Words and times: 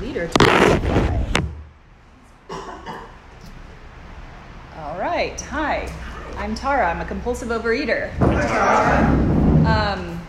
leader 0.00 0.28
to. 0.28 1.32
All 4.78 4.98
right. 4.98 5.40
Hi. 5.42 5.92
I'm 6.36 6.54
Tara. 6.54 6.90
I'm 6.90 7.00
a 7.00 7.04
compulsive 7.04 7.48
overeater. 7.50 8.10
Um, 9.66 10.20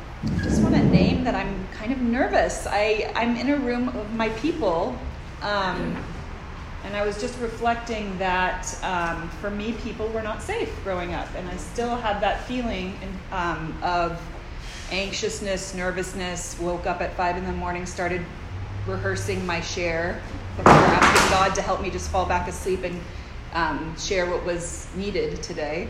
just 0.44 0.62
want 0.62 0.76
to 0.76 0.84
name 0.84 1.24
that 1.24 1.34
I'm 1.34 1.68
kind 1.74 1.92
of 1.92 2.00
nervous. 2.00 2.68
I, 2.70 3.12
I'm 3.16 3.36
in 3.36 3.50
a 3.50 3.58
room 3.58 3.90
of 3.90 4.14
my 4.14 4.30
people, 4.30 4.98
um, 5.42 5.98
and 6.84 6.96
I 6.96 7.06
was 7.06 7.20
just 7.20 7.40
reflecting 7.40 8.18
that 8.20 8.78
um, 8.84 9.30
for 9.42 9.50
me, 9.50 9.74
people 9.74 10.08
were 10.10 10.22
not 10.22 10.42
safe 10.42 10.72
growing 10.84 11.14
up, 11.14 11.28
and 11.36 11.50
I 11.50 11.58
still 11.58 11.96
had 11.96 12.22
that 12.22 12.44
feeling 12.46 12.96
um, 13.32 13.76
of 13.82 14.22
anxiousness, 14.92 15.74
nervousness. 15.74 16.58
Woke 16.60 16.86
up 16.86 17.02
at 17.02 17.16
five 17.16 17.38
in 17.38 17.46
the 17.46 17.54
morning, 17.54 17.86
started 17.86 18.24
rehearsing 18.88 19.46
my 19.46 19.62
share 19.62 20.22
before 20.58 20.72
asking 20.72 21.30
God 21.30 21.56
to 21.56 21.62
help 21.62 21.82
me 21.82 21.90
just 21.90 22.10
fall 22.10 22.26
back 22.26 22.48
asleep 22.48 22.84
and 22.84 23.00
um, 23.54 23.96
share 23.98 24.30
what 24.30 24.44
was 24.46 24.88
needed 24.96 25.42
today. 25.42 25.90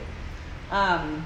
Um, 0.72 1.26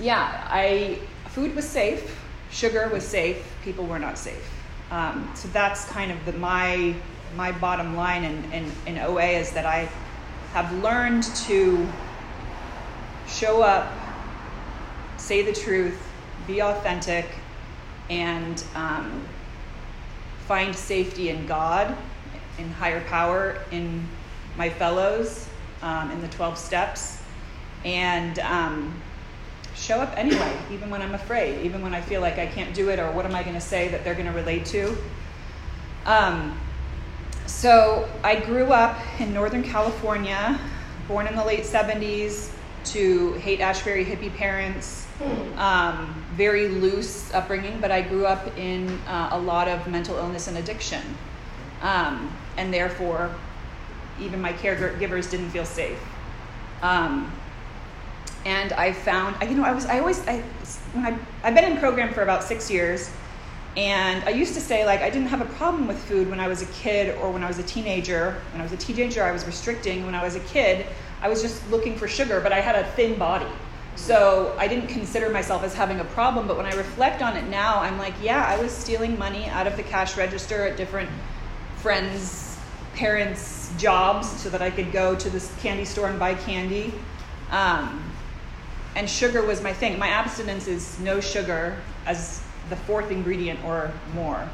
yeah, 0.00 0.46
I 0.50 0.98
food 1.26 1.54
was 1.54 1.68
safe, 1.68 2.20
sugar 2.50 2.88
was 2.92 3.06
safe, 3.06 3.44
people 3.62 3.86
were 3.86 3.98
not 3.98 4.18
safe. 4.18 4.50
Um, 4.90 5.30
so 5.34 5.48
that's 5.48 5.84
kind 5.86 6.10
of 6.10 6.24
the 6.24 6.32
my 6.32 6.94
my 7.36 7.52
bottom 7.52 7.96
line 7.96 8.24
in, 8.24 8.52
in, 8.52 8.72
in 8.86 8.98
OA 8.98 9.32
is 9.32 9.50
that 9.52 9.66
I 9.66 9.88
have 10.52 10.72
learned 10.82 11.24
to 11.24 11.86
show 13.28 13.62
up, 13.62 13.92
say 15.18 15.42
the 15.42 15.52
truth, 15.52 16.00
be 16.46 16.62
authentic, 16.62 17.26
and 18.08 18.62
um, 18.74 19.26
find 20.46 20.74
safety 20.74 21.28
in 21.28 21.46
God, 21.46 21.96
in 22.58 22.70
higher 22.70 23.02
power, 23.04 23.58
in 23.70 24.06
my 24.56 24.70
fellows, 24.70 25.48
um, 25.82 26.10
in 26.10 26.20
the 26.20 26.28
12 26.28 26.56
steps, 26.56 27.22
and 27.84 28.38
um, 28.38 28.94
show 29.74 30.00
up 30.00 30.12
anyway, 30.16 30.56
even 30.72 30.88
when 30.88 31.02
I'm 31.02 31.14
afraid, 31.14 31.64
even 31.64 31.82
when 31.82 31.94
I 31.94 32.00
feel 32.00 32.20
like 32.20 32.38
I 32.38 32.46
can't 32.46 32.74
do 32.74 32.88
it, 32.90 32.98
or 32.98 33.10
what 33.12 33.26
am 33.26 33.34
I 33.34 33.42
going 33.42 33.54
to 33.54 33.60
say 33.60 33.88
that 33.88 34.04
they're 34.04 34.14
going 34.14 34.26
to 34.26 34.32
relate 34.32 34.64
to. 34.66 34.96
Um, 36.04 36.58
so 37.46 38.08
I 38.22 38.36
grew 38.36 38.72
up 38.72 38.98
in 39.20 39.32
Northern 39.34 39.62
California, 39.62 40.58
born 41.08 41.26
in 41.26 41.36
the 41.36 41.44
late 41.44 41.64
70s 41.64 42.50
to 42.86 43.32
Haight-Ashbury 43.34 44.04
hippie 44.04 44.34
parents 44.34 45.06
um, 45.56 46.25
very 46.36 46.68
loose 46.68 47.32
upbringing, 47.32 47.80
but 47.80 47.90
I 47.90 48.02
grew 48.02 48.26
up 48.26 48.56
in 48.58 48.88
uh, 49.06 49.30
a 49.32 49.38
lot 49.38 49.68
of 49.68 49.86
mental 49.86 50.16
illness 50.16 50.48
and 50.48 50.58
addiction. 50.58 51.02
Um, 51.82 52.32
and 52.56 52.72
therefore, 52.72 53.34
even 54.20 54.40
my 54.40 54.52
caregivers 54.52 55.30
didn't 55.30 55.50
feel 55.50 55.64
safe. 55.64 55.98
Um, 56.82 57.32
and 58.44 58.72
I 58.74 58.92
found, 58.92 59.36
you 59.50 59.56
know, 59.56 59.64
I 59.64 59.72
was, 59.72 59.86
I 59.86 59.98
always, 59.98 60.26
I, 60.28 60.40
when 60.92 61.04
I, 61.04 61.18
I've 61.42 61.54
been 61.54 61.70
in 61.70 61.78
program 61.78 62.14
for 62.14 62.22
about 62.22 62.44
six 62.44 62.70
years, 62.70 63.10
and 63.76 64.24
I 64.24 64.30
used 64.30 64.54
to 64.54 64.60
say, 64.60 64.86
like, 64.86 65.00
I 65.00 65.10
didn't 65.10 65.28
have 65.28 65.40
a 65.42 65.52
problem 65.56 65.86
with 65.86 65.98
food 66.04 66.30
when 66.30 66.40
I 66.40 66.48
was 66.48 66.62
a 66.62 66.66
kid 66.66 67.16
or 67.18 67.30
when 67.30 67.42
I 67.42 67.48
was 67.48 67.58
a 67.58 67.62
teenager. 67.62 68.40
When 68.52 68.60
I 68.60 68.64
was 68.64 68.72
a 68.72 68.76
teenager, 68.76 69.22
I 69.22 69.32
was 69.32 69.44
restricting. 69.44 70.06
When 70.06 70.14
I 70.14 70.24
was 70.24 70.34
a 70.34 70.40
kid, 70.40 70.86
I 71.20 71.28
was 71.28 71.42
just 71.42 71.68
looking 71.70 71.96
for 71.96 72.08
sugar, 72.08 72.40
but 72.40 72.52
I 72.52 72.60
had 72.60 72.74
a 72.74 72.90
thin 72.92 73.18
body. 73.18 73.50
So 73.96 74.54
I 74.58 74.68
didn't 74.68 74.88
consider 74.88 75.30
myself 75.30 75.64
as 75.64 75.74
having 75.74 76.00
a 76.00 76.04
problem, 76.04 76.46
but 76.46 76.56
when 76.56 76.66
I 76.66 76.72
reflect 76.74 77.22
on 77.22 77.36
it 77.36 77.48
now, 77.48 77.80
I'm 77.80 77.98
like, 77.98 78.14
yeah, 78.22 78.46
I 78.46 78.60
was 78.60 78.70
stealing 78.70 79.18
money 79.18 79.46
out 79.46 79.66
of 79.66 79.76
the 79.76 79.82
cash 79.82 80.16
register 80.16 80.66
at 80.66 80.76
different 80.76 81.08
friends' 81.76 82.58
parents' 82.94 83.72
jobs 83.78 84.28
so 84.28 84.50
that 84.50 84.62
I 84.62 84.70
could 84.70 84.92
go 84.92 85.16
to 85.16 85.30
this 85.30 85.52
candy 85.60 85.84
store 85.84 86.08
and 86.08 86.18
buy 86.18 86.34
candy. 86.34 86.92
Um, 87.50 88.12
and 88.94 89.08
sugar 89.08 89.44
was 89.44 89.62
my 89.62 89.72
thing. 89.72 89.98
My 89.98 90.08
abstinence 90.08 90.68
is 90.68 90.98
no 91.00 91.20
sugar 91.20 91.76
as 92.04 92.42
the 92.68 92.76
fourth 92.76 93.10
ingredient 93.10 93.64
or 93.64 93.92
more. 94.14 94.48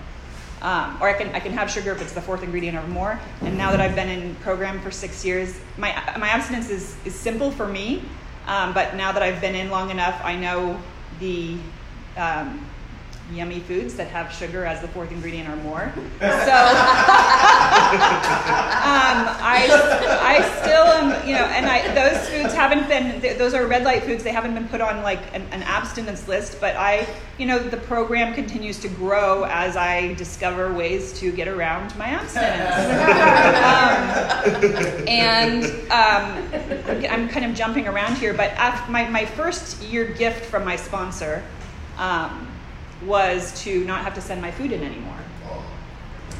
Um, 0.62 0.96
or 1.00 1.08
I 1.08 1.14
can, 1.14 1.34
I 1.34 1.40
can 1.40 1.52
have 1.52 1.68
sugar 1.68 1.90
if 1.90 2.00
it's 2.00 2.12
the 2.12 2.22
fourth 2.22 2.44
ingredient 2.44 2.76
or 2.76 2.86
more. 2.86 3.20
And 3.40 3.58
now 3.58 3.72
that 3.72 3.80
I've 3.80 3.96
been 3.96 4.08
in 4.08 4.36
program 4.36 4.80
for 4.80 4.92
six 4.92 5.24
years, 5.24 5.58
my, 5.76 5.90
my 6.18 6.28
abstinence 6.28 6.70
is, 6.70 6.94
is 7.04 7.14
simple 7.14 7.50
for 7.50 7.66
me 7.66 8.04
um, 8.46 8.74
but 8.74 8.96
now 8.96 9.12
that 9.12 9.22
I've 9.22 9.40
been 9.40 9.54
in 9.54 9.70
long 9.70 9.90
enough, 9.90 10.20
I 10.24 10.36
know 10.36 10.82
the 11.18 11.58
um, 12.16 12.71
yummy 13.32 13.60
foods 13.60 13.94
that 13.94 14.08
have 14.08 14.32
sugar 14.32 14.64
as 14.64 14.80
the 14.80 14.88
fourth 14.88 15.10
ingredient 15.10 15.48
or 15.48 15.56
more. 15.56 15.92
So 16.42 16.58
um, 18.82 19.28
I, 19.44 19.68
I 20.22 20.40
still 20.60 20.84
am, 20.84 21.26
you 21.26 21.34
know, 21.34 21.44
and 21.44 21.66
I, 21.66 21.94
those 21.94 22.26
foods 22.28 22.54
haven't 22.54 22.88
been, 22.88 23.20
those 23.38 23.54
are 23.54 23.66
red 23.66 23.84
light 23.84 24.02
foods. 24.02 24.24
They 24.24 24.32
haven't 24.32 24.54
been 24.54 24.68
put 24.68 24.80
on 24.80 25.02
like 25.02 25.20
an, 25.34 25.42
an 25.52 25.62
abstinence 25.62 26.26
list, 26.26 26.58
but 26.60 26.74
I, 26.76 27.06
you 27.38 27.46
know, 27.46 27.58
the 27.58 27.76
program 27.76 28.34
continues 28.34 28.78
to 28.80 28.88
grow 28.88 29.44
as 29.44 29.76
I 29.76 30.14
discover 30.14 30.72
ways 30.72 31.12
to 31.20 31.30
get 31.32 31.48
around 31.48 31.94
my 31.96 32.06
abstinence. 32.06 32.74
um, 34.46 35.08
and 35.08 35.64
um, 35.90 36.48
I'm 37.10 37.28
kind 37.28 37.44
of 37.46 37.54
jumping 37.54 37.86
around 37.86 38.16
here, 38.16 38.34
but 38.34 38.56
my, 38.88 39.08
my 39.08 39.26
first 39.26 39.80
year 39.82 40.06
gift 40.06 40.46
from 40.46 40.64
my 40.64 40.76
sponsor, 40.76 41.42
um, 41.98 42.48
was 43.06 43.62
to 43.64 43.84
not 43.84 44.02
have 44.02 44.14
to 44.14 44.20
send 44.20 44.40
my 44.40 44.50
food 44.50 44.72
in 44.72 44.82
anymore. 44.82 45.16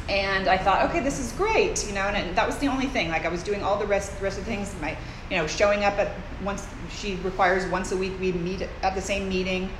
And 0.08 0.48
I 0.48 0.58
thought, 0.58 0.90
okay, 0.90 1.00
this 1.00 1.18
is 1.18 1.32
great, 1.32 1.86
you 1.86 1.94
know, 1.94 2.02
and 2.02 2.36
that 2.36 2.46
was 2.46 2.58
the 2.58 2.66
only 2.66 2.86
thing. 2.86 3.08
Like 3.08 3.24
I 3.24 3.28
was 3.28 3.42
doing 3.42 3.62
all 3.62 3.78
the 3.78 3.86
rest, 3.86 4.12
rest 4.20 4.38
of 4.38 4.44
the 4.44 4.50
things. 4.50 4.74
My, 4.80 4.96
you 5.30 5.36
know, 5.36 5.46
showing 5.46 5.84
up 5.84 5.94
at 5.98 6.12
once. 6.44 6.66
She 6.90 7.16
requires 7.16 7.64
once 7.70 7.92
a 7.92 7.96
week 7.96 8.12
we 8.20 8.32
meet 8.32 8.68
at 8.82 8.94
the 8.94 9.00
same 9.00 9.28
meeting. 9.28 9.70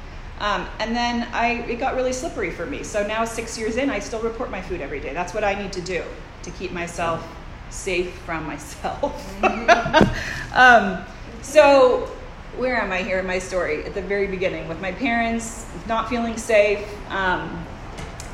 Um, 0.41 0.66
and 0.78 0.97
then 0.97 1.28
I, 1.32 1.62
it 1.69 1.78
got 1.78 1.94
really 1.94 2.12
slippery 2.12 2.50
for 2.50 2.66
me. 2.66 2.82
So 2.82 3.06
now, 3.06 3.25
six 3.25 3.59
years 3.59 3.76
in, 3.76 3.91
I 3.91 3.99
still 3.99 4.20
report 4.20 4.50
my 4.50 4.62
food 4.62 4.81
every 4.81 4.99
day. 4.99 5.12
That's 5.12 5.34
what 5.34 5.44
I 5.44 5.54
need 5.54 5.72
to 5.75 5.81
do 5.81 6.03
to 6.43 6.50
keep 6.53 6.72
myself 6.72 7.26
safe 7.70 8.12
from 8.20 8.47
myself. 8.47 9.28
Mm-hmm. 9.43 10.54
um, 10.54 11.04
so 11.43 12.09
where 12.57 12.81
am 12.81 12.93
I 12.93 13.03
here 13.03 13.19
in 13.19 13.27
my 13.27 13.39
story? 13.39 13.85
At 13.85 13.95
the 13.95 14.03
very 14.03 14.27
beginning, 14.27 14.69
with 14.69 14.81
my 14.81 14.93
parents 14.93 15.67
not 15.87 16.09
feeling 16.09 16.37
safe 16.37 16.87
um, 17.11 17.65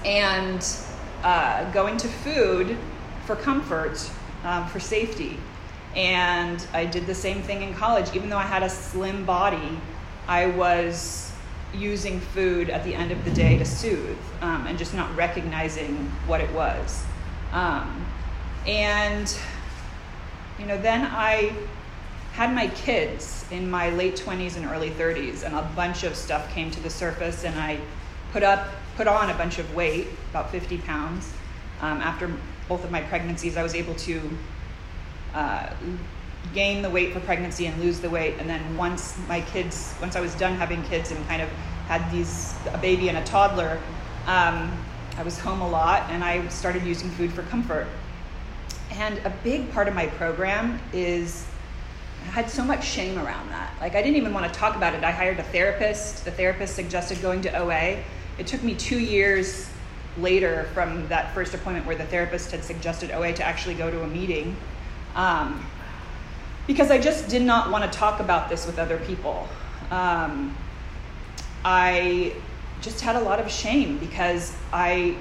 and 0.04 0.66
uh, 1.22 1.70
going 1.72 1.96
to 1.98 2.08
food 2.08 2.76
for 3.26 3.36
comfort, 3.36 4.10
um, 4.44 4.66
for 4.68 4.80
safety. 4.80 5.38
And 5.94 6.66
I 6.72 6.84
did 6.84 7.06
the 7.06 7.14
same 7.14 7.42
thing 7.42 7.62
in 7.62 7.74
college. 7.74 8.14
Even 8.14 8.28
though 8.28 8.38
I 8.38 8.42
had 8.42 8.62
a 8.62 8.68
slim 8.68 9.24
body, 9.24 9.78
I 10.26 10.46
was 10.46 11.32
using 11.74 12.18
food 12.18 12.70
at 12.70 12.82
the 12.84 12.94
end 12.94 13.12
of 13.12 13.24
the 13.24 13.30
day 13.30 13.58
to 13.58 13.64
soothe 13.64 14.18
um, 14.40 14.66
and 14.66 14.78
just 14.78 14.94
not 14.94 15.14
recognizing 15.16 15.94
what 16.26 16.40
it 16.40 16.50
was. 16.52 17.04
Um, 17.52 18.04
and, 18.66 19.38
you 20.58 20.66
know, 20.66 20.76
then 20.76 21.06
I 21.10 21.52
had 22.38 22.54
my 22.54 22.68
kids 22.68 23.44
in 23.50 23.68
my 23.68 23.90
late 23.90 24.14
20s 24.14 24.56
and 24.56 24.64
early 24.66 24.90
30s, 24.90 25.42
and 25.42 25.56
a 25.56 25.62
bunch 25.74 26.04
of 26.04 26.14
stuff 26.14 26.48
came 26.54 26.70
to 26.70 26.78
the 26.78 26.88
surface, 26.88 27.42
and 27.42 27.58
I 27.58 27.80
put 28.32 28.44
up, 28.44 28.68
put 28.96 29.08
on 29.08 29.30
a 29.30 29.34
bunch 29.34 29.58
of 29.58 29.74
weight, 29.74 30.06
about 30.30 30.52
50 30.52 30.78
pounds. 30.78 31.32
Um, 31.80 32.00
after 32.00 32.32
both 32.68 32.84
of 32.84 32.92
my 32.92 33.00
pregnancies, 33.00 33.56
I 33.56 33.64
was 33.64 33.74
able 33.74 33.96
to 33.96 34.20
uh, 35.34 35.70
gain 36.54 36.80
the 36.80 36.88
weight 36.88 37.12
for 37.12 37.18
pregnancy 37.18 37.66
and 37.66 37.76
lose 37.82 37.98
the 37.98 38.08
weight. 38.08 38.36
And 38.38 38.48
then 38.48 38.76
once 38.76 39.18
my 39.26 39.40
kids, 39.40 39.96
once 40.00 40.14
I 40.14 40.20
was 40.20 40.32
done 40.36 40.54
having 40.54 40.84
kids 40.84 41.10
and 41.10 41.26
kind 41.26 41.42
of 41.42 41.48
had 41.88 42.08
these 42.12 42.54
a 42.72 42.78
baby 42.78 43.08
and 43.08 43.18
a 43.18 43.24
toddler, 43.24 43.80
um, 44.28 44.70
I 45.16 45.24
was 45.24 45.40
home 45.40 45.60
a 45.60 45.68
lot, 45.68 46.08
and 46.10 46.22
I 46.22 46.46
started 46.46 46.84
using 46.84 47.10
food 47.10 47.32
for 47.32 47.42
comfort. 47.42 47.88
And 48.92 49.18
a 49.24 49.34
big 49.42 49.72
part 49.72 49.88
of 49.88 49.94
my 49.94 50.06
program 50.06 50.80
is 50.92 51.47
I 52.22 52.30
had 52.30 52.50
so 52.50 52.64
much 52.64 52.84
shame 52.84 53.18
around 53.18 53.50
that. 53.50 53.74
Like, 53.80 53.94
I 53.94 54.02
didn't 54.02 54.16
even 54.16 54.34
want 54.34 54.52
to 54.52 54.58
talk 54.58 54.76
about 54.76 54.94
it. 54.94 55.04
I 55.04 55.10
hired 55.10 55.38
a 55.38 55.44
therapist. 55.44 56.24
The 56.24 56.30
therapist 56.30 56.74
suggested 56.74 57.22
going 57.22 57.40
to 57.42 57.56
OA. 57.56 58.02
It 58.38 58.46
took 58.46 58.62
me 58.62 58.74
two 58.74 58.98
years 58.98 59.68
later 60.18 60.68
from 60.74 61.06
that 61.08 61.32
first 61.34 61.54
appointment 61.54 61.86
where 61.86 61.96
the 61.96 62.04
therapist 62.04 62.50
had 62.50 62.64
suggested 62.64 63.10
OA 63.10 63.32
to 63.32 63.44
actually 63.44 63.74
go 63.74 63.90
to 63.90 64.02
a 64.02 64.06
meeting 64.06 64.56
um, 65.14 65.64
because 66.66 66.90
I 66.90 66.98
just 66.98 67.28
did 67.28 67.42
not 67.42 67.70
want 67.70 67.90
to 67.90 67.98
talk 67.98 68.20
about 68.20 68.48
this 68.48 68.66
with 68.66 68.78
other 68.78 68.98
people. 68.98 69.48
Um, 69.90 70.56
I 71.64 72.34
just 72.80 73.00
had 73.00 73.16
a 73.16 73.20
lot 73.20 73.40
of 73.40 73.50
shame 73.50 73.98
because 73.98 74.54
I, 74.72 75.16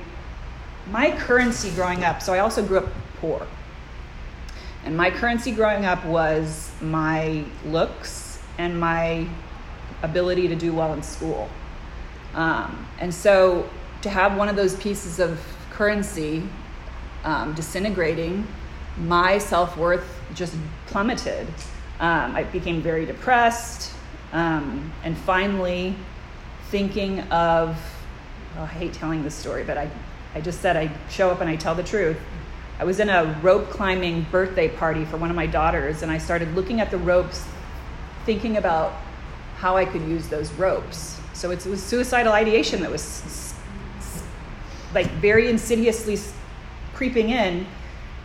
my 0.91 1.11
currency 1.17 1.71
growing 1.71 2.03
up, 2.03 2.21
so 2.21 2.33
I 2.33 2.39
also 2.39 2.65
grew 2.65 2.79
up 2.79 2.89
poor. 3.19 3.47
And 4.87 4.95
my 4.95 5.11
currency 5.11 5.51
growing 5.51 5.83
up 5.83 6.05
was 6.05 6.71
my 6.79 7.43
looks 7.65 8.41
and 8.57 8.79
my 8.79 9.27
ability 10.01 10.47
to 10.47 10.55
do 10.55 10.73
well 10.73 10.93
in 10.93 11.03
school. 11.03 11.49
Um, 12.33 12.87
and 12.97 13.13
so 13.13 13.69
to 14.03 14.09
have 14.09 14.37
one 14.37 14.47
of 14.47 14.55
those 14.55 14.77
pieces 14.77 15.19
of 15.19 15.45
currency 15.71 16.41
um, 17.25 17.53
disintegrating, 17.53 18.47
my 18.97 19.39
self 19.39 19.75
worth 19.75 20.21
just 20.33 20.55
plummeted. 20.85 21.47
Um, 21.99 22.33
I 22.33 22.45
became 22.45 22.81
very 22.81 23.05
depressed, 23.05 23.93
um, 24.31 24.93
and 25.03 25.17
finally, 25.17 25.97
thinking 26.69 27.19
of 27.23 27.77
oh, 28.57 28.61
I 28.61 28.67
hate 28.67 28.93
telling 28.93 29.21
this 29.21 29.35
story, 29.35 29.65
but 29.65 29.77
I, 29.77 29.91
I 30.33 30.39
just 30.39 30.61
said 30.61 30.77
I 30.77 30.89
show 31.09 31.29
up 31.29 31.41
and 31.41 31.49
I 31.49 31.57
tell 31.57 31.75
the 31.75 31.83
truth. 31.83 32.17
I 32.79 32.83
was 32.83 32.99
in 32.99 33.09
a 33.09 33.39
rope 33.41 33.69
climbing 33.69 34.23
birthday 34.31 34.69
party 34.69 35.03
for 35.05 35.17
one 35.17 35.29
of 35.29 35.35
my 35.35 35.47
daughters, 35.47 36.03
and 36.03 36.11
I 36.11 36.19
started 36.19 36.53
looking 36.53 36.79
at 36.79 36.91
the 36.91 36.97
ropes, 36.97 37.43
thinking 38.25 38.57
about 38.57 38.93
how 39.57 39.75
I 39.75 39.85
could 39.85 40.03
use 40.03 40.27
those 40.27 40.51
ropes. 40.53 41.19
So 41.33 41.49
it 41.51 41.65
was 41.65 41.83
suicidal 41.83 42.33
ideation 42.33 42.81
that 42.81 42.91
was 42.91 43.53
like 44.93 45.07
very 45.13 45.49
insidiously 45.49 46.19
creeping 46.93 47.29
in, 47.29 47.65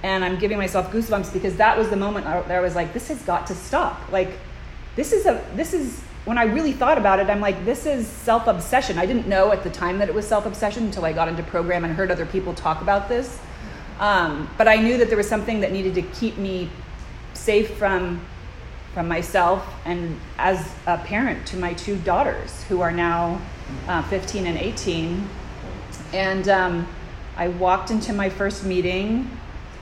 and 0.02 0.24
I'm 0.24 0.38
giving 0.38 0.58
myself 0.58 0.92
goosebumps 0.92 1.32
because 1.32 1.56
that 1.56 1.78
was 1.78 1.88
the 1.88 1.96
moment 1.96 2.26
that 2.26 2.50
I 2.50 2.60
was 2.60 2.74
like, 2.74 2.92
this 2.92 3.08
has 3.08 3.22
got 3.22 3.46
to 3.46 3.54
stop. 3.54 4.10
Like, 4.12 4.38
this 4.96 5.12
is 5.12 5.24
a 5.24 5.42
this 5.54 5.72
is 5.72 6.00
when 6.24 6.38
I 6.38 6.44
really 6.44 6.72
thought 6.72 6.98
about 6.98 7.18
it, 7.18 7.28
I'm 7.28 7.40
like, 7.40 7.64
this 7.64 7.86
is 7.86 8.06
self 8.06 8.46
obsession. 8.46 8.98
I 8.98 9.06
didn't 9.06 9.26
know 9.26 9.50
at 9.50 9.64
the 9.64 9.70
time 9.70 9.98
that 9.98 10.08
it 10.08 10.14
was 10.14 10.26
self 10.26 10.44
obsession 10.44 10.84
until 10.84 11.06
I 11.06 11.12
got 11.14 11.28
into 11.28 11.42
program 11.42 11.84
and 11.84 11.94
heard 11.94 12.10
other 12.10 12.26
people 12.26 12.52
talk 12.52 12.82
about 12.82 13.08
this. 13.08 13.40
Um, 14.02 14.50
but 14.58 14.66
I 14.66 14.76
knew 14.76 14.98
that 14.98 15.06
there 15.06 15.16
was 15.16 15.28
something 15.28 15.60
that 15.60 15.70
needed 15.70 15.94
to 15.94 16.02
keep 16.02 16.36
me 16.36 16.68
safe 17.34 17.76
from 17.76 18.20
from 18.94 19.08
myself 19.08 19.66
and 19.86 20.20
as 20.36 20.70
a 20.86 20.98
parent 20.98 21.46
to 21.46 21.56
my 21.56 21.72
two 21.72 21.96
daughters 22.00 22.62
who 22.64 22.82
are 22.82 22.92
now 22.92 23.40
uh, 23.88 24.02
15 24.02 24.46
and 24.46 24.58
18 24.58 25.26
and 26.12 26.46
um, 26.50 26.86
i 27.38 27.48
walked 27.48 27.90
into 27.90 28.12
my 28.12 28.28
first 28.28 28.66
meeting 28.66 29.30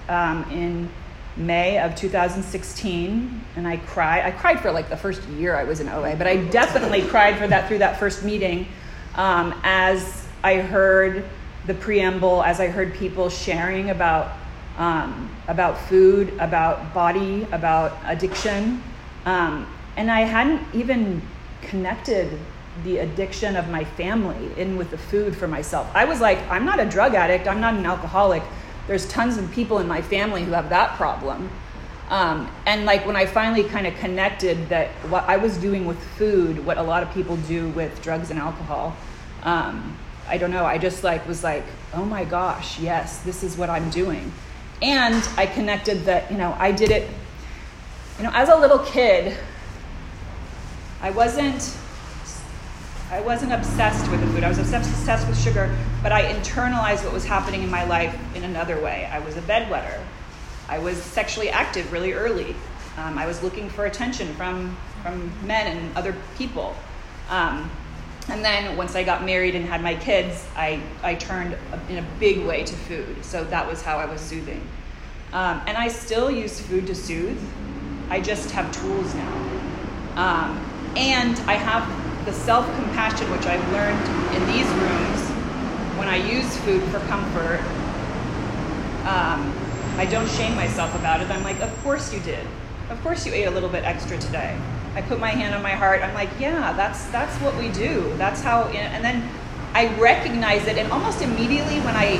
um, 0.08 0.48
in 0.52 0.88
May 1.36 1.78
of 1.78 1.94
2016, 1.94 3.44
and 3.56 3.66
I 3.66 3.76
cried. 3.78 4.24
I 4.24 4.30
cried 4.30 4.60
for 4.60 4.72
like 4.72 4.90
the 4.90 4.96
first 4.96 5.22
year 5.28 5.56
I 5.56 5.64
was 5.64 5.80
in 5.80 5.88
OA, 5.88 6.16
but 6.16 6.26
I 6.26 6.36
definitely 6.36 7.02
cried 7.02 7.38
for 7.38 7.46
that 7.46 7.68
through 7.68 7.78
that 7.78 7.98
first 7.98 8.24
meeting 8.24 8.66
um, 9.14 9.58
as 9.62 10.26
I 10.42 10.56
heard 10.56 11.24
the 11.66 11.74
preamble, 11.74 12.42
as 12.42 12.60
I 12.60 12.68
heard 12.68 12.94
people 12.94 13.28
sharing 13.28 13.90
about 13.90 14.32
um, 14.78 15.28
about 15.48 15.78
food, 15.88 16.32
about 16.38 16.94
body, 16.94 17.46
about 17.52 17.98
addiction, 18.04 18.82
um, 19.26 19.66
and 19.96 20.10
I 20.10 20.20
hadn't 20.20 20.62
even 20.74 21.20
connected 21.60 22.38
the 22.84 22.98
addiction 22.98 23.56
of 23.56 23.68
my 23.68 23.84
family 23.84 24.50
in 24.56 24.78
with 24.78 24.90
the 24.90 24.96
food 24.96 25.36
for 25.36 25.46
myself. 25.46 25.90
I 25.94 26.06
was 26.06 26.20
like, 26.20 26.38
I'm 26.48 26.64
not 26.64 26.80
a 26.80 26.86
drug 26.86 27.14
addict. 27.14 27.46
I'm 27.46 27.60
not 27.60 27.74
an 27.74 27.84
alcoholic 27.84 28.42
there's 28.90 29.06
tons 29.06 29.38
of 29.38 29.48
people 29.52 29.78
in 29.78 29.86
my 29.86 30.02
family 30.02 30.42
who 30.42 30.50
have 30.50 30.68
that 30.70 30.96
problem. 30.96 31.48
Um, 32.08 32.50
and 32.66 32.84
like 32.84 33.06
when 33.06 33.14
I 33.14 33.24
finally 33.24 33.62
kind 33.62 33.86
of 33.86 33.94
connected 33.98 34.68
that 34.68 34.88
what 35.10 35.22
I 35.28 35.36
was 35.36 35.56
doing 35.58 35.86
with 35.86 36.02
food, 36.16 36.66
what 36.66 36.76
a 36.76 36.82
lot 36.82 37.04
of 37.04 37.14
people 37.14 37.36
do 37.36 37.68
with 37.68 38.02
drugs 38.02 38.30
and 38.30 38.40
alcohol, 38.40 38.96
um, 39.44 39.96
I 40.30 40.38
don't 40.38 40.50
know. 40.50 40.64
I 40.64 40.78
just 40.78 41.02
like 41.04 41.26
was 41.26 41.42
like, 41.42 41.64
oh 41.92 42.04
my 42.04 42.24
gosh, 42.24 42.78
yes, 42.78 43.18
this 43.22 43.42
is 43.42 43.56
what 43.56 43.68
I'm 43.68 43.90
doing. 43.90 44.32
And 44.80 45.22
I 45.36 45.46
connected 45.46 46.04
that 46.04 46.30
you 46.30 46.38
know 46.38 46.56
I 46.58 46.72
did 46.72 46.90
it. 46.90 47.08
You 48.18 48.24
know, 48.24 48.30
as 48.32 48.48
a 48.48 48.56
little 48.56 48.78
kid, 48.78 49.36
I 51.02 51.10
wasn't 51.10 51.76
I 53.10 53.20
wasn't 53.20 53.52
obsessed 53.52 54.08
with 54.08 54.20
the 54.20 54.26
food. 54.28 54.44
I 54.44 54.48
was 54.48 54.58
obsessed 54.58 55.26
with 55.26 55.42
sugar, 55.42 55.76
but 56.00 56.12
I 56.12 56.32
internalized 56.32 57.02
what 57.02 57.12
was 57.12 57.24
happening 57.24 57.64
in 57.64 57.70
my 57.70 57.82
life 57.84 58.16
in 58.36 58.44
another 58.44 58.80
way. 58.80 59.08
I 59.12 59.18
was 59.18 59.36
a 59.36 59.42
bedwetter. 59.42 60.00
I 60.68 60.78
was 60.78 61.02
sexually 61.02 61.50
active 61.50 61.92
really 61.92 62.12
early. 62.12 62.54
Um, 62.96 63.18
I 63.18 63.26
was 63.26 63.42
looking 63.42 63.68
for 63.68 63.86
attention 63.86 64.32
from, 64.34 64.76
from 65.02 65.32
men 65.44 65.76
and 65.76 65.96
other 65.96 66.14
people. 66.38 66.76
Um, 67.28 67.68
and 68.30 68.44
then 68.44 68.76
once 68.76 68.94
I 68.94 69.02
got 69.02 69.24
married 69.24 69.54
and 69.54 69.64
had 69.64 69.82
my 69.82 69.94
kids, 69.94 70.46
I, 70.56 70.80
I 71.02 71.14
turned 71.16 71.56
in 71.88 71.98
a 71.98 72.06
big 72.18 72.44
way 72.46 72.64
to 72.64 72.74
food. 72.74 73.24
So 73.24 73.44
that 73.44 73.66
was 73.66 73.82
how 73.82 73.98
I 73.98 74.06
was 74.06 74.20
soothing. 74.20 74.66
Um, 75.32 75.60
and 75.66 75.76
I 75.76 75.88
still 75.88 76.30
use 76.30 76.60
food 76.60 76.86
to 76.86 76.94
soothe. 76.94 77.40
I 78.08 78.20
just 78.20 78.50
have 78.52 78.70
tools 78.72 79.14
now. 79.14 79.34
Um, 80.16 80.92
and 80.96 81.38
I 81.40 81.54
have 81.54 81.86
the 82.26 82.32
self 82.32 82.66
compassion 82.76 83.30
which 83.30 83.46
I've 83.46 83.72
learned 83.72 84.36
in 84.36 84.46
these 84.46 84.66
rooms 84.80 85.30
when 86.00 86.08
I 86.08 86.16
use 86.16 86.56
food 86.58 86.82
for 86.84 86.98
comfort, 87.00 87.60
um, 89.04 89.52
I 89.98 90.06
don't 90.10 90.28
shame 90.30 90.54
myself 90.54 90.94
about 90.94 91.20
it. 91.20 91.30
I'm 91.30 91.42
like, 91.42 91.60
of 91.60 91.70
course 91.82 92.10
you 92.10 92.20
did. 92.20 92.46
Of 92.88 92.98
course 93.02 93.26
you 93.26 93.34
ate 93.34 93.44
a 93.44 93.50
little 93.50 93.68
bit 93.68 93.84
extra 93.84 94.16
today. 94.16 94.58
I 94.94 95.02
put 95.02 95.20
my 95.20 95.30
hand 95.30 95.54
on 95.54 95.62
my 95.62 95.72
heart. 95.72 96.02
I'm 96.02 96.14
like, 96.14 96.30
yeah, 96.38 96.72
that's 96.72 97.06
that's 97.06 97.36
what 97.42 97.56
we 97.56 97.70
do. 97.70 98.12
That's 98.16 98.40
how. 98.40 98.64
And 98.64 99.04
then 99.04 99.28
I 99.74 99.94
recognize 99.98 100.66
it, 100.66 100.76
and 100.78 100.90
almost 100.90 101.22
immediately 101.22 101.78
when 101.80 101.94
I 101.94 102.16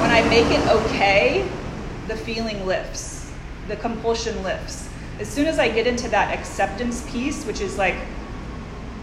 when 0.00 0.10
I 0.10 0.22
make 0.28 0.46
it 0.46 0.66
okay, 0.68 1.48
the 2.06 2.16
feeling 2.16 2.64
lifts, 2.66 3.30
the 3.68 3.76
compulsion 3.76 4.42
lifts. 4.42 4.88
As 5.18 5.28
soon 5.28 5.46
as 5.46 5.58
I 5.58 5.68
get 5.68 5.86
into 5.86 6.08
that 6.10 6.36
acceptance 6.36 7.08
piece, 7.10 7.44
which 7.44 7.60
is 7.60 7.76
like 7.76 7.96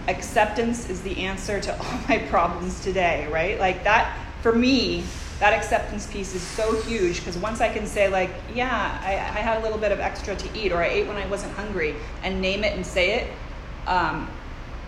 acceptance 0.07 0.89
is 0.89 1.01
the 1.01 1.25
answer 1.25 1.59
to 1.59 1.77
all 1.79 1.99
my 2.07 2.19
problems 2.29 2.79
today, 2.81 3.27
right? 3.31 3.59
Like 3.59 3.83
that, 3.83 4.17
for 4.41 4.53
me, 4.53 5.03
that 5.39 5.53
acceptance 5.53 6.05
piece 6.07 6.35
is 6.35 6.41
so 6.41 6.75
huge 6.81 7.17
because 7.17 7.37
once 7.37 7.61
I 7.61 7.69
can 7.69 7.85
say, 7.85 8.09
like, 8.09 8.31
yeah, 8.53 8.99
I, 9.01 9.11
I, 9.13 9.41
had 9.41 9.57
a 9.57 9.61
little 9.61 9.77
bit 9.77 9.91
of 9.91 9.99
extra 9.99 10.35
to 10.35 10.57
eat, 10.57 10.73
or 10.73 10.77
I 10.77 10.87
ate 10.87 11.07
when 11.07 11.15
I 11.15 11.25
wasn't 11.27 11.53
hungry, 11.53 11.95
and 12.23 12.41
name 12.41 12.63
it 12.65 12.75
and 12.75 12.85
say 12.85 13.21
it, 13.21 13.31
um, 13.87 14.29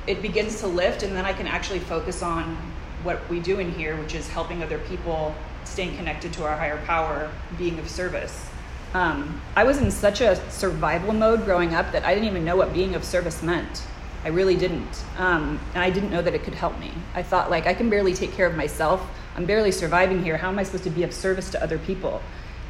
it 0.08 0.22
begins 0.22 0.60
to 0.60 0.68
lift, 0.68 1.04
and 1.04 1.16
then 1.16 1.26
I 1.26 1.32
can 1.32 1.48
actually 1.48 1.80
focus 1.80 2.22
on 2.22 2.58
what 3.04 3.28
we 3.30 3.40
do 3.40 3.60
in 3.60 3.72
here, 3.72 3.96
which 3.96 4.14
is 4.14 4.28
helping 4.28 4.62
other 4.62 4.78
people, 4.80 5.34
staying 5.64 5.96
connected 5.96 6.34
to 6.34 6.44
our 6.44 6.56
higher 6.56 6.84
power, 6.86 7.32
being 7.58 7.80
of 7.80 7.90
service. 7.90 8.48
Um, 8.94 9.42
I 9.56 9.64
was 9.64 9.78
in 9.78 9.90
such 9.90 10.20
a 10.20 10.36
survival 10.52 11.14
mode 11.14 11.46
growing 11.46 11.74
up 11.74 11.94
that 11.94 12.04
I 12.04 12.14
didn't 12.14 12.28
even 12.28 12.44
know 12.44 12.58
what 12.58 12.74
being 12.74 12.94
of 12.94 13.06
service 13.06 13.42
meant. 13.42 13.84
I 14.24 14.30
really 14.30 14.56
didn't. 14.56 15.04
Um, 15.18 15.60
and 15.74 15.84
I 15.84 15.90
didn't 15.90 16.12
know 16.12 16.22
that 16.22 16.34
it 16.34 16.44
could 16.44 16.54
help 16.54 16.78
me. 16.80 16.92
I 17.16 17.24
thought, 17.24 17.50
like, 17.50 17.66
I 17.68 17.74
can 17.74 17.90
barely 17.90 18.14
take 18.14 18.32
care 18.34 18.48
of 18.48 18.56
myself. 18.56 19.06
I'm 19.36 19.46
barely 19.46 19.72
surviving 19.72 20.24
here. 20.24 20.38
How 20.38 20.50
am 20.50 20.60
I 20.60 20.64
supposed 20.64 20.84
to 20.84 20.90
be 20.90 21.04
of 21.04 21.14
service 21.14 21.50
to 21.52 21.64
other 21.64 21.80
people? 21.80 22.22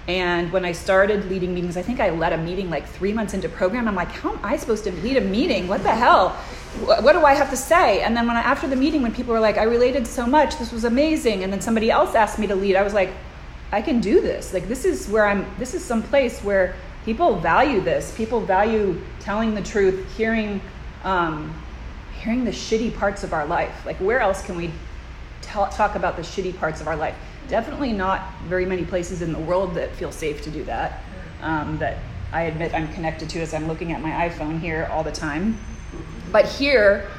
And 0.08 0.51
when 0.51 0.65
I 0.65 0.72
started 0.72 1.29
leading 1.29 1.53
meetings, 1.53 1.77
I 1.77 1.81
think 1.81 2.00
I 2.00 2.10
led 2.10 2.34
a 2.34 2.38
meeting 2.38 2.70
like 2.70 2.88
three 2.88 3.13
months 3.13 3.34
into 3.34 3.50
program. 3.50 3.88
I'm 3.88 3.96
like, 3.96 4.10
how 4.10 4.34
am 4.34 4.39
I 4.43 4.58
supposed 4.58 4.84
to 4.86 4.91
lead 4.91 5.17
a 5.17 5.22
meeting? 5.22 5.67
What 5.67 5.84
the 5.84 5.93
hell? 5.93 6.29
What 6.84 7.13
do 7.13 7.24
I 7.25 7.34
have 7.34 7.50
to 7.51 7.58
say? 7.58 8.01
And 8.01 8.15
then 8.15 8.27
when 8.27 8.36
I, 8.36 8.41
after 8.41 8.67
the 8.67 8.75
meeting, 8.75 9.01
when 9.01 9.13
people 9.13 9.34
were 9.34 9.39
like, 9.39 9.58
I 9.58 9.63
related 9.63 10.08
so 10.08 10.25
much, 10.25 10.58
this 10.58 10.72
was 10.72 10.86
amazing, 10.86 11.43
and 11.43 11.53
then 11.53 11.62
somebody 11.62 11.91
else 11.91 12.15
asked 12.15 12.39
me 12.39 12.48
to 12.48 12.55
lead, 12.55 12.75
I 12.75 12.81
was 12.81 12.93
like, 12.93 13.12
I 13.72 13.81
can 13.81 14.00
do 14.00 14.22
this. 14.22 14.53
Like 14.53 14.67
this 14.67 14.86
is 14.86 15.08
where 15.08 15.25
I'm. 15.25 15.46
This 15.58 15.74
is 15.74 15.84
some 15.84 16.03
place 16.03 16.39
where 16.41 16.75
people 17.05 17.38
value 17.39 17.79
this. 17.79 18.15
People 18.15 18.41
value 18.41 19.01
telling 19.20 19.55
the 19.55 19.62
truth, 19.62 20.05
hearing 20.17 20.62
um, 21.03 21.53
hearing 22.20 22.43
the 22.43 22.51
shitty 22.51 22.96
parts 22.96 23.24
of 23.24 23.34
our 23.34 23.46
life. 23.46 23.86
Like, 23.86 23.98
where 23.98 24.20
else 24.20 24.43
can 24.43 24.55
we 24.55 24.72
talk 25.41 25.96
about 25.96 26.15
the 26.15 26.22
shitty 26.22 26.58
parts 26.58 26.81
of 26.81 26.88
our 26.88 26.96
life? 26.96 27.15
Definitely 27.48 27.93
not 27.93 28.34
very 28.46 28.65
many 28.65 28.86
places 28.86 29.22
in 29.22 29.34
the 29.34 29.39
world 29.39 29.74
that 29.75 29.96
feel 29.96 30.12
safe 30.12 30.41
to 30.43 30.51
do 30.51 30.63
that. 30.65 31.03
Um, 31.41 31.77
that 31.79 31.98
I 32.31 32.43
admit 32.43 32.74
I'm 32.74 32.91
connected 32.93 33.29
to 33.31 33.41
as 33.41 33.53
I'm 33.53 33.67
looking 33.67 33.91
at 33.91 34.01
my 34.01 34.29
iPhone 34.29 34.60
here 34.60 34.88
all 34.91 35.03
the 35.03 35.12
time. 35.12 35.58
But 36.31 36.46
here, 36.46 37.10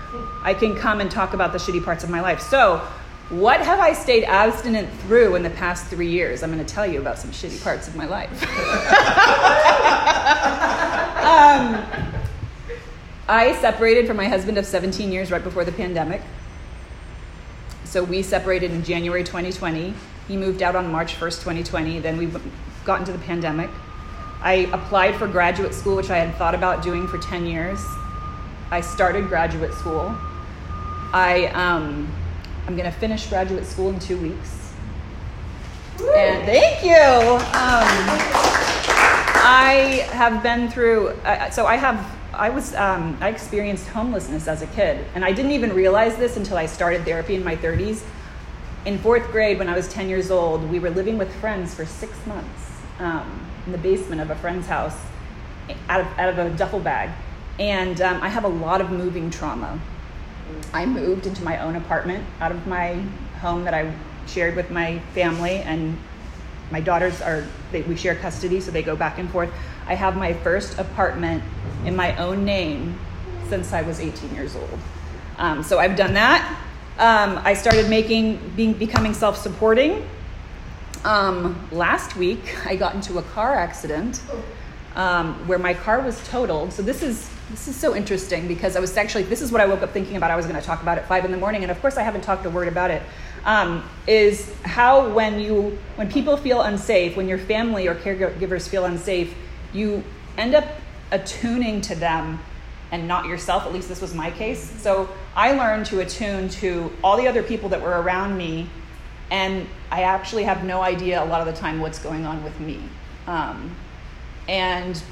I 0.42 0.54
can 0.54 0.74
come 0.74 1.00
and 1.00 1.10
talk 1.10 1.34
about 1.34 1.52
the 1.52 1.58
shitty 1.58 1.84
parts 1.84 2.02
of 2.02 2.10
my 2.10 2.20
life. 2.20 2.40
So, 2.40 2.78
what 3.28 3.60
have 3.60 3.78
I 3.78 3.92
stayed 3.92 4.24
abstinent 4.24 4.88
through 5.02 5.36
in 5.36 5.42
the 5.42 5.50
past 5.50 5.86
three 5.86 6.10
years? 6.10 6.42
I'm 6.42 6.52
going 6.52 6.64
to 6.64 6.74
tell 6.74 6.86
you 6.86 7.00
about 7.00 7.18
some 7.18 7.30
shitty 7.30 7.62
parts 7.62 7.88
of 7.88 7.96
my 7.96 8.06
life. 8.06 8.42
um, 11.22 12.11
I 13.28 13.54
separated 13.60 14.06
from 14.06 14.16
my 14.16 14.26
husband 14.26 14.58
of 14.58 14.66
17 14.66 15.12
years 15.12 15.30
right 15.30 15.42
before 15.42 15.64
the 15.64 15.72
pandemic. 15.72 16.22
So 17.84 18.02
we 18.02 18.22
separated 18.22 18.70
in 18.70 18.82
January 18.82 19.22
2020. 19.22 19.94
He 20.26 20.36
moved 20.36 20.62
out 20.62 20.74
on 20.74 20.90
March 20.90 21.14
1st, 21.14 21.40
2020. 21.40 22.00
Then 22.00 22.16
we 22.16 22.30
got 22.84 23.00
into 23.00 23.12
the 23.12 23.18
pandemic. 23.18 23.70
I 24.40 24.68
applied 24.72 25.14
for 25.16 25.28
graduate 25.28 25.72
school, 25.72 25.96
which 25.96 26.10
I 26.10 26.18
had 26.18 26.34
thought 26.36 26.54
about 26.54 26.82
doing 26.82 27.06
for 27.06 27.18
10 27.18 27.46
years. 27.46 27.84
I 28.70 28.80
started 28.80 29.28
graduate 29.28 29.72
school. 29.74 30.16
I, 31.12 31.50
um, 31.54 32.12
I'm 32.66 32.74
going 32.76 32.90
to 32.90 32.98
finish 32.98 33.28
graduate 33.28 33.66
school 33.66 33.90
in 33.90 34.00
two 34.00 34.16
weeks. 34.16 34.72
Woo. 36.00 36.12
And 36.12 36.44
thank 36.44 36.84
you. 36.84 36.96
Um, 36.96 37.86
I 39.44 40.08
have 40.12 40.42
been 40.42 40.68
through, 40.70 41.08
uh, 41.24 41.50
so 41.50 41.66
I 41.66 41.76
have 41.76 42.04
I 42.34 42.48
was 42.48 42.74
um, 42.74 43.16
I 43.20 43.28
experienced 43.28 43.88
homelessness 43.88 44.48
as 44.48 44.62
a 44.62 44.66
kid, 44.68 45.04
and 45.14 45.24
I 45.24 45.32
didn't 45.32 45.52
even 45.52 45.74
realize 45.74 46.16
this 46.16 46.36
until 46.36 46.56
I 46.56 46.66
started 46.66 47.04
therapy 47.04 47.34
in 47.34 47.44
my 47.44 47.56
30s. 47.56 48.02
in 48.86 48.98
fourth 48.98 49.30
grade, 49.30 49.58
when 49.58 49.68
I 49.68 49.76
was 49.76 49.86
10 49.88 50.08
years 50.08 50.30
old, 50.30 50.68
we 50.70 50.78
were 50.78 50.90
living 50.90 51.18
with 51.18 51.32
friends 51.36 51.74
for 51.74 51.84
six 51.84 52.14
months 52.26 52.72
um, 52.98 53.46
in 53.66 53.72
the 53.72 53.78
basement 53.78 54.20
of 54.20 54.30
a 54.30 54.34
friend's 54.36 54.66
house 54.66 54.96
out 55.88 56.00
of, 56.00 56.06
out 56.18 56.30
of 56.30 56.38
a 56.38 56.50
duffel 56.56 56.80
bag. 56.80 57.10
And 57.58 58.00
um, 58.00 58.20
I 58.22 58.28
have 58.28 58.44
a 58.44 58.48
lot 58.48 58.80
of 58.80 58.90
moving 58.90 59.30
trauma. 59.30 59.78
I 60.72 60.86
moved 60.86 61.26
into 61.26 61.44
my 61.44 61.58
own 61.58 61.76
apartment 61.76 62.24
out 62.40 62.50
of 62.50 62.66
my 62.66 62.94
home 63.40 63.64
that 63.64 63.74
I 63.74 63.92
shared 64.26 64.56
with 64.56 64.70
my 64.70 64.98
family, 65.14 65.56
and 65.58 65.98
my 66.72 66.80
daughters 66.80 67.20
are, 67.20 67.46
they, 67.70 67.82
we 67.82 67.94
share 67.94 68.16
custody, 68.16 68.60
so 68.60 68.70
they 68.70 68.82
go 68.82 68.96
back 68.96 69.18
and 69.18 69.30
forth. 69.30 69.52
I 69.86 69.94
have 69.94 70.16
my 70.16 70.32
first 70.32 70.78
apartment 70.78 71.44
in 71.84 71.94
my 71.94 72.16
own 72.16 72.44
name 72.44 72.98
since 73.48 73.74
I 73.74 73.82
was 73.82 74.00
18 74.00 74.34
years 74.34 74.56
old. 74.56 74.78
Um, 75.36 75.62
so 75.62 75.78
I've 75.78 75.96
done 75.96 76.14
that. 76.14 76.58
Um, 76.98 77.38
I 77.44 77.52
started 77.54 77.90
making, 77.90 78.52
being, 78.56 78.72
becoming 78.72 79.12
self 79.12 79.36
supporting. 79.36 80.08
Um, 81.04 81.68
last 81.72 82.16
week, 82.16 82.66
I 82.66 82.76
got 82.76 82.94
into 82.94 83.18
a 83.18 83.22
car 83.22 83.54
accident 83.54 84.22
um, 84.94 85.34
where 85.46 85.58
my 85.58 85.74
car 85.74 86.00
was 86.00 86.26
totaled. 86.28 86.72
So 86.72 86.82
this 86.82 87.02
is 87.02 87.28
this 87.50 87.68
is 87.68 87.76
so 87.76 87.94
interesting 87.94 88.48
because 88.48 88.76
I 88.76 88.80
was 88.80 88.96
actually 88.96 89.24
this 89.24 89.42
is 89.42 89.52
what 89.52 89.60
I 89.60 89.66
woke 89.66 89.82
up 89.82 89.90
thinking 89.90 90.16
about. 90.16 90.30
I 90.30 90.36
was 90.36 90.46
going 90.46 90.58
to 90.58 90.64
talk 90.64 90.80
about 90.80 90.96
at 90.96 91.06
five 91.06 91.24
in 91.24 91.32
the 91.32 91.36
morning, 91.36 91.62
and 91.62 91.70
of 91.70 91.80
course 91.80 91.96
I 91.96 92.02
haven't 92.02 92.22
talked 92.22 92.46
a 92.46 92.50
word 92.50 92.68
about 92.68 92.90
it. 92.90 93.02
Um, 93.44 93.88
is 94.06 94.54
how 94.62 95.08
when 95.12 95.40
you 95.40 95.76
when 95.96 96.10
people 96.10 96.36
feel 96.36 96.62
unsafe, 96.62 97.16
when 97.16 97.28
your 97.28 97.38
family 97.38 97.88
or 97.88 97.94
caregivers 97.94 98.68
feel 98.68 98.84
unsafe, 98.84 99.34
you 99.72 100.04
end 100.38 100.54
up 100.54 100.64
attuning 101.10 101.80
to 101.82 101.94
them 101.94 102.38
and 102.92 103.08
not 103.08 103.26
yourself. 103.26 103.64
At 103.64 103.72
least 103.72 103.88
this 103.88 104.00
was 104.00 104.14
my 104.14 104.30
case. 104.30 104.70
So 104.80 105.08
I 105.34 105.52
learned 105.52 105.86
to 105.86 106.00
attune 106.00 106.48
to 106.50 106.92
all 107.02 107.16
the 107.16 107.26
other 107.26 107.42
people 107.42 107.68
that 107.70 107.80
were 107.80 108.00
around 108.00 108.36
me, 108.36 108.68
and 109.30 109.66
I 109.90 110.02
actually 110.02 110.44
have 110.44 110.62
no 110.62 110.82
idea 110.82 111.22
a 111.22 111.26
lot 111.26 111.40
of 111.40 111.52
the 111.52 111.60
time 111.60 111.80
what's 111.80 111.98
going 111.98 112.24
on 112.26 112.44
with 112.44 112.58
me. 112.60 112.80
Um, 113.26 113.74
and 114.48 115.02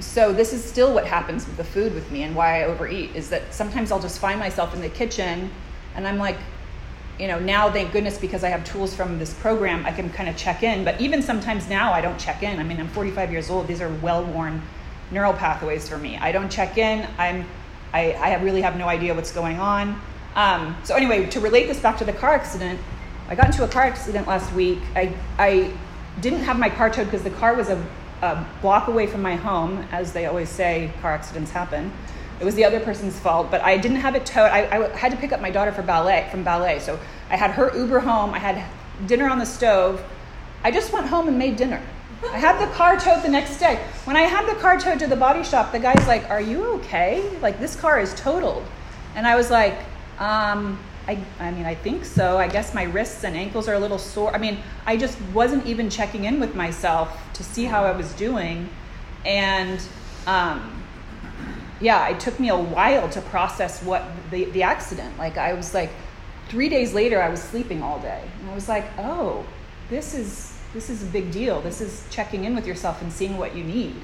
so 0.00 0.32
this 0.32 0.52
is 0.52 0.64
still 0.64 0.94
what 0.94 1.06
happens 1.06 1.46
with 1.46 1.56
the 1.56 1.64
food 1.64 1.94
with 1.94 2.10
me 2.10 2.22
and 2.22 2.34
why 2.34 2.62
I 2.62 2.64
overeat 2.64 3.14
is 3.14 3.30
that 3.30 3.52
sometimes 3.52 3.92
I'll 3.92 4.00
just 4.00 4.18
find 4.18 4.38
myself 4.38 4.74
in 4.74 4.80
the 4.80 4.88
kitchen 4.88 5.50
and 5.94 6.06
I'm 6.06 6.18
like, 6.18 6.38
you 7.18 7.28
know, 7.28 7.38
now 7.38 7.70
thank 7.70 7.92
goodness 7.92 8.18
because 8.18 8.42
I 8.42 8.48
have 8.48 8.64
tools 8.64 8.94
from 8.94 9.18
this 9.18 9.34
program, 9.34 9.84
I 9.86 9.92
can 9.92 10.10
kind 10.10 10.28
of 10.28 10.36
check 10.36 10.62
in. 10.62 10.84
But 10.84 11.00
even 11.00 11.22
sometimes 11.22 11.68
now 11.68 11.92
I 11.92 12.00
don't 12.00 12.18
check 12.18 12.42
in. 12.42 12.58
I 12.58 12.62
mean, 12.62 12.80
I'm 12.80 12.88
45 12.88 13.30
years 13.30 13.50
old. 13.50 13.66
These 13.66 13.80
are 13.80 13.92
well-worn 14.02 14.62
neural 15.10 15.32
pathways 15.32 15.88
for 15.88 15.98
me. 15.98 16.16
I 16.18 16.32
don't 16.32 16.50
check 16.50 16.78
in. 16.78 17.06
I'm, 17.18 17.46
I, 17.92 18.12
I 18.12 18.34
really 18.42 18.62
have 18.62 18.76
no 18.76 18.88
idea 18.88 19.14
what's 19.14 19.32
going 19.32 19.58
on. 19.58 20.00
Um, 20.34 20.76
so 20.84 20.94
anyway, 20.94 21.26
to 21.26 21.40
relate 21.40 21.66
this 21.66 21.80
back 21.80 21.98
to 21.98 22.04
the 22.04 22.12
car 22.12 22.30
accident, 22.30 22.80
I 23.28 23.34
got 23.34 23.46
into 23.46 23.64
a 23.64 23.68
car 23.68 23.82
accident 23.82 24.26
last 24.26 24.52
week. 24.54 24.78
I, 24.96 25.14
I 25.38 25.72
didn't 26.20 26.40
have 26.40 26.58
my 26.58 26.70
car 26.70 26.90
towed 26.90 27.04
because 27.04 27.22
the 27.22 27.30
car 27.30 27.54
was 27.54 27.68
a 27.68 27.84
a 28.22 28.46
block 28.62 28.86
away 28.86 29.06
from 29.06 29.20
my 29.20 29.34
home, 29.34 29.84
as 29.90 30.12
they 30.12 30.26
always 30.26 30.48
say, 30.48 30.92
car 31.02 31.12
accidents 31.12 31.50
happen. 31.50 31.92
It 32.42 32.44
was 32.44 32.56
the 32.56 32.64
other 32.64 32.80
person's 32.80 33.16
fault, 33.20 33.52
but 33.52 33.60
I 33.60 33.76
didn't 33.76 33.98
have 33.98 34.16
it 34.16 34.26
towed. 34.26 34.50
I, 34.50 34.62
I 34.66 34.96
had 34.96 35.12
to 35.12 35.16
pick 35.16 35.30
up 35.30 35.40
my 35.40 35.50
daughter 35.52 35.70
for 35.70 35.82
ballet 35.82 36.26
from 36.32 36.42
ballet, 36.42 36.80
so 36.80 36.98
I 37.30 37.36
had 37.36 37.52
her 37.52 37.72
Uber 37.72 38.00
home. 38.00 38.34
I 38.34 38.40
had 38.40 38.64
dinner 39.06 39.28
on 39.28 39.38
the 39.38 39.46
stove. 39.46 40.02
I 40.64 40.72
just 40.72 40.92
went 40.92 41.06
home 41.06 41.28
and 41.28 41.38
made 41.38 41.54
dinner. 41.54 41.80
I 42.32 42.38
had 42.38 42.60
the 42.60 42.66
car 42.74 42.98
towed 42.98 43.22
the 43.22 43.28
next 43.28 43.58
day. 43.58 43.76
When 44.06 44.16
I 44.16 44.22
had 44.22 44.52
the 44.52 44.60
car 44.60 44.76
towed 44.76 44.98
to 44.98 45.06
the 45.06 45.14
body 45.14 45.44
shop, 45.44 45.70
the 45.70 45.78
guy's 45.78 46.04
like, 46.08 46.28
"Are 46.30 46.40
you 46.40 46.64
okay? 46.78 47.22
Like 47.38 47.60
this 47.60 47.76
car 47.76 48.00
is 48.00 48.12
totaled," 48.16 48.64
and 49.14 49.24
I 49.24 49.36
was 49.36 49.48
like, 49.48 49.78
um, 50.18 50.80
I, 51.06 51.18
I 51.38 51.52
mean, 51.52 51.64
I 51.64 51.76
think 51.76 52.04
so. 52.04 52.38
I 52.38 52.48
guess 52.48 52.74
my 52.74 52.82
wrists 52.82 53.22
and 53.22 53.36
ankles 53.36 53.68
are 53.68 53.74
a 53.74 53.78
little 53.78 53.98
sore. 53.98 54.34
I 54.34 54.38
mean, 54.38 54.58
I 54.84 54.96
just 54.96 55.16
wasn't 55.32 55.64
even 55.64 55.88
checking 55.88 56.24
in 56.24 56.40
with 56.40 56.56
myself 56.56 57.16
to 57.34 57.44
see 57.44 57.66
how 57.66 57.84
I 57.84 57.92
was 57.92 58.12
doing. 58.14 58.68
And 59.24 59.80
um, 60.26 60.81
yeah, 61.82 62.08
it 62.08 62.20
took 62.20 62.38
me 62.38 62.48
a 62.48 62.56
while 62.56 63.08
to 63.10 63.20
process 63.20 63.82
what 63.82 64.04
the, 64.30 64.44
the 64.46 64.62
accident. 64.62 65.18
Like, 65.18 65.36
I 65.36 65.52
was 65.52 65.74
like, 65.74 65.90
three 66.48 66.68
days 66.68 66.94
later, 66.94 67.20
I 67.20 67.28
was 67.28 67.42
sleeping 67.42 67.82
all 67.82 67.98
day. 67.98 68.22
And 68.40 68.50
I 68.50 68.54
was 68.54 68.68
like, 68.68 68.84
oh, 68.98 69.44
this 69.90 70.14
is, 70.14 70.56
this 70.72 70.88
is 70.88 71.02
a 71.02 71.06
big 71.06 71.32
deal. 71.32 71.60
This 71.60 71.80
is 71.80 72.06
checking 72.08 72.44
in 72.44 72.54
with 72.54 72.66
yourself 72.66 73.02
and 73.02 73.12
seeing 73.12 73.36
what 73.36 73.56
you 73.56 73.64
need. 73.64 73.96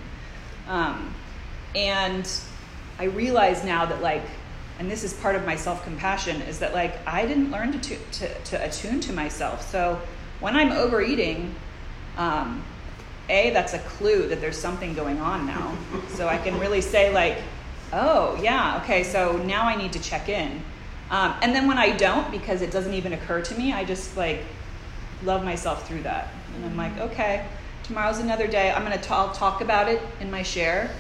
Um, 0.66 1.14
and 1.76 2.28
I 2.99 3.04
realize 3.04 3.64
now 3.64 3.87
that, 3.87 4.02
like, 4.02 4.25
and 4.80 4.90
this 4.90 5.04
is 5.04 5.12
part 5.14 5.37
of 5.37 5.44
my 5.44 5.56
self-compassion 5.56 6.40
is 6.42 6.61
that 6.61 6.73
like 6.73 6.94
i 7.04 7.26
didn't 7.26 7.50
learn 7.50 7.73
to, 7.80 7.97
to, 8.12 8.32
to 8.44 8.64
attune 8.64 9.00
to 9.00 9.12
myself 9.12 9.68
so 9.68 10.00
when 10.38 10.54
i'm 10.54 10.70
overeating 10.70 11.52
um, 12.16 12.62
a 13.28 13.50
that's 13.50 13.75
a 13.75 13.80
clue 13.80 14.28
that 14.28 14.40
there's 14.40 14.56
something 14.56 14.94
going 14.94 15.18
on 15.18 15.47
now 15.47 15.76
so 16.11 16.28
i 16.28 16.38
can 16.38 16.56
really 16.61 16.80
say 16.80 17.12
like 17.12 17.38
oh 17.92 18.38
yeah 18.42 18.80
okay 18.83 19.02
so 19.02 19.37
now 19.38 19.64
i 19.66 19.76
need 19.76 19.92
to 19.92 20.00
check 20.00 20.28
in. 20.28 20.62
Um, 21.11 21.35
and 21.42 21.54
then 21.54 21.66
when 21.66 21.78
i 21.78 21.97
don't 21.97 22.30
because 22.30 22.62
it 22.62 22.71
doesn't 22.71 22.95
even 22.95 23.12
occur 23.12 23.40
to 23.42 23.54
me 23.54 23.73
i 23.73 23.85
just 23.85 24.16
like 24.16 24.40
love 25.25 25.45
myself 25.45 25.88
through 25.88 26.02
that. 26.02 26.28
And 26.54 26.64
i'm 26.64 26.76
like 26.76 26.97
okay 26.99 27.47
tomorrow's 27.88 28.18
another 28.18 28.47
day. 28.47 28.71
I'm 28.71 28.85
going 28.85 28.99
to 28.99 29.02
talk 29.02 29.62
about 29.62 29.88
it 29.88 30.02
in 30.21 30.30
my 30.30 30.42
share. 30.42 30.90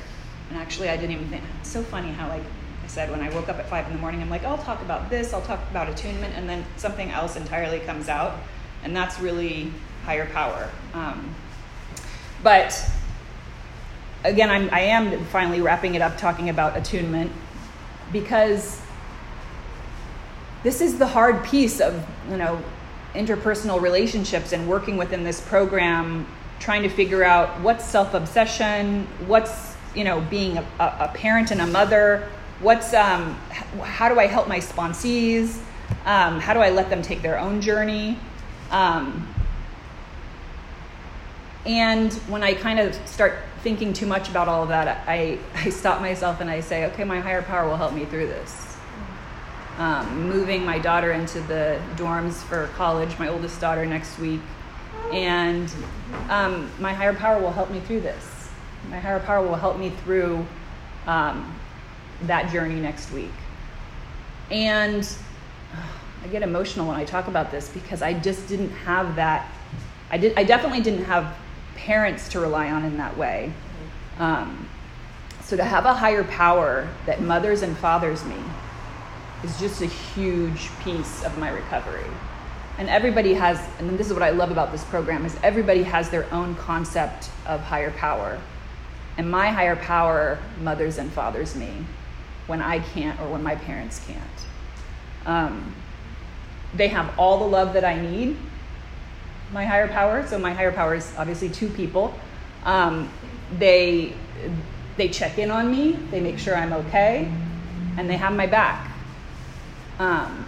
And 0.48 0.58
actually 0.58 0.88
i 0.88 0.96
didn't 0.96 1.12
even 1.12 1.28
think 1.28 1.42
it's 1.60 1.70
so 1.70 1.82
funny 1.82 2.10
how 2.10 2.28
like 2.28 2.42
I 2.88 2.90
said 2.90 3.10
when 3.10 3.20
I 3.20 3.28
woke 3.34 3.50
up 3.50 3.58
at 3.58 3.68
five 3.68 3.86
in 3.86 3.92
the 3.92 3.98
morning, 3.98 4.22
I'm 4.22 4.30
like, 4.30 4.44
I'll 4.44 4.56
talk 4.56 4.80
about 4.80 5.10
this, 5.10 5.34
I'll 5.34 5.42
talk 5.42 5.60
about 5.70 5.90
attunement, 5.90 6.32
and 6.34 6.48
then 6.48 6.64
something 6.78 7.10
else 7.10 7.36
entirely 7.36 7.80
comes 7.80 8.08
out, 8.08 8.38
and 8.82 8.96
that's 8.96 9.20
really 9.20 9.70
higher 10.06 10.24
power. 10.24 10.70
Um, 10.94 11.34
but 12.42 12.90
again, 14.24 14.50
I'm, 14.50 14.68
I 14.72 14.80
am 14.80 15.24
finally 15.26 15.60
wrapping 15.60 15.94
it 15.94 16.02
up 16.02 16.18
talking 16.18 16.48
about 16.48 16.76
attunement 16.76 17.32
because 18.12 18.80
this 20.62 20.80
is 20.80 20.98
the 20.98 21.06
hard 21.06 21.44
piece 21.44 21.80
of 21.80 22.06
you 22.30 22.36
know 22.36 22.62
interpersonal 23.14 23.80
relationships 23.80 24.52
and 24.52 24.68
working 24.68 24.96
within 24.96 25.24
this 25.24 25.40
program 25.40 26.26
trying 26.58 26.82
to 26.82 26.88
figure 26.88 27.22
out 27.22 27.60
what's 27.60 27.84
self-obsession 27.84 29.06
what's 29.26 29.76
you 29.94 30.04
know 30.04 30.20
being 30.22 30.58
a, 30.58 30.66
a 30.80 31.10
parent 31.14 31.50
and 31.50 31.60
a 31.60 31.66
mother 31.66 32.28
what's 32.60 32.92
um, 32.94 33.34
how 33.82 34.08
do 34.08 34.18
I 34.18 34.26
help 34.26 34.48
my 34.48 34.58
sponsees? 34.58 35.60
Um, 36.04 36.40
how 36.40 36.54
do 36.54 36.60
I 36.60 36.70
let 36.70 36.90
them 36.90 37.02
take 37.02 37.22
their 37.22 37.38
own 37.38 37.60
journey? 37.60 38.18
Um, 38.70 39.34
and 41.66 42.12
when 42.28 42.42
I 42.42 42.54
kind 42.54 42.78
of 42.78 42.94
start 43.08 43.38
thinking 43.62 43.92
too 43.92 44.06
much 44.06 44.28
about 44.28 44.48
all 44.48 44.62
of 44.62 44.68
that, 44.68 45.04
I, 45.06 45.38
I 45.54 45.70
stop 45.70 46.00
myself 46.00 46.40
and 46.40 46.50
I 46.50 46.60
say, 46.60 46.86
okay, 46.86 47.04
my 47.04 47.20
higher 47.20 47.42
power 47.42 47.68
will 47.68 47.76
help 47.76 47.92
me 47.92 48.04
through 48.04 48.26
this. 48.28 48.76
Um, 49.78 50.28
moving 50.28 50.64
my 50.64 50.78
daughter 50.78 51.12
into 51.12 51.40
the 51.42 51.80
dorms 51.96 52.42
for 52.42 52.66
college, 52.74 53.16
my 53.18 53.28
oldest 53.28 53.60
daughter 53.60 53.86
next 53.86 54.18
week, 54.18 54.40
and 55.12 55.72
um, 56.28 56.68
my 56.80 56.92
higher 56.92 57.14
power 57.14 57.40
will 57.40 57.52
help 57.52 57.70
me 57.70 57.80
through 57.80 58.00
this. 58.00 58.48
My 58.90 58.98
higher 58.98 59.20
power 59.20 59.46
will 59.46 59.54
help 59.54 59.78
me 59.78 59.90
through 59.90 60.44
um, 61.06 61.54
that 62.22 62.50
journey 62.52 62.80
next 62.80 63.12
week. 63.12 63.30
And 64.50 65.08
I 66.24 66.28
get 66.28 66.42
emotional 66.42 66.86
when 66.88 66.96
I 66.96 67.04
talk 67.04 67.28
about 67.28 67.50
this 67.50 67.68
because 67.68 68.02
I 68.02 68.14
just 68.14 68.48
didn't 68.48 68.70
have 68.70 69.16
that. 69.16 69.50
I, 70.10 70.18
did, 70.18 70.36
I 70.36 70.44
definitely 70.44 70.80
didn't 70.80 71.04
have 71.04 71.36
parents 71.88 72.28
to 72.28 72.38
rely 72.38 72.70
on 72.70 72.84
in 72.84 72.98
that 72.98 73.16
way. 73.16 73.50
Um, 74.18 74.68
so 75.42 75.56
to 75.56 75.64
have 75.64 75.86
a 75.86 75.94
higher 75.94 76.22
power 76.22 76.86
that 77.06 77.22
mothers 77.22 77.62
and 77.62 77.74
fathers 77.78 78.22
me 78.26 78.36
is 79.42 79.58
just 79.58 79.80
a 79.80 79.86
huge 79.86 80.68
piece 80.80 81.24
of 81.24 81.38
my 81.38 81.48
recovery. 81.48 82.04
And 82.76 82.90
everybody 82.90 83.32
has, 83.32 83.58
and 83.78 83.98
this 83.98 84.08
is 84.08 84.12
what 84.12 84.22
I 84.22 84.28
love 84.28 84.50
about 84.50 84.70
this 84.70 84.84
program, 84.84 85.24
is 85.24 85.34
everybody 85.42 85.82
has 85.82 86.10
their 86.10 86.30
own 86.30 86.54
concept 86.56 87.30
of 87.46 87.62
higher 87.62 87.92
power. 87.92 88.38
And 89.16 89.30
my 89.30 89.50
higher 89.50 89.76
power 89.76 90.38
mothers 90.60 90.98
and 90.98 91.10
fathers 91.10 91.56
me 91.56 91.72
when 92.48 92.60
I 92.60 92.80
can't 92.80 93.18
or 93.18 93.28
when 93.32 93.42
my 93.42 93.56
parents 93.56 93.98
can't. 94.06 95.24
Um, 95.24 95.74
they 96.74 96.88
have 96.88 97.18
all 97.18 97.38
the 97.38 97.46
love 97.46 97.72
that 97.72 97.84
I 97.84 97.98
need, 97.98 98.36
my 99.52 99.64
higher 99.64 99.88
power. 99.88 100.26
So, 100.26 100.38
my 100.38 100.52
higher 100.52 100.72
power 100.72 100.94
is 100.94 101.12
obviously 101.16 101.48
two 101.48 101.68
people. 101.68 102.14
Um, 102.64 103.10
they, 103.58 104.12
they 104.96 105.08
check 105.08 105.38
in 105.38 105.50
on 105.50 105.70
me, 105.70 105.92
they 106.10 106.20
make 106.20 106.38
sure 106.38 106.54
I'm 106.54 106.72
okay, 106.72 107.32
and 107.96 108.10
they 108.10 108.16
have 108.16 108.34
my 108.34 108.46
back. 108.46 108.92
Um, 109.98 110.46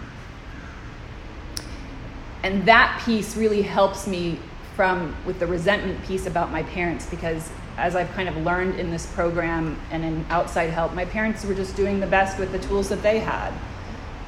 and 2.43 2.67
that 2.67 3.03
piece 3.05 3.37
really 3.37 3.63
helps 3.63 4.07
me 4.07 4.39
from 4.77 5.15
with 5.27 5.39
the 5.39 5.47
resentment 5.47 6.03
piece 6.05 6.27
about 6.27 6.51
my 6.51 6.63
parents 6.63 7.07
because 7.07 7.51
as 7.77 7.97
I've 7.97 8.11
kind 8.13 8.29
of 8.29 8.37
learned 8.39 8.79
in 8.79 8.91
this 8.91 9.07
program 9.15 9.79
and 9.91 10.05
in 10.05 10.25
outside 10.31 10.71
help, 10.71 10.95
my 10.95 11.05
parents 11.05 11.45
were 11.45 11.55
just 11.55 11.77
doing 11.77 12.01
the 12.01 12.07
best 12.07 12.39
with 12.39 12.53
the 12.53 12.59
tools 12.59 12.89
that 12.89 13.03
they 13.03 13.19
had. 13.19 13.53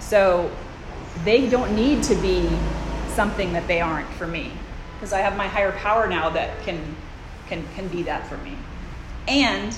So 0.00 0.50
they 1.24 1.48
don't 1.48 1.74
need 1.74 2.02
to 2.04 2.14
be 2.16 2.48
something 3.08 3.52
that 3.52 3.66
they 3.68 3.80
aren't 3.80 4.08
for 4.14 4.26
me 4.26 4.52
because 5.02 5.12
I 5.12 5.18
have 5.18 5.36
my 5.36 5.48
higher 5.48 5.72
power 5.72 6.06
now 6.06 6.30
that 6.30 6.62
can 6.62 6.80
can 7.48 7.66
can 7.74 7.88
be 7.88 8.04
that 8.04 8.24
for 8.28 8.36
me. 8.36 8.56
And 9.26 9.76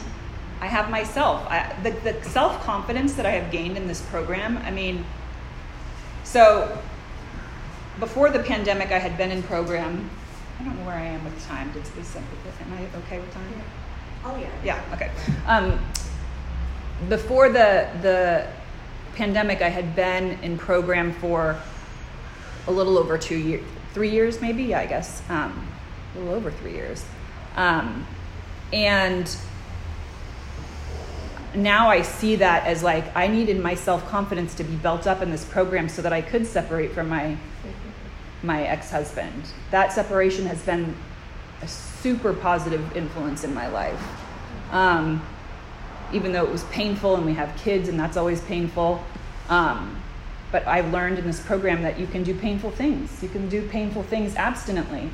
I 0.61 0.67
have 0.67 0.91
myself. 0.91 1.47
I, 1.49 1.75
the 1.83 1.93
the 1.93 2.23
self 2.25 2.63
confidence 2.63 3.15
that 3.15 3.25
I 3.25 3.31
have 3.31 3.51
gained 3.51 3.79
in 3.79 3.89
this 3.89 4.03
program. 4.03 4.59
I 4.59 4.71
mean, 4.71 5.03
so 6.25 6.79
before 7.99 8.29
the 8.29 8.41
pandemic, 8.41 8.93
I 8.93 8.99
had 8.99 9.17
been 9.17 9.31
in 9.31 9.43
program. 9.43 10.11
I 10.61 10.65
don't 10.65 10.79
know 10.79 10.85
where 10.85 10.97
I 10.97 11.07
am 11.07 11.25
with 11.25 11.43
time. 11.47 11.73
Did 11.73 11.85
this, 11.85 12.15
am 12.17 12.25
I 12.75 12.99
okay 12.99 13.19
with 13.19 13.33
time? 13.33 13.63
Oh 14.27 14.37
yeah. 14.37 14.51
Yeah. 14.63 14.85
Okay. 14.93 15.11
Um, 15.47 15.81
before 17.09 17.49
the 17.49 17.89
the 18.03 18.47
pandemic, 19.15 19.63
I 19.63 19.71
had 19.71 19.97
been 19.97 20.39
in 20.43 20.59
program 20.59 21.15
for 21.15 21.59
a 22.67 22.71
little 22.71 22.99
over 22.99 23.17
two 23.17 23.39
years, 23.39 23.65
three 23.95 24.11
years 24.11 24.41
maybe. 24.41 24.65
Yeah, 24.65 24.81
I 24.81 24.87
guess 24.87 25.23
um, 25.31 25.67
a 26.15 26.19
little 26.19 26.35
over 26.35 26.51
three 26.51 26.73
years, 26.73 27.05
um, 27.57 28.07
and 28.73 29.35
now 31.55 31.89
I 31.89 32.03
see 32.03 32.37
that 32.37 32.67
as 32.67 32.83
like 32.83 33.17
I 33.17 33.29
needed 33.29 33.61
my 33.61 33.75
self 33.75 34.07
confidence 34.09 34.55
to 34.57 34.65
be 34.65 34.75
built 34.77 35.07
up 35.07 35.23
in 35.23 35.31
this 35.31 35.45
program 35.45 35.89
so 35.89 36.03
that 36.03 36.13
I 36.13 36.21
could 36.21 36.47
separate 36.47 36.93
from 36.93 37.09
my 37.09 37.37
my 38.43 38.65
ex 38.65 38.91
husband. 38.91 39.45
That 39.71 39.93
separation 39.93 40.47
has 40.47 40.61
been 40.63 40.95
a 41.63 41.69
super 41.69 42.33
positive 42.35 42.97
influence 42.97 43.45
in 43.45 43.55
my 43.55 43.69
life. 43.69 44.01
Um, 44.71 45.25
even 46.13 46.33
though 46.33 46.45
it 46.45 46.51
was 46.51 46.65
painful 46.65 47.17
and 47.17 47.25
we 47.25 47.35
have 47.35 47.57
kids 47.57 47.89
and 47.89 47.99
that's 47.99 48.17
always 48.17 48.41
painful. 48.43 49.03
Um, 49.49 50.01
but 50.53 50.67
I've 50.67 50.93
learned 50.93 51.19
in 51.19 51.27
this 51.27 51.41
program 51.41 51.83
that 51.83 51.99
you 51.99 52.07
can 52.07 52.23
do 52.23 52.35
painful 52.35 52.71
things. 52.71 53.23
You 53.23 53.29
can 53.29 53.49
do 53.49 53.67
painful 53.69 54.03
things 54.05 54.37
abstinently. 54.37 55.11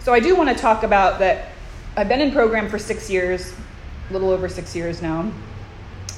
So 0.00 0.12
I 0.12 0.20
do 0.20 0.34
want 0.36 0.50
to 0.50 0.54
talk 0.54 0.82
about 0.82 1.18
that. 1.20 1.50
I've 1.96 2.08
been 2.08 2.20
in 2.20 2.32
program 2.32 2.68
for 2.68 2.78
six 2.78 3.08
years, 3.08 3.54
a 4.10 4.12
little 4.12 4.30
over 4.30 4.48
six 4.48 4.74
years 4.74 5.00
now. 5.00 5.20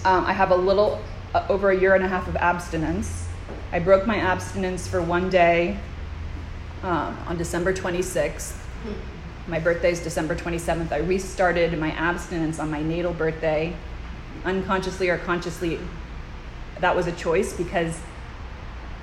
Um, 0.05 0.25
I 0.25 0.33
have 0.33 0.51
a 0.51 0.57
little 0.57 1.03
uh, 1.35 1.47
over 1.49 1.71
a 1.71 1.79
year 1.79 1.95
and 1.95 2.03
a 2.03 2.09
half 2.09 2.29
of 2.29 2.37
abstinence. 2.37 3.27
I 3.73 3.79
broke 3.79 4.07
my 4.07 4.17
abstinence 4.17 4.89
for 4.89 5.03
one 5.03 5.29
day 5.29 5.79
um, 6.83 7.19
on 7.27 7.37
December 7.37 7.73
26th. 7.73 8.57
My 9.49 9.61
birthday 9.61 9.93
is 9.93 10.01
December 10.01 10.35
27th. 10.35 10.91
I 10.91 10.99
restarted 10.99 11.79
my 11.79 11.91
abstinence 11.93 12.59
on 12.59 12.71
my 12.71 12.83
natal 12.83 13.13
birthday, 13.13 13.77
unconsciously 14.45 15.09
or 15.09 15.19
consciously. 15.19 15.79
That 16.81 16.97
was 16.97 17.07
a 17.07 17.13
choice 17.13 17.53
because 17.53 18.01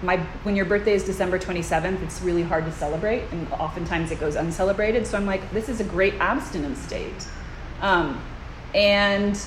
my 0.04 0.18
when 0.44 0.56
your 0.56 0.66
birthday 0.66 0.94
is 0.94 1.04
December 1.04 1.40
27th, 1.40 2.02
it's 2.04 2.22
really 2.22 2.44
hard 2.44 2.66
to 2.66 2.72
celebrate, 2.72 3.24
and 3.32 3.52
oftentimes 3.54 4.12
it 4.12 4.20
goes 4.20 4.36
uncelebrated. 4.36 5.08
So 5.08 5.18
I'm 5.18 5.26
like, 5.26 5.50
this 5.52 5.70
is 5.70 5.80
a 5.80 5.84
great 5.84 6.14
abstinence 6.16 6.86
date, 6.88 7.28
um, 7.82 8.22
and 8.76 9.40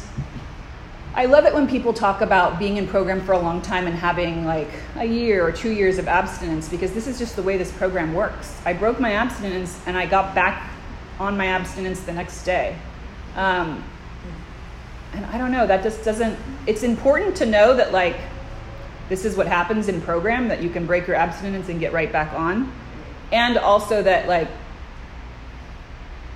I 1.16 1.24
love 1.24 1.46
it 1.46 1.54
when 1.54 1.66
people 1.66 1.94
talk 1.94 2.20
about 2.20 2.58
being 2.58 2.76
in 2.76 2.86
program 2.86 3.22
for 3.22 3.32
a 3.32 3.38
long 3.38 3.62
time 3.62 3.86
and 3.86 3.96
having 3.96 4.44
like 4.44 4.68
a 4.96 5.04
year 5.06 5.42
or 5.42 5.50
two 5.50 5.70
years 5.70 5.96
of 5.96 6.08
abstinence 6.08 6.68
because 6.68 6.92
this 6.92 7.06
is 7.06 7.18
just 7.18 7.36
the 7.36 7.42
way 7.42 7.56
this 7.56 7.72
program 7.72 8.12
works. 8.12 8.60
I 8.66 8.74
broke 8.74 9.00
my 9.00 9.12
abstinence 9.12 9.80
and 9.86 9.96
I 9.96 10.04
got 10.04 10.34
back 10.34 10.70
on 11.18 11.34
my 11.34 11.46
abstinence 11.46 12.00
the 12.00 12.12
next 12.12 12.44
day. 12.44 12.76
Um, 13.34 13.82
and 15.14 15.24
I 15.24 15.38
don't 15.38 15.52
know, 15.52 15.66
that 15.66 15.82
just 15.82 16.04
doesn't, 16.04 16.38
it's 16.66 16.82
important 16.82 17.34
to 17.36 17.46
know 17.46 17.74
that 17.74 17.92
like 17.92 18.18
this 19.08 19.24
is 19.24 19.36
what 19.36 19.46
happens 19.46 19.88
in 19.88 20.00
program, 20.00 20.48
that 20.48 20.62
you 20.62 20.70
can 20.70 20.86
break 20.86 21.06
your 21.06 21.16
abstinence 21.16 21.68
and 21.68 21.80
get 21.80 21.92
right 21.92 22.10
back 22.10 22.32
on. 22.32 22.72
And 23.32 23.58
also 23.58 24.02
that 24.02 24.28
like 24.28 24.48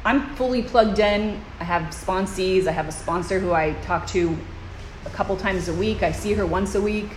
I'm 0.04 0.34
fully 0.36 0.62
plugged 0.62 0.98
in. 0.98 1.42
I 1.58 1.64
have 1.64 1.82
sponsees. 1.94 2.66
I 2.66 2.72
have 2.72 2.88
a 2.88 2.92
sponsor 2.92 3.38
who 3.38 3.52
I 3.52 3.72
talk 3.82 4.06
to 4.08 4.36
a 5.04 5.10
couple 5.10 5.36
times 5.36 5.68
a 5.68 5.74
week. 5.74 6.02
I 6.02 6.12
see 6.12 6.32
her 6.34 6.46
once 6.46 6.74
a 6.74 6.80
week. 6.80 7.10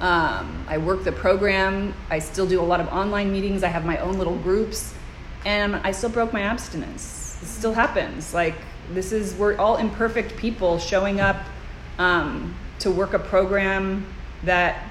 Um, 0.00 0.64
I 0.68 0.78
work 0.78 1.04
the 1.04 1.12
program. 1.12 1.92
I 2.08 2.20
still 2.20 2.46
do 2.46 2.60
a 2.60 2.62
lot 2.62 2.80
of 2.80 2.88
online 2.88 3.30
meetings. 3.30 3.62
I 3.62 3.68
have 3.68 3.84
my 3.84 3.98
own 3.98 4.16
little 4.16 4.36
groups, 4.36 4.94
and 5.44 5.76
I 5.76 5.90
still 5.90 6.08
broke 6.08 6.32
my 6.32 6.42
abstinence. 6.42 7.38
It 7.42 7.46
still 7.46 7.74
happens. 7.74 8.32
Like 8.32 8.54
this 8.92 9.12
is 9.12 9.34
we're 9.34 9.56
all 9.56 9.76
imperfect 9.76 10.36
people 10.36 10.78
showing 10.78 11.20
up 11.20 11.44
um, 11.98 12.54
to 12.78 12.90
work 12.90 13.12
a 13.12 13.18
program 13.18 14.06
that 14.44 14.88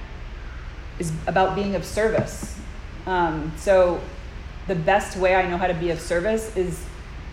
is 0.99 1.11
about 1.27 1.55
being 1.55 1.75
of 1.75 1.85
service. 1.85 2.59
Um, 3.05 3.53
so 3.57 4.01
the 4.67 4.75
best 4.75 5.17
way 5.17 5.35
I 5.35 5.47
know 5.47 5.57
how 5.57 5.67
to 5.67 5.73
be 5.73 5.91
of 5.91 5.99
service 5.99 6.55
is 6.57 6.83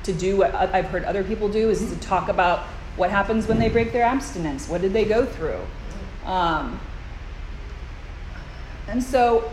to 0.05 0.13
do 0.13 0.37
what 0.37 0.55
I've 0.55 0.87
heard 0.87 1.05
other 1.05 1.25
people 1.25 1.49
do 1.49 1.71
is 1.71 1.91
to 1.91 1.99
talk 2.01 2.29
about 2.29 2.61
what 2.97 3.11
happens 3.11 3.49
when 3.49 3.59
they 3.59 3.69
break 3.69 3.93
their 3.93 4.05
abstinence? 4.05 4.69
What 4.69 4.81
did 4.81 4.93
they 4.93 5.05
go 5.05 5.27
through? 5.27 5.61
Um, 6.25 6.79
and 8.87 9.03
so, 9.03 9.51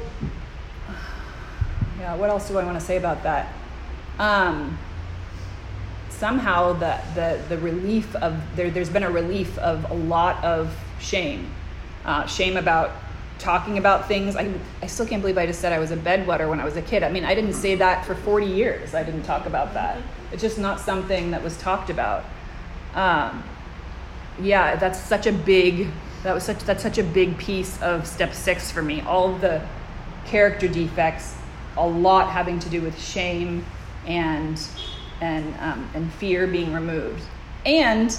yeah, 2.00 2.16
what 2.16 2.30
else 2.30 2.48
do 2.48 2.58
I 2.58 2.64
want 2.64 2.80
to 2.80 2.86
say 2.86 2.98
about 2.98 3.24
that? 3.24 3.52
Um, 4.20 4.78
somehow, 6.10 6.74
the, 6.74 7.00
the, 7.16 7.42
the 7.50 7.58
relief 7.58 8.14
of, 8.18 8.40
there, 8.56 8.70
there's 8.70 8.90
been 8.90 9.04
a 9.04 9.10
relief 9.10 9.58
of 9.58 9.90
a 9.90 9.94
lot 9.96 10.44
of 10.44 10.76
shame. 11.00 11.50
Uh, 12.06 12.26
shame 12.26 12.58
about 12.58 12.92
talking 13.40 13.78
about 13.78 14.08
things. 14.08 14.36
I, 14.36 14.54
I 14.82 14.88
still 14.88 15.06
can't 15.06 15.22
believe 15.22 15.38
I 15.38 15.46
just 15.46 15.62
said 15.62 15.74
I 15.74 15.80
was 15.80 15.92
a 15.92 15.98
bedwetter 15.98 16.50
when 16.50 16.60
I 16.60 16.66
was 16.66 16.78
a 16.78 16.82
kid. 16.82 17.04
I 17.04 17.12
mean, 17.12 17.26
I 17.26 17.34
didn't 17.34 17.54
say 17.54 17.76
that 17.76 18.06
for 18.06 18.16
40 18.16 18.46
years. 18.46 18.94
I 18.94 19.04
didn't 19.04 19.24
talk 19.24 19.46
about 19.46 19.74
that. 19.74 20.02
It's 20.32 20.42
just 20.42 20.60
not 20.60 20.80
something 20.80 21.32
that 21.32 21.44
was 21.44 21.58
talked 21.58 21.90
about 21.90 22.24
um, 22.94 23.44
yeah, 24.42 24.76
that's 24.76 25.00
such 25.00 25.28
a 25.28 25.32
big 25.32 25.88
that 26.24 26.34
was 26.34 26.44
such 26.44 26.60
that's 26.60 26.84
such 26.84 26.98
a 26.98 27.04
big 27.04 27.38
piece 27.38 27.82
of 27.82 28.08
step 28.08 28.34
six 28.34 28.72
for 28.72 28.82
me. 28.82 29.02
All 29.02 29.36
the 29.36 29.62
character 30.26 30.68
defects, 30.68 31.36
a 31.78 31.88
lot 31.88 32.30
having 32.30 32.60
to 32.60 32.70
do 32.70 32.82
with 32.82 33.00
shame 33.00 33.66
and 34.06 34.62
and 35.22 35.56
um, 35.60 35.90
and 35.94 36.12
fear 36.14 36.48
being 36.48 36.74
removed, 36.74 37.24
and 37.66 38.18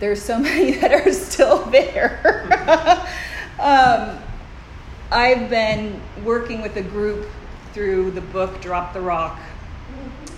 there's 0.00 0.22
so 0.22 0.38
many 0.40 0.72
that 0.72 0.92
are 0.92 1.12
still 1.12 1.64
there. 1.66 2.20
um, 3.60 4.18
I've 5.10 5.48
been 5.48 6.00
working 6.24 6.60
with 6.60 6.76
a 6.76 6.82
group 6.82 7.26
through 7.72 8.10
the 8.12 8.20
book 8.20 8.60
Drop 8.60 8.92
the 8.92 9.00
Rock, 9.00 9.38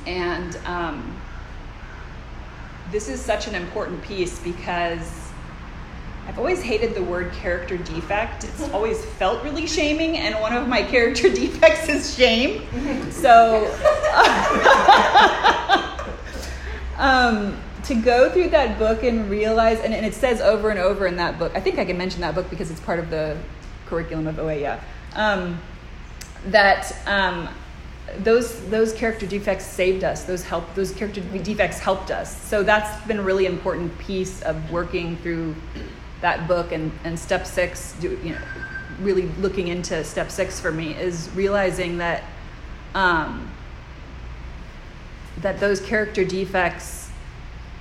and 0.06 0.56
um, 0.64 1.16
this 2.90 3.08
is 3.08 3.20
such 3.20 3.46
an 3.46 3.54
important 3.54 4.02
piece 4.02 4.38
because 4.40 5.30
I've 6.26 6.38
always 6.38 6.62
hated 6.62 6.94
the 6.94 7.02
word 7.02 7.32
character 7.32 7.76
defect. 7.76 8.44
It's 8.44 8.68
always 8.72 9.04
felt 9.04 9.42
really 9.42 9.66
shaming, 9.66 10.18
and 10.18 10.38
one 10.40 10.52
of 10.52 10.68
my 10.68 10.82
character 10.82 11.28
defects 11.28 11.88
is 11.88 12.14
shame. 12.14 12.62
So, 13.10 13.66
um, 16.96 17.56
to 17.90 17.96
go 17.96 18.30
through 18.30 18.50
that 18.50 18.78
book 18.78 19.02
and 19.02 19.28
realize, 19.28 19.80
and, 19.80 19.92
and, 19.92 20.06
it 20.06 20.14
says 20.14 20.40
over 20.40 20.70
and 20.70 20.78
over 20.78 21.06
in 21.06 21.16
that 21.16 21.40
book, 21.40 21.50
I 21.56 21.60
think 21.60 21.78
I 21.78 21.84
can 21.84 21.98
mention 21.98 22.20
that 22.20 22.36
book 22.36 22.48
because 22.48 22.70
it's 22.70 22.80
part 22.80 23.00
of 23.00 23.10
the 23.10 23.36
curriculum 23.86 24.28
of 24.28 24.38
OA, 24.38 24.58
yeah, 24.58 24.80
um, 25.14 25.60
that 26.46 26.96
um, 27.06 27.48
those 28.18 28.64
those 28.70 28.92
character 28.92 29.26
defects 29.26 29.66
saved 29.66 30.04
us. 30.04 30.22
Those 30.22 30.44
help 30.44 30.72
those 30.74 30.92
character 30.92 31.20
defects 31.20 31.80
helped 31.80 32.12
us. 32.12 32.40
So 32.42 32.62
that's 32.62 33.04
been 33.06 33.18
a 33.18 33.22
really 33.22 33.46
important 33.46 33.96
piece 33.98 34.40
of 34.42 34.70
working 34.70 35.16
through 35.18 35.56
that 36.20 36.46
book 36.46 36.70
and 36.70 36.92
and 37.02 37.18
step 37.18 37.44
six. 37.44 37.94
Do, 38.00 38.18
you 38.22 38.34
know, 38.34 38.40
really 39.00 39.26
looking 39.40 39.66
into 39.68 40.04
step 40.04 40.30
six 40.30 40.60
for 40.60 40.70
me 40.70 40.94
is 40.94 41.28
realizing 41.34 41.98
that 41.98 42.22
um, 42.94 43.50
that 45.38 45.58
those 45.58 45.80
character 45.80 46.24
defects 46.24 46.99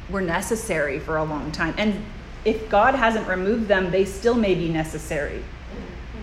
were 0.09 0.21
necessary 0.21 0.99
for 0.99 1.17
a 1.17 1.23
long 1.23 1.51
time, 1.51 1.73
and 1.77 2.03
if 2.45 2.69
God 2.69 2.95
hasn't 2.95 3.27
removed 3.27 3.67
them, 3.67 3.91
they 3.91 4.05
still 4.05 4.35
may 4.35 4.55
be 4.55 4.69
necessary. 4.69 5.43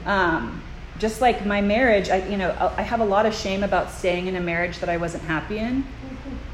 Um, 0.07 0.63
just 0.99 1.21
like 1.21 1.45
my 1.45 1.61
marriage, 1.61 2.09
I, 2.09 2.27
you 2.27 2.39
know, 2.39 2.73
I 2.77 2.83
have 2.83 3.01
a 3.01 3.05
lot 3.05 3.27
of 3.27 3.35
shame 3.35 3.63
about 3.63 3.91
staying 3.91 4.29
in 4.29 4.37
a 4.37 4.41
marriage 4.41 4.79
that 4.79 4.89
I 4.89 4.97
wasn't 4.97 5.25
happy 5.25 5.59
in. 5.59 5.85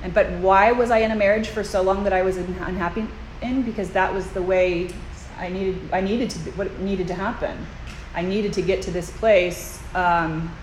And, 0.03 0.13
but 0.13 0.31
why 0.33 0.73
was 0.73 0.91
I 0.91 0.99
in 0.99 1.13
a 1.13 1.17
marriage 1.17 1.49
for 1.49 1.63
so 1.63 1.81
long 1.81 2.03
that 2.05 2.13
I 2.13 2.23
was 2.23 2.37
unhappy 2.37 3.07
in? 3.41 3.63
Because 3.63 3.91
that 3.91 4.13
was 4.13 4.27
the 4.33 4.43
way 4.43 4.91
I 5.39 5.49
needed, 5.49 5.79
I 5.93 6.01
needed 6.01 6.31
to, 6.31 6.39
what 6.53 6.77
needed 6.81 7.07
to 7.09 7.15
happen. 7.15 7.67
I 8.15 8.23
needed 8.23 8.53
to 8.55 8.63
get 8.63 8.83
to 8.83 8.91
this 8.91 9.11
place. 9.11 9.81
Um, 9.95 10.55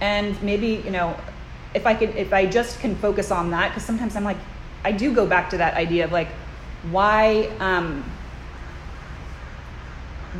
and 0.00 0.40
maybe, 0.42 0.80
you 0.84 0.90
know, 0.90 1.18
if 1.74 1.86
I 1.86 1.94
could, 1.94 2.14
if 2.14 2.32
I 2.32 2.46
just 2.46 2.78
can 2.78 2.94
focus 2.96 3.30
on 3.30 3.50
that, 3.50 3.70
because 3.70 3.84
sometimes 3.84 4.14
I'm 4.14 4.24
like, 4.24 4.38
I 4.84 4.92
do 4.92 5.14
go 5.14 5.26
back 5.26 5.50
to 5.50 5.58
that 5.58 5.74
idea 5.74 6.04
of 6.04 6.12
like, 6.12 6.28
why, 6.90 7.50
um, 7.60 8.04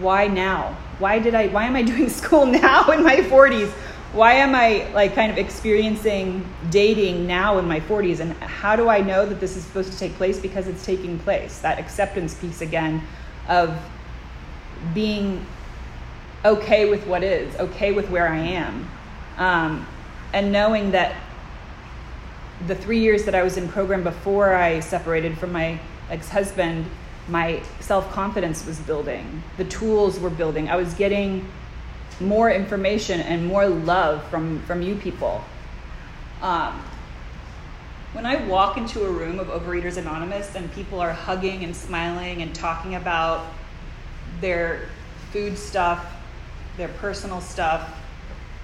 why 0.01 0.27
now? 0.29 0.77
Why 0.99 1.19
did 1.19 1.35
I 1.35 1.49
why 1.49 1.65
am 1.65 1.77
I 1.77 1.83
doing 1.93 2.09
school 2.09 2.47
now 2.47 2.91
in 2.91 3.03
my 3.03 3.17
40s? 3.17 3.73
why 4.13 4.33
am 4.35 4.57
I 4.57 4.91
like 4.93 5.15
kind 5.15 5.31
of 5.31 5.39
experiencing 5.39 6.45
dating 6.71 7.27
now 7.27 7.59
in 7.59 7.67
my 7.67 7.79
40s? 7.81 8.19
And 8.19 8.33
how 8.35 8.75
do 8.75 8.89
I 8.89 9.01
know 9.01 9.25
that 9.25 9.39
this 9.39 9.57
is 9.57 9.65
supposed 9.65 9.93
to 9.93 9.99
take 9.99 10.15
place? 10.15 10.41
Because 10.41 10.67
it's 10.67 10.85
taking 10.85 11.19
place. 11.21 11.61
That 11.61 11.79
acceptance 11.79 12.35
piece 12.35 12.61
again 12.61 13.03
of 13.49 13.77
being 14.95 15.45
okay 16.45 16.91
with 16.91 17.07
what 17.07 17.23
is, 17.23 17.55
okay 17.57 17.93
with 17.93 18.11
where 18.11 18.29
I 18.29 18.39
am, 18.39 18.91
um, 19.37 19.87
and 20.33 20.51
knowing 20.51 20.91
that 20.91 21.15
the 22.67 22.75
three 22.75 22.99
years 22.99 23.25
that 23.25 23.35
I 23.35 23.43
was 23.43 23.57
in 23.57 23.69
program 23.69 24.03
before 24.03 24.55
I 24.55 24.81
separated 24.81 25.39
from 25.39 25.53
my 25.53 25.81
ex 26.11 26.29
husband, 26.29 26.87
my 27.29 27.63
self 27.81 28.11
confidence 28.13 28.67
was 28.67 28.79
building, 28.81 29.43
the 29.57 29.65
tools 29.65 30.19
were 30.19 30.31
building. 30.31 30.69
I 30.69 30.77
was 30.77 30.95
getting 30.95 31.49
more 32.21 32.51
information 32.51 33.21
and 33.21 33.47
more 33.47 33.67
love 33.67 34.23
from, 34.29 34.61
from 34.63 34.83
you 34.83 34.95
people. 34.97 35.43
Um, 36.43 36.83
when 38.13 38.27
I 38.27 38.45
walk 38.47 38.77
into 38.77 39.05
a 39.05 39.11
room 39.11 39.39
of 39.39 39.47
Overeaters 39.47 39.97
Anonymous 39.97 40.55
and 40.55 40.71
people 40.73 41.01
are 41.01 41.13
hugging 41.13 41.65
and 41.65 41.75
smiling 41.75 42.43
and 42.43 42.55
talking 42.55 42.97
about 42.97 43.47
their 44.41 44.89
food 45.33 45.57
stuff, 45.57 46.15
their 46.77 46.89
personal 46.89 47.41
stuff, 47.41 47.97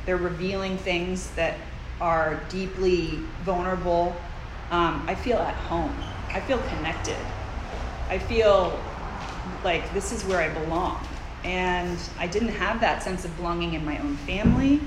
they're 0.05 0.17
revealing 0.17 0.77
things 0.79 1.31
that 1.33 1.57
are 2.01 2.41
deeply 2.49 3.21
vulnerable, 3.45 4.15
um, 4.71 5.05
I 5.07 5.15
feel 5.15 5.39
at 5.39 5.55
home. 5.55 5.95
I 6.33 6.41
feel 6.41 6.59
connected. 6.59 7.17
I 8.09 8.19
feel 8.19 8.79
like 9.65 9.93
this 9.95 10.13
is 10.13 10.25
where 10.25 10.41
I 10.41 10.53
belong. 10.53 11.07
And 11.45 11.99
I 12.19 12.27
didn't 12.27 12.49
have 12.49 12.81
that 12.81 13.03
sense 13.03 13.25
of 13.25 13.37
belonging 13.37 13.75
in 13.75 13.85
my 13.85 13.99
own 13.99 14.17
family, 14.19 14.81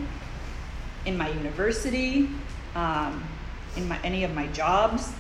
in 1.06 1.18
my 1.18 1.30
university, 1.30 2.30
um, 2.76 3.24
in 3.78 3.88
my, 3.88 4.00
any 4.04 4.24
of 4.24 4.34
my 4.34 4.48
jobs, 4.48 5.14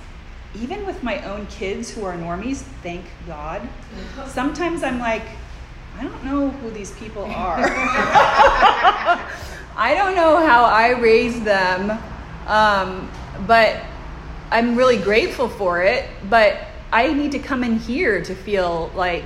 even 0.56 0.86
with 0.86 1.02
my 1.04 1.24
own 1.24 1.46
kids 1.48 1.90
who 1.92 2.04
are 2.04 2.16
normies, 2.16 2.58
thank 2.84 3.06
God. 3.28 3.68
Sometimes 4.28 4.84
I'm 4.84 5.00
like, 5.00 5.24
I 5.98 6.04
don't 6.04 6.24
know 6.24 6.50
who 6.50 6.72
these 6.72 6.92
people 6.92 7.26
are. 7.26 7.60
I 9.80 9.94
don't 9.94 10.14
know 10.14 10.46
how 10.46 10.66
I 10.66 10.90
raised 10.90 11.46
them, 11.46 11.92
um, 12.48 13.10
but 13.48 13.82
I'm 14.52 14.76
really 14.76 14.98
grateful 14.98 15.48
for 15.48 15.82
it. 15.82 16.10
But 16.30 16.58
I 16.92 17.14
need 17.14 17.32
to 17.32 17.40
come 17.40 17.64
in 17.64 17.78
here 17.80 18.22
to 18.22 18.36
feel 18.36 18.92
like 18.94 19.24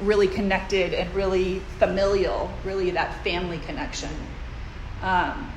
really 0.00 0.28
connected 0.28 0.94
and 0.94 1.14
really 1.14 1.58
familial, 1.78 2.50
really 2.64 2.90
that 2.92 3.22
family 3.22 3.58
connection. 3.66 4.08
Um, 5.02 5.52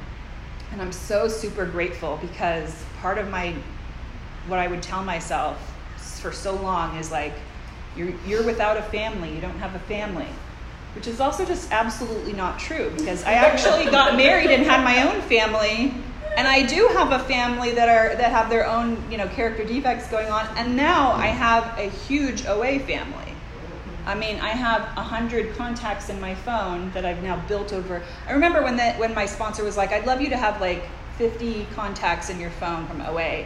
and 0.73 0.81
I'm 0.81 0.91
so 0.91 1.29
super 1.29 1.65
grateful 1.65 2.19
because 2.21 2.83
part 2.99 3.17
of 3.17 3.29
my, 3.29 3.55
what 4.47 4.59
I 4.59 4.67
would 4.67 4.83
tell 4.83 5.01
myself 5.01 5.57
for 6.19 6.33
so 6.33 6.55
long 6.55 6.97
is 6.97 7.09
like, 7.09 7.35
you're, 7.95 8.11
you're 8.27 8.43
without 8.43 8.75
a 8.75 8.81
family, 8.81 9.33
you 9.33 9.39
don't 9.39 9.59
have 9.59 9.75
a 9.75 9.79
family. 9.87 10.27
Which 10.95 11.07
is 11.07 11.19
also 11.19 11.45
just 11.45 11.71
absolutely 11.71 12.33
not 12.33 12.57
true 12.57 12.91
because 12.97 13.23
I 13.23 13.33
actually 13.33 13.85
got 13.91 14.15
married 14.15 14.49
and 14.49 14.65
had 14.65 14.83
my 14.83 15.03
own 15.03 15.21
family 15.23 15.93
and 16.35 16.47
I 16.47 16.65
do 16.65 16.89
have 16.93 17.11
a 17.11 17.23
family 17.25 17.71
that 17.71 17.87
are 17.87 18.15
that 18.15 18.31
have 18.31 18.49
their 18.49 18.67
own 18.67 19.01
you 19.09 19.17
know 19.17 19.27
character 19.27 19.63
defects 19.63 20.07
going 20.09 20.29
on, 20.29 20.47
and 20.57 20.75
now 20.75 21.11
I 21.13 21.27
have 21.27 21.77
a 21.79 21.89
huge 21.89 22.45
OA 22.45 22.79
family. 22.79 23.33
I 24.05 24.13
mean, 24.13 24.39
I 24.39 24.49
have 24.49 24.81
a 24.97 25.01
hundred 25.01 25.55
contacts 25.55 26.09
in 26.09 26.21
my 26.21 26.35
phone 26.35 26.91
that 26.91 27.05
I've 27.05 27.23
now 27.23 27.43
built 27.47 27.73
over. 27.73 28.03
I 28.27 28.33
remember 28.33 28.61
when 28.61 28.77
the, 28.77 28.91
when 28.93 29.15
my 29.15 29.25
sponsor 29.25 29.63
was 29.63 29.77
like, 29.77 29.91
"I'd 29.91 30.05
love 30.05 30.21
you 30.21 30.29
to 30.29 30.37
have 30.37 30.59
like 30.61 30.87
50 31.17 31.67
contacts 31.73 32.29
in 32.29 32.39
your 32.39 32.51
phone 32.51 32.85
from 32.87 33.01
OA," 33.01 33.45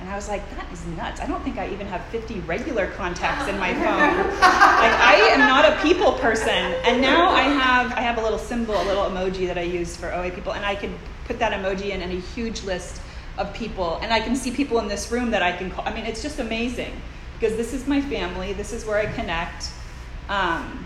and 0.00 0.08
I 0.08 0.14
was 0.14 0.28
like, 0.28 0.48
"That 0.56 0.72
is 0.72 0.84
nuts! 0.86 1.20
I 1.20 1.26
don't 1.26 1.42
think 1.42 1.58
I 1.58 1.68
even 1.70 1.86
have 1.86 2.04
50 2.06 2.40
regular 2.40 2.88
contacts 2.92 3.48
in 3.48 3.58
my 3.58 3.74
phone. 3.82 4.16
like, 4.28 4.40
I 4.40 5.30
am 5.32 5.40
not 5.40 5.64
a 5.64 5.80
people 5.82 6.12
person." 6.14 6.74
And 6.84 7.00
now 7.00 7.30
I 7.30 7.42
have 7.42 7.92
I 7.92 8.00
have 8.00 8.18
a 8.18 8.22
little 8.22 8.38
symbol, 8.38 8.80
a 8.80 8.84
little 8.84 9.04
emoji 9.04 9.46
that 9.46 9.58
I 9.58 9.62
use 9.62 9.96
for 9.96 10.12
OA 10.12 10.30
people, 10.30 10.52
and 10.52 10.64
I 10.64 10.74
can 10.74 10.96
put 11.24 11.38
that 11.38 11.52
emoji 11.52 11.90
in, 11.90 12.02
and 12.02 12.12
a 12.12 12.20
huge 12.20 12.62
list 12.64 13.00
of 13.36 13.52
people, 13.54 13.98
and 14.02 14.12
I 14.12 14.20
can 14.20 14.34
see 14.34 14.50
people 14.50 14.78
in 14.80 14.88
this 14.88 15.10
room 15.12 15.30
that 15.30 15.42
I 15.42 15.52
can 15.52 15.70
call. 15.70 15.86
I 15.86 15.94
mean, 15.94 16.06
it's 16.06 16.22
just 16.22 16.38
amazing 16.38 16.92
because 17.38 17.56
this 17.56 17.72
is 17.72 17.86
my 17.86 18.00
family. 18.00 18.52
This 18.52 18.72
is 18.72 18.84
where 18.84 18.98
I 18.98 19.06
connect 19.12 19.70
um, 20.28 20.84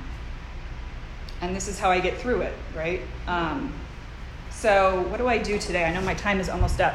and 1.41 1.55
this 1.55 1.69
is 1.69 1.79
how 1.79 1.91
I 1.91 2.01
get 2.01 2.19
through 2.19 2.43
it, 2.43 2.55
right? 2.77 3.01
Um, 3.27 3.73
so, 4.51 5.03
what 5.09 5.19
do 5.19 5.27
I 5.27 5.39
do 5.39 5.59
today? 5.59 5.85
I 5.85 5.93
know 5.93 6.01
my 6.01 6.15
time 6.15 6.39
is 6.39 6.49
almost 6.49 6.81
up. 6.81 6.95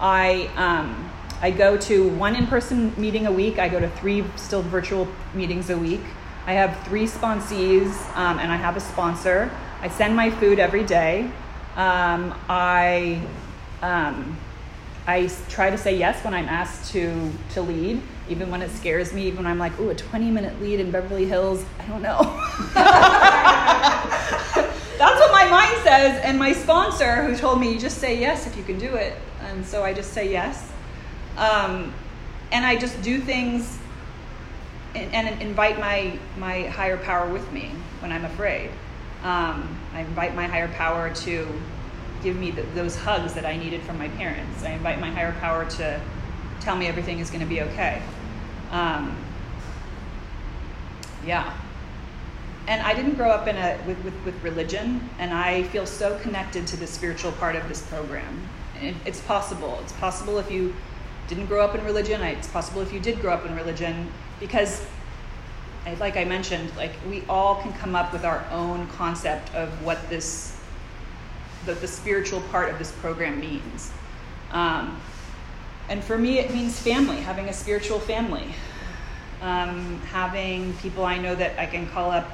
I, 0.00 0.48
um, 0.56 1.10
I 1.42 1.50
go 1.50 1.76
to 1.76 2.08
one 2.10 2.34
in 2.36 2.46
person 2.46 2.94
meeting 2.96 3.26
a 3.26 3.32
week, 3.32 3.58
I 3.58 3.68
go 3.68 3.78
to 3.80 3.88
three 3.90 4.24
still 4.36 4.62
virtual 4.62 5.06
meetings 5.34 5.68
a 5.68 5.76
week. 5.76 6.00
I 6.46 6.54
have 6.54 6.82
three 6.86 7.06
sponsees, 7.06 7.90
um, 8.16 8.38
and 8.38 8.50
I 8.50 8.56
have 8.56 8.76
a 8.76 8.80
sponsor. 8.80 9.50
I 9.80 9.88
send 9.88 10.16
my 10.16 10.30
food 10.30 10.58
every 10.58 10.84
day. 10.84 11.30
Um, 11.76 12.34
I, 12.48 13.20
um, 13.82 14.38
I 15.06 15.28
try 15.48 15.70
to 15.70 15.78
say 15.78 15.98
yes 15.98 16.24
when 16.24 16.32
I'm 16.32 16.48
asked 16.48 16.92
to, 16.92 17.30
to 17.54 17.62
lead 17.62 18.00
even 18.28 18.50
when 18.50 18.62
it 18.62 18.70
scares 18.70 19.12
me, 19.12 19.26
even 19.26 19.38
when 19.38 19.46
I'm 19.46 19.58
like, 19.58 19.78
ooh, 19.78 19.90
a 19.90 19.94
20 19.94 20.30
minute 20.30 20.60
lead 20.60 20.80
in 20.80 20.90
Beverly 20.90 21.26
Hills, 21.26 21.64
I 21.78 21.86
don't 21.86 22.02
know. 22.02 22.18
That's 24.98 25.20
what 25.20 25.32
my 25.32 25.48
mind 25.50 25.76
says. 25.82 26.20
And 26.24 26.38
my 26.38 26.52
sponsor, 26.52 27.24
who 27.24 27.36
told 27.36 27.60
me, 27.60 27.72
you 27.72 27.78
just 27.78 27.98
say 27.98 28.18
yes 28.18 28.46
if 28.46 28.56
you 28.56 28.62
can 28.62 28.78
do 28.78 28.94
it. 28.94 29.18
And 29.42 29.66
so 29.66 29.84
I 29.84 29.92
just 29.92 30.12
say 30.12 30.30
yes. 30.30 30.71
Um, 31.36 31.94
and 32.50 32.66
I 32.66 32.76
just 32.76 33.00
do 33.02 33.18
things 33.18 33.78
and, 34.94 35.14
and, 35.14 35.40
invite 35.40 35.78
my, 35.78 36.18
my 36.36 36.64
higher 36.64 36.98
power 36.98 37.30
with 37.30 37.50
me 37.50 37.70
when 38.00 38.12
I'm 38.12 38.26
afraid. 38.26 38.68
Um, 39.22 39.78
I 39.94 40.00
invite 40.00 40.34
my 40.34 40.46
higher 40.46 40.68
power 40.68 41.14
to 41.14 41.48
give 42.22 42.36
me 42.36 42.50
the, 42.50 42.62
those 42.74 42.94
hugs 42.96 43.32
that 43.34 43.46
I 43.46 43.56
needed 43.56 43.82
from 43.82 43.98
my 43.98 44.08
parents. 44.08 44.62
I 44.64 44.70
invite 44.70 45.00
my 45.00 45.10
higher 45.10 45.32
power 45.40 45.64
to 45.70 46.00
tell 46.60 46.76
me 46.76 46.86
everything 46.86 47.20
is 47.20 47.30
going 47.30 47.40
to 47.40 47.46
be 47.46 47.62
okay. 47.62 48.02
Um, 48.70 49.16
yeah. 51.26 51.56
And 52.68 52.80
I 52.82 52.94
didn't 52.94 53.14
grow 53.14 53.30
up 53.30 53.48
in 53.48 53.56
a 53.56 53.78
with, 53.86 54.02
with, 54.04 54.14
with 54.24 54.40
religion, 54.42 55.08
and 55.18 55.32
I 55.32 55.64
feel 55.64 55.86
so 55.86 56.18
connected 56.18 56.66
to 56.68 56.76
the 56.76 56.86
spiritual 56.86 57.32
part 57.32 57.56
of 57.56 57.68
this 57.68 57.82
program. 57.82 58.48
It, 58.80 58.94
it's 59.04 59.20
possible. 59.20 59.78
It's 59.82 59.92
possible 59.94 60.38
if 60.38 60.50
you 60.50 60.74
didn't 61.34 61.46
grow 61.46 61.64
up 61.64 61.74
in 61.74 61.82
religion. 61.82 62.20
It's 62.20 62.48
possible 62.48 62.82
if 62.82 62.92
you 62.92 63.00
did 63.00 63.18
grow 63.22 63.32
up 63.32 63.46
in 63.46 63.56
religion, 63.56 64.12
because, 64.38 64.84
like 65.98 66.18
I 66.18 66.24
mentioned, 66.24 66.70
like 66.76 66.92
we 67.08 67.22
all 67.26 67.62
can 67.62 67.72
come 67.72 67.94
up 67.94 68.12
with 68.12 68.24
our 68.24 68.44
own 68.50 68.86
concept 68.88 69.54
of 69.54 69.70
what 69.82 69.98
this, 70.10 70.60
the, 71.64 71.72
the 71.72 71.88
spiritual 71.88 72.42
part 72.52 72.68
of 72.68 72.78
this 72.78 72.92
program 72.92 73.40
means. 73.40 73.90
Um, 74.50 75.00
and 75.88 76.04
for 76.04 76.18
me, 76.18 76.38
it 76.38 76.52
means 76.52 76.78
family, 76.78 77.16
having 77.16 77.48
a 77.48 77.52
spiritual 77.52 77.98
family, 77.98 78.54
um, 79.40 80.00
having 80.10 80.74
people 80.74 81.04
I 81.06 81.16
know 81.16 81.34
that 81.34 81.58
I 81.58 81.64
can 81.64 81.88
call 81.88 82.10
up. 82.10 82.30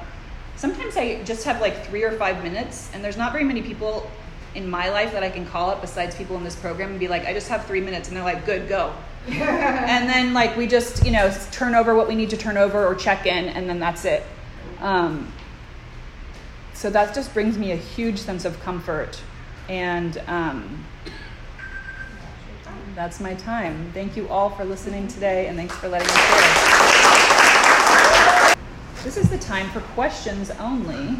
Sometimes 0.57 0.97
I 0.97 1.23
just 1.23 1.45
have 1.45 1.61
like 1.61 1.85
three 1.85 2.03
or 2.03 2.11
five 2.17 2.43
minutes, 2.43 2.89
and 2.93 3.01
there's 3.01 3.15
not 3.15 3.31
very 3.31 3.45
many 3.45 3.61
people 3.61 4.11
in 4.55 4.69
my 4.69 4.89
life 4.89 5.11
that 5.11 5.23
I 5.23 5.29
can 5.29 5.45
call 5.45 5.69
up 5.69 5.81
besides 5.81 6.15
people 6.15 6.35
in 6.37 6.43
this 6.43 6.55
program 6.55 6.91
and 6.91 6.99
be 6.99 7.07
like, 7.07 7.25
I 7.25 7.33
just 7.33 7.47
have 7.49 7.65
three 7.65 7.81
minutes. 7.81 8.07
And 8.07 8.17
they're 8.17 8.23
like, 8.23 8.45
good, 8.45 8.67
go. 8.67 8.93
and 9.27 10.09
then, 10.09 10.33
like, 10.33 10.57
we 10.57 10.65
just, 10.65 11.05
you 11.05 11.11
know, 11.11 11.33
turn 11.51 11.75
over 11.75 11.93
what 11.93 12.07
we 12.07 12.15
need 12.15 12.29
to 12.31 12.37
turn 12.37 12.57
over 12.57 12.85
or 12.85 12.95
check 12.95 13.25
in, 13.25 13.45
and 13.49 13.69
then 13.69 13.79
that's 13.79 14.05
it. 14.05 14.23
Um, 14.79 15.31
so 16.73 16.89
that 16.89 17.13
just 17.13 17.33
brings 17.33 17.57
me 17.57 17.71
a 17.71 17.75
huge 17.75 18.17
sense 18.17 18.45
of 18.45 18.59
comfort. 18.61 19.21
And, 19.67 20.21
um, 20.27 20.85
that's 22.95 23.19
my 23.19 23.33
time. 23.35 23.91
Thank 23.93 24.17
you 24.17 24.27
all 24.29 24.49
for 24.49 24.65
listening 24.65 25.07
today, 25.07 25.47
and 25.47 25.57
thanks 25.57 25.75
for 25.75 25.87
letting 25.89 26.07
me 26.07 26.13
share. 26.13 26.89
This 29.03 29.15
is 29.15 29.29
the 29.29 29.37
time 29.37 29.69
for 29.69 29.79
questions 29.93 30.51
only. 30.59 31.17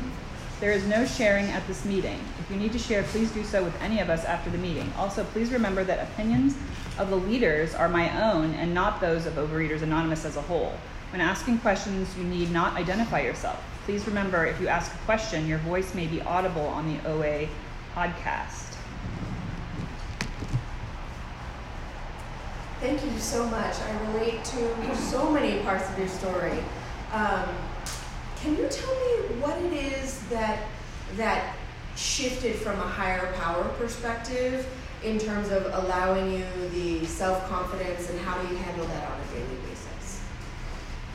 There 0.60 0.74
is 0.74 0.86
no 0.88 1.06
sharing 1.06 1.46
at 1.46 1.66
this 1.68 1.86
meeting. 1.86 2.20
If 2.38 2.52
you 2.52 2.58
need 2.58 2.74
to 2.74 2.80
share, 2.80 3.04
please 3.04 3.32
do 3.32 3.46
so 3.46 3.64
with 3.64 3.82
any 3.82 4.02
of 4.02 4.10
us 4.10 4.26
after 4.26 4.50
the 4.50 4.58
meeting. 4.58 4.92
Also, 4.98 5.24
please 5.24 5.52
remember 5.52 5.86
that 5.86 6.06
opinions 6.12 6.56
of 6.98 7.10
the 7.10 7.16
leaders 7.16 7.74
are 7.74 7.88
my 7.88 8.32
own 8.34 8.54
and 8.56 8.74
not 8.74 9.00
those 9.00 9.26
of 9.26 9.36
Overeaters 9.36 9.84
Anonymous 9.84 10.26
as 10.26 10.36
a 10.36 10.42
whole. 10.42 10.74
When 11.12 11.22
asking 11.22 11.60
questions, 11.60 12.14
you 12.18 12.26
need 12.26 12.52
not 12.52 12.76
identify 12.76 13.22
yourself. 13.22 13.64
Please 13.86 14.06
remember 14.06 14.46
if 14.46 14.60
you 14.60 14.68
ask 14.68 14.94
a 14.94 14.98
question, 15.06 15.48
your 15.48 15.60
voice 15.60 15.96
may 15.96 16.08
be 16.08 16.22
audible 16.24 16.68
on 16.68 16.94
the 16.94 17.10
OA 17.10 17.48
podcast. 17.96 18.76
Thank 22.82 23.04
you 23.04 23.18
so 23.18 23.46
much. 23.48 23.76
I 23.80 24.12
relate 24.12 24.44
to 24.44 24.96
so 24.96 25.32
many 25.32 25.62
parts 25.64 25.90
of 25.90 25.98
your 25.98 26.10
story. 26.10 26.60
Um, 27.14 27.48
can 28.42 28.56
you 28.56 28.68
tell 28.70 28.94
me 28.96 29.36
what 29.42 29.58
it 29.58 29.74
is 29.74 30.20
that 30.30 30.64
that 31.18 31.56
shifted 31.96 32.56
from 32.56 32.80
a 32.80 32.84
higher 32.84 33.34
power 33.34 33.66
perspective 33.78 34.66
in 35.04 35.18
terms 35.18 35.50
of 35.50 35.66
allowing 35.74 36.32
you 36.32 36.46
the 36.72 37.06
self 37.06 37.48
confidence 37.50 38.10
and 38.10 38.20
how 38.22 38.42
do 38.42 38.48
you 38.48 38.56
handle 38.56 38.86
that 38.86 39.12
on 39.12 39.20
a 39.20 39.34
daily 39.34 39.58
basis? 39.68 40.24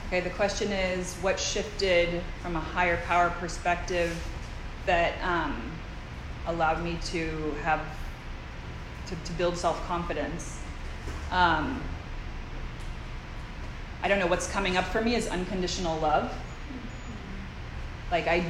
Okay, 0.08 0.20
the 0.20 0.30
question 0.30 0.70
is 0.72 1.14
what 1.16 1.40
shifted 1.40 2.22
from 2.42 2.56
a 2.56 2.60
higher 2.60 2.98
power 3.06 3.30
perspective 3.40 4.14
that 4.84 5.14
um, 5.22 5.72
allowed 6.46 6.82
me 6.84 6.98
to 7.04 7.54
have 7.62 7.80
to, 9.06 9.16
to 9.24 9.32
build 9.32 9.56
self 9.56 9.82
confidence. 9.86 10.58
Um, 11.30 11.82
I 14.02 14.08
don't 14.08 14.18
know 14.18 14.26
what's 14.26 14.50
coming 14.50 14.76
up 14.76 14.84
for 14.84 15.00
me 15.00 15.14
is 15.14 15.28
unconditional 15.28 15.98
love. 16.00 16.30
Like 18.10 18.26
I, 18.26 18.44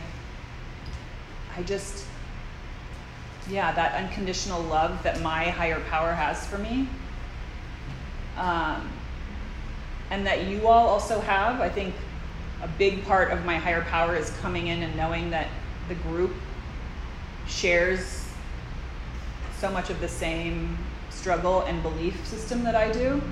I 1.56 1.62
just, 1.62 2.06
yeah, 3.48 3.72
that 3.72 3.94
unconditional 3.94 4.62
love 4.62 5.02
that 5.02 5.20
my 5.20 5.44
higher 5.50 5.80
power 5.90 6.12
has 6.12 6.46
for 6.46 6.58
me. 6.58 6.88
Um, 8.36 8.90
and 10.10 10.26
that 10.26 10.46
you 10.46 10.66
all 10.66 10.88
also 10.88 11.20
have. 11.20 11.60
I 11.60 11.68
think 11.68 11.94
a 12.62 12.68
big 12.78 13.04
part 13.04 13.30
of 13.30 13.44
my 13.44 13.58
higher 13.58 13.82
power 13.82 14.16
is 14.16 14.30
coming 14.40 14.68
in 14.68 14.82
and 14.82 14.96
knowing 14.96 15.30
that 15.30 15.48
the 15.88 15.94
group 15.96 16.32
shares 17.46 18.26
so 19.58 19.70
much 19.70 19.90
of 19.90 20.00
the 20.00 20.08
same 20.08 20.76
struggle 21.10 21.62
and 21.62 21.82
belief 21.82 22.26
system 22.26 22.64
that 22.64 22.74
I 22.74 22.92
do. 22.92 23.22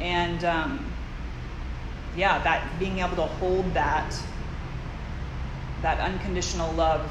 And 0.00 0.44
um, 0.44 0.92
yeah, 2.16 2.42
that 2.42 2.78
being 2.78 2.98
able 2.98 3.16
to 3.16 3.26
hold 3.26 3.72
that, 3.74 4.14
that 5.82 6.00
unconditional 6.00 6.72
love 6.72 7.10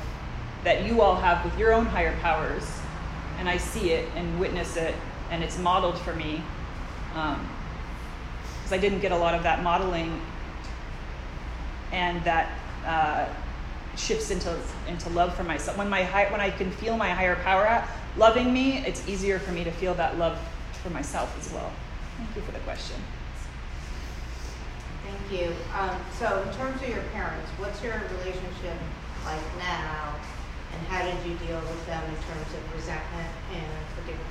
that 0.63 0.86
you 0.86 1.01
all 1.01 1.15
have 1.15 1.43
with 1.43 1.57
your 1.57 1.73
own 1.73 1.86
higher 1.86 2.17
powers, 2.19 2.63
and 3.38 3.49
I 3.49 3.57
see 3.57 3.91
it 3.91 4.10
and 4.15 4.39
witness 4.39 4.77
it, 4.77 4.95
and 5.29 5.43
it's 5.43 5.57
modeled 5.57 5.97
for 5.99 6.13
me. 6.13 6.41
Because 7.13 8.71
um, 8.71 8.73
I 8.73 8.77
didn't 8.77 8.99
get 8.99 9.12
a 9.12 9.17
lot 9.17 9.34
of 9.34 9.43
that 9.43 9.63
modeling, 9.63 10.21
and 11.91 12.23
that 12.23 12.51
uh, 12.86 13.27
shifts 13.97 14.31
into 14.31 14.57
into 14.88 15.10
love 15.10 15.36
for 15.36 15.43
myself. 15.43 15.77
When 15.77 15.89
my 15.89 16.03
high, 16.03 16.31
when 16.31 16.41
I 16.41 16.49
can 16.49 16.71
feel 16.71 16.97
my 16.97 17.10
higher 17.10 17.36
power 17.38 17.86
loving 18.17 18.53
me, 18.53 18.77
it's 18.79 19.07
easier 19.07 19.39
for 19.39 19.51
me 19.51 19.63
to 19.63 19.71
feel 19.71 19.93
that 19.95 20.17
love 20.17 20.39
for 20.84 20.89
myself 20.89 21.36
as 21.39 21.51
well. 21.53 21.71
Thank 22.17 22.36
you 22.36 22.41
for 22.41 22.51
the 22.51 22.60
question. 22.60 22.97
Thank 25.03 25.41
you. 25.41 25.55
Um, 25.77 25.97
so, 26.17 26.43
in 26.47 26.55
terms 26.55 26.81
of 26.81 26.89
your 26.89 27.03
parents, 27.13 27.30
relationship 28.62 28.88
like 29.26 29.58
now, 29.58 30.15
and 30.74 30.88
how 30.88 31.04
did 31.04 31.17
you 31.26 31.38
deal 31.47 31.60
with 31.60 31.86
them 31.86 32.04
in 32.04 32.15
terms 32.15 32.54
of 32.54 32.76
resentment 32.76 33.30
and 33.54 33.65
forgiveness? 33.95 34.28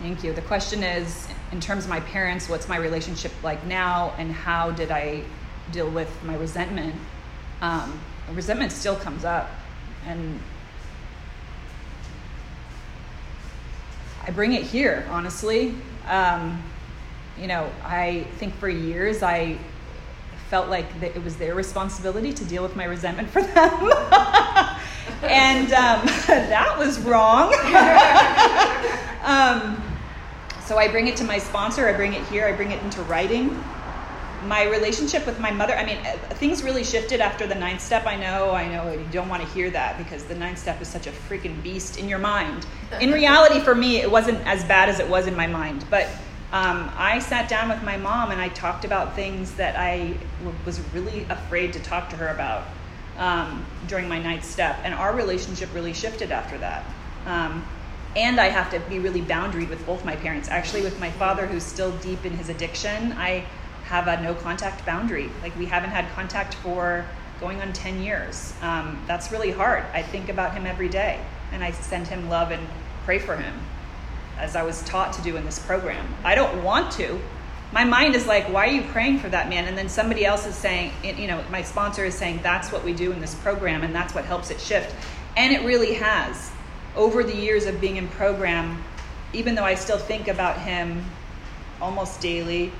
Thank 0.00 0.24
you. 0.24 0.32
The 0.32 0.42
question 0.42 0.82
is, 0.82 1.28
in 1.52 1.60
terms 1.60 1.84
of 1.84 1.90
my 1.90 2.00
parents, 2.00 2.48
what's 2.48 2.68
my 2.68 2.76
relationship 2.76 3.32
like 3.42 3.64
now, 3.66 4.14
and 4.18 4.32
how 4.32 4.70
did 4.70 4.90
I 4.90 5.22
deal 5.70 5.88
with 5.90 6.10
my 6.24 6.34
resentment? 6.36 6.94
Um, 7.60 8.00
resentment 8.32 8.72
still 8.72 8.96
comes 8.96 9.24
up, 9.24 9.50
and 10.06 10.40
I 14.26 14.30
bring 14.30 14.54
it 14.54 14.62
here, 14.62 15.06
honestly. 15.10 15.74
Um, 16.08 16.62
you 17.40 17.46
know, 17.46 17.70
I 17.84 18.26
think 18.38 18.54
for 18.54 18.68
years 18.68 19.22
I 19.22 19.58
felt 20.52 20.68
like 20.68 20.84
it 21.00 21.24
was 21.24 21.38
their 21.38 21.54
responsibility 21.54 22.30
to 22.30 22.44
deal 22.44 22.62
with 22.62 22.76
my 22.76 22.84
resentment 22.84 23.26
for 23.30 23.40
them. 23.40 23.54
and 25.22 25.72
um, 25.72 26.04
that 26.26 26.76
was 26.78 27.00
wrong. 27.00 27.54
um, 29.24 29.82
so 30.66 30.76
I 30.76 30.88
bring 30.88 31.08
it 31.08 31.16
to 31.16 31.24
my 31.24 31.38
sponsor, 31.38 31.88
I 31.88 31.94
bring 31.94 32.12
it 32.12 32.22
here, 32.24 32.44
I 32.46 32.52
bring 32.52 32.70
it 32.70 32.82
into 32.82 33.00
writing 33.04 33.64
my 34.44 34.64
relationship 34.64 35.24
with 35.24 35.38
my 35.38 35.52
mother 35.52 35.72
i 35.76 35.86
mean 35.86 35.98
uh, 35.98 36.16
things 36.34 36.64
really 36.64 36.82
shifted 36.82 37.20
after 37.20 37.46
the 37.46 37.54
ninth 37.54 37.80
step 37.80 38.04
i 38.08 38.16
know 38.16 38.50
i 38.50 38.66
know 38.66 38.90
you 38.90 39.06
don't 39.12 39.28
want 39.28 39.40
to 39.40 39.48
hear 39.50 39.70
that 39.70 39.96
because 39.98 40.24
the 40.24 40.34
ninth 40.34 40.58
step 40.58 40.82
is 40.82 40.88
such 40.88 41.06
a 41.06 41.12
freaking 41.12 41.62
beast 41.62 41.96
in 41.96 42.08
your 42.08 42.18
mind 42.18 42.66
in 43.00 43.12
reality 43.12 43.60
for 43.60 43.72
me 43.72 44.00
it 44.00 44.10
wasn't 44.10 44.36
as 44.44 44.64
bad 44.64 44.88
as 44.88 44.98
it 44.98 45.08
was 45.08 45.28
in 45.28 45.36
my 45.36 45.46
mind 45.46 45.84
but 45.90 46.08
um, 46.52 46.90
i 46.96 47.18
sat 47.18 47.48
down 47.48 47.68
with 47.68 47.82
my 47.82 47.96
mom 47.96 48.30
and 48.30 48.40
i 48.40 48.48
talked 48.48 48.84
about 48.84 49.14
things 49.14 49.52
that 49.54 49.76
I 49.76 50.14
w- 50.38 50.56
was 50.64 50.80
really 50.94 51.24
afraid 51.28 51.72
to 51.74 51.80
talk 51.80 52.10
to 52.10 52.16
her 52.16 52.28
about 52.28 52.64
um, 53.18 53.64
during 53.88 54.08
my 54.08 54.18
ninth 54.18 54.44
step 54.44 54.78
and 54.84 54.94
our 54.94 55.14
relationship 55.14 55.72
really 55.74 55.92
shifted 55.92 56.30
after 56.30 56.58
that 56.58 56.84
um, 57.26 57.64
and 58.16 58.40
i 58.40 58.48
have 58.48 58.70
to 58.70 58.80
be 58.90 58.98
really 58.98 59.22
boundaried 59.22 59.68
with 59.68 59.84
both 59.86 60.04
my 60.04 60.16
parents 60.16 60.48
actually 60.48 60.82
with 60.82 60.98
my 61.00 61.10
father 61.12 61.46
who's 61.46 61.62
still 61.64 61.92
deep 61.98 62.24
in 62.24 62.32
his 62.32 62.48
addiction 62.48 63.12
i 63.12 63.44
have 63.92 64.08
a 64.08 64.22
no 64.22 64.34
contact 64.34 64.84
boundary. 64.86 65.30
Like 65.42 65.56
we 65.58 65.66
haven't 65.66 65.90
had 65.90 66.10
contact 66.14 66.54
for 66.54 67.04
going 67.40 67.60
on 67.60 67.72
10 67.72 68.02
years. 68.02 68.54
Um, 68.62 69.02
that's 69.06 69.32
really 69.32 69.50
hard. 69.50 69.84
I 69.92 70.02
think 70.02 70.28
about 70.28 70.54
him 70.54 70.66
every 70.66 70.88
day 70.88 71.20
and 71.52 71.62
I 71.62 71.72
send 71.72 72.06
him 72.06 72.28
love 72.28 72.50
and 72.52 72.66
pray 73.04 73.18
for 73.18 73.36
him 73.36 73.54
as 74.38 74.56
I 74.56 74.62
was 74.62 74.82
taught 74.82 75.12
to 75.14 75.22
do 75.22 75.36
in 75.36 75.44
this 75.44 75.58
program. 75.58 76.06
I 76.24 76.34
don't 76.34 76.62
want 76.62 76.92
to. 76.92 77.20
My 77.72 77.84
mind 77.84 78.14
is 78.14 78.26
like, 78.26 78.52
why 78.52 78.66
are 78.66 78.72
you 78.72 78.82
praying 78.82 79.20
for 79.20 79.28
that 79.30 79.48
man? 79.48 79.66
And 79.66 79.78
then 79.78 79.88
somebody 79.88 80.26
else 80.26 80.46
is 80.46 80.54
saying, 80.54 80.92
you 81.02 81.26
know, 81.26 81.42
my 81.50 81.62
sponsor 81.62 82.04
is 82.04 82.14
saying, 82.14 82.40
that's 82.42 82.70
what 82.70 82.84
we 82.84 82.92
do 82.92 83.12
in 83.12 83.20
this 83.20 83.34
program 83.36 83.82
and 83.82 83.94
that's 83.94 84.14
what 84.14 84.24
helps 84.24 84.50
it 84.50 84.60
shift. 84.60 84.94
And 85.36 85.52
it 85.52 85.64
really 85.64 85.94
has. 85.94 86.50
Over 86.94 87.24
the 87.24 87.34
years 87.34 87.64
of 87.64 87.80
being 87.80 87.96
in 87.96 88.08
program, 88.08 88.82
even 89.32 89.54
though 89.54 89.64
I 89.64 89.74
still 89.74 89.96
think 89.96 90.28
about 90.28 90.60
him 90.60 91.02
almost 91.80 92.20
daily, 92.20 92.70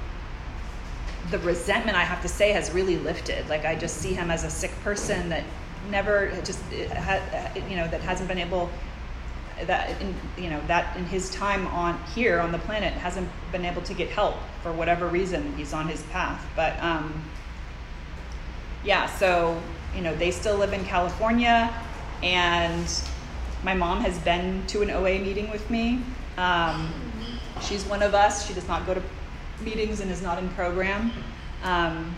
the 1.30 1.38
resentment 1.38 1.96
I 1.96 2.04
have 2.04 2.20
to 2.22 2.28
say 2.28 2.52
has 2.52 2.70
really 2.72 2.96
lifted. 2.98 3.48
Like 3.48 3.64
I 3.64 3.74
just 3.74 3.96
see 3.98 4.12
him 4.12 4.30
as 4.30 4.44
a 4.44 4.50
sick 4.50 4.72
person 4.82 5.30
that 5.30 5.44
never 5.90 6.30
just 6.44 6.60
you 6.72 7.76
know 7.76 7.88
that 7.88 8.00
hasn't 8.02 8.28
been 8.28 8.38
able 8.38 8.70
that 9.66 10.00
in, 10.00 10.14
you 10.36 10.50
know 10.50 10.60
that 10.66 10.96
in 10.96 11.04
his 11.04 11.30
time 11.30 11.66
on 11.68 12.02
here 12.14 12.40
on 12.40 12.52
the 12.52 12.58
planet 12.58 12.92
hasn't 12.94 13.28
been 13.50 13.64
able 13.64 13.82
to 13.82 13.94
get 13.94 14.10
help 14.10 14.36
for 14.62 14.72
whatever 14.72 15.06
reason. 15.08 15.54
He's 15.56 15.72
on 15.72 15.88
his 15.88 16.02
path. 16.04 16.44
But 16.56 16.78
um, 16.82 17.22
yeah 18.84 19.06
so 19.06 19.60
you 19.94 20.02
know 20.02 20.14
they 20.16 20.30
still 20.30 20.56
live 20.56 20.72
in 20.72 20.84
california 20.84 21.72
and 22.22 23.02
my 23.62 23.74
mom 23.74 24.00
has 24.00 24.18
been 24.18 24.66
to 24.66 24.82
an 24.82 24.90
oa 24.90 25.18
meeting 25.18 25.50
with 25.50 25.68
me. 25.70 26.02
Um, 26.36 26.92
she's 27.60 27.84
one 27.84 28.02
of 28.02 28.14
us. 28.14 28.46
She 28.46 28.54
does 28.54 28.66
not 28.66 28.86
go 28.86 28.94
to 28.94 29.02
meetings 29.60 30.00
and 30.00 30.10
is 30.10 30.22
not 30.22 30.38
in 30.38 30.48
program. 30.50 31.12
Um, 31.62 32.14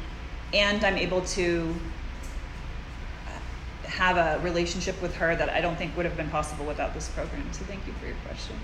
and 0.55 0.83
I'm 0.85 0.97
able 0.97 1.21
to 1.23 1.75
have 3.97 4.17
a 4.17 4.43
relationship 4.43 5.01
with 5.01 5.15
her 5.15 5.37
that 5.37 5.49
I 5.51 5.61
don't 5.61 5.77
think 5.77 5.97
would 5.97 6.05
have 6.05 6.17
been 6.17 6.31
possible 6.31 6.65
without 6.65 6.95
this 6.95 7.09
program. 7.11 7.47
So 7.53 7.65
thank 7.65 7.87
you 7.87 7.93
for 7.95 8.07
your 8.07 8.17
question. 8.27 8.57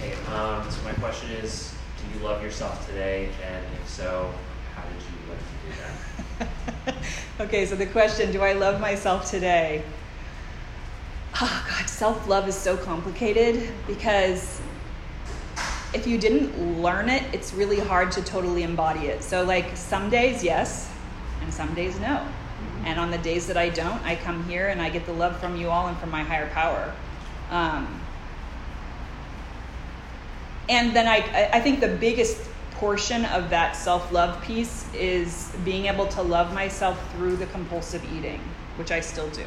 Hey, 0.00 0.12
um, 0.34 0.68
so 0.68 0.82
my 0.82 0.92
question 0.94 1.30
is, 1.30 1.72
do 1.96 2.18
you 2.18 2.24
love 2.24 2.42
yourself 2.42 2.86
today? 2.88 3.30
And 3.46 3.64
if 3.80 3.88
so, 3.88 4.32
how 4.74 4.82
did 4.82 5.00
you 5.00 5.28
learn 5.28 5.38
to 5.38 6.44
do 6.44 6.46
that? 6.88 6.96
okay, 7.46 7.66
so 7.66 7.76
the 7.76 7.86
question, 7.86 8.32
do 8.32 8.42
I 8.42 8.52
love 8.52 8.80
myself 8.80 9.30
today? 9.30 9.82
Oh 11.40 11.66
God, 11.68 11.88
self-love 11.88 12.48
is 12.48 12.56
so 12.56 12.76
complicated 12.76 13.70
because 13.86 14.60
if 15.94 16.06
you 16.06 16.18
didn't 16.18 16.82
learn 16.82 17.08
it, 17.08 17.22
it's 17.32 17.54
really 17.54 17.78
hard 17.78 18.10
to 18.12 18.22
totally 18.22 18.64
embody 18.64 19.06
it. 19.06 19.22
So, 19.22 19.44
like, 19.44 19.76
some 19.76 20.10
days, 20.10 20.42
yes, 20.42 20.90
and 21.46 21.54
some 21.54 21.72
days, 21.74 21.98
no. 22.00 22.06
Mm-hmm. 22.08 22.86
And 22.86 23.00
on 23.00 23.10
the 23.10 23.18
days 23.18 23.46
that 23.46 23.56
I 23.56 23.68
don't, 23.68 24.02
I 24.02 24.16
come 24.16 24.44
here 24.44 24.66
and 24.68 24.82
I 24.82 24.90
get 24.90 25.06
the 25.06 25.12
love 25.12 25.38
from 25.38 25.56
you 25.56 25.70
all 25.70 25.86
and 25.86 25.96
from 25.96 26.10
my 26.10 26.22
higher 26.22 26.50
power. 26.50 26.92
Um, 27.50 28.00
and 30.68 30.94
then 30.94 31.06
I, 31.06 31.50
I 31.52 31.60
think 31.60 31.80
the 31.80 31.88
biggest 31.88 32.50
portion 32.72 33.24
of 33.26 33.48
that 33.50 33.76
self 33.76 34.12
love 34.12 34.42
piece 34.42 34.92
is 34.92 35.54
being 35.64 35.86
able 35.86 36.06
to 36.08 36.22
love 36.22 36.52
myself 36.52 37.00
through 37.12 37.36
the 37.36 37.46
compulsive 37.46 38.04
eating, 38.12 38.40
which 38.76 38.90
I 38.90 39.00
still 39.00 39.28
do. 39.30 39.44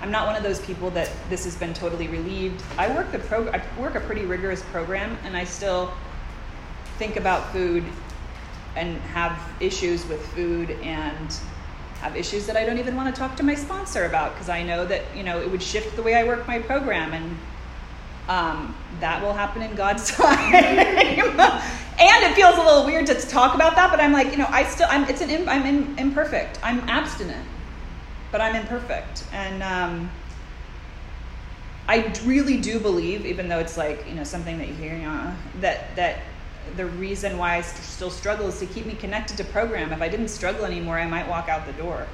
I'm 0.00 0.10
not 0.10 0.26
one 0.26 0.34
of 0.34 0.42
those 0.42 0.60
people 0.60 0.90
that 0.90 1.10
this 1.28 1.44
has 1.44 1.54
been 1.54 1.74
totally 1.74 2.08
relieved. 2.08 2.62
I 2.78 2.92
work 2.92 3.12
the 3.12 3.20
pro- 3.20 3.52
I 3.52 3.62
work 3.78 3.94
a 3.94 4.00
pretty 4.00 4.24
rigorous 4.24 4.62
program, 4.62 5.18
and 5.24 5.36
I 5.36 5.44
still 5.44 5.92
think 6.98 7.16
about 7.16 7.52
food 7.52 7.84
and 8.76 8.98
have 9.02 9.38
issues 9.60 10.06
with 10.06 10.24
food 10.28 10.70
and 10.82 11.36
have 12.00 12.16
issues 12.16 12.46
that 12.46 12.56
I 12.56 12.64
don't 12.64 12.78
even 12.78 12.96
want 12.96 13.14
to 13.14 13.18
talk 13.18 13.36
to 13.36 13.42
my 13.42 13.54
sponsor 13.54 14.06
about 14.06 14.32
because 14.34 14.48
I 14.48 14.62
know 14.62 14.86
that 14.86 15.02
you 15.16 15.22
know 15.22 15.40
it 15.40 15.50
would 15.50 15.62
shift 15.62 15.94
the 15.96 16.02
way 16.02 16.14
I 16.14 16.24
work 16.24 16.46
my 16.48 16.58
program 16.58 17.12
and 17.12 17.36
um, 18.28 18.74
that 19.00 19.22
will 19.22 19.32
happen 19.32 19.62
in 19.62 19.74
God's 19.74 20.10
time. 20.16 20.54
and 20.54 22.24
it 22.24 22.34
feels 22.34 22.56
a 22.56 22.62
little 22.62 22.86
weird 22.86 23.06
to 23.06 23.14
talk 23.14 23.54
about 23.54 23.74
that, 23.74 23.90
but 23.90 24.00
I'm 24.00 24.12
like, 24.12 24.30
you 24.30 24.38
know, 24.38 24.46
I 24.48 24.64
still, 24.64 24.86
I'm, 24.88 25.04
it's 25.08 25.20
an, 25.20 25.48
I'm 25.48 25.66
in, 25.66 25.98
imperfect. 25.98 26.58
I'm 26.62 26.80
abstinent. 26.88 27.44
but 28.32 28.40
I'm 28.40 28.56
imperfect, 28.56 29.24
and 29.32 29.62
um, 29.62 30.10
I 31.86 32.12
really 32.24 32.56
do 32.56 32.80
believe, 32.80 33.26
even 33.26 33.48
though 33.48 33.58
it's 33.58 33.76
like 33.76 34.08
you 34.08 34.14
know 34.14 34.24
something 34.24 34.58
that 34.58 34.68
you 34.68 34.74
hear, 34.74 34.96
you 34.96 35.02
know, 35.02 35.34
that 35.60 35.94
that 35.96 36.20
the 36.76 36.86
reason 36.86 37.38
why 37.38 37.56
I 37.56 37.60
st- 37.60 37.84
still 37.84 38.10
struggle 38.10 38.48
is 38.48 38.58
to 38.60 38.66
keep 38.66 38.86
me 38.86 38.94
connected 38.94 39.36
to 39.38 39.44
program. 39.44 39.92
If 39.92 40.02
I 40.02 40.08
didn't 40.08 40.28
struggle 40.28 40.64
anymore, 40.64 40.98
I 40.98 41.06
might 41.06 41.28
walk 41.28 41.48
out 41.48 41.66
the 41.66 41.72
door 41.74 42.06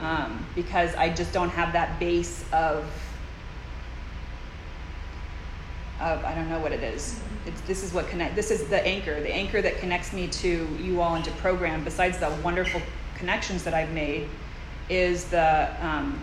um, 0.00 0.44
because 0.54 0.94
I 0.94 1.10
just 1.10 1.32
don't 1.32 1.50
have 1.50 1.72
that 1.72 1.98
base 2.00 2.44
of 2.52 2.84
of 6.00 6.24
I 6.24 6.34
don't 6.34 6.48
know 6.48 6.60
what 6.60 6.72
it 6.72 6.82
is. 6.82 7.20
It's, 7.46 7.60
this 7.62 7.82
is 7.84 7.92
what 7.92 8.08
connect. 8.08 8.34
This 8.34 8.50
is 8.50 8.68
the 8.68 8.84
anchor, 8.86 9.20
the 9.20 9.32
anchor 9.32 9.60
that 9.60 9.78
connects 9.78 10.14
me 10.14 10.28
to 10.28 10.66
you 10.80 11.02
all 11.02 11.14
and 11.14 11.24
to 11.26 11.30
program. 11.32 11.84
Besides 11.84 12.18
the 12.18 12.30
wonderful 12.42 12.80
connections 13.16 13.64
that 13.64 13.74
I've 13.74 13.92
made, 13.92 14.28
is 14.88 15.26
the 15.26 15.68
um, 15.80 16.18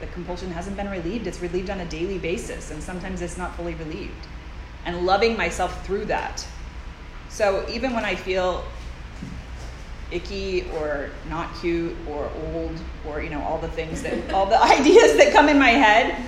the 0.00 0.06
compulsion 0.08 0.50
hasn't 0.50 0.76
been 0.76 0.90
relieved. 0.90 1.26
It's 1.26 1.40
relieved 1.40 1.70
on 1.70 1.80
a 1.80 1.86
daily 1.86 2.18
basis, 2.18 2.70
and 2.70 2.82
sometimes 2.82 3.22
it's 3.22 3.38
not 3.38 3.54
fully 3.54 3.74
relieved. 3.74 4.26
And 4.88 5.04
loving 5.04 5.36
myself 5.36 5.84
through 5.84 6.06
that. 6.06 6.46
So 7.28 7.64
even 7.68 7.92
when 7.92 8.04
I 8.04 8.14
feel 8.14 8.64
icky 10.10 10.70
or 10.70 11.10
not 11.28 11.54
cute 11.60 11.94
or 12.08 12.30
old 12.54 12.74
or 13.06 13.20
you 13.20 13.28
know 13.28 13.42
all 13.42 13.58
the 13.58 13.68
things 13.68 14.02
that 14.02 14.32
all 14.32 14.46
the 14.46 14.58
ideas 14.78 15.18
that 15.18 15.34
come 15.34 15.50
in 15.50 15.58
my 15.58 15.68
head 15.68 16.24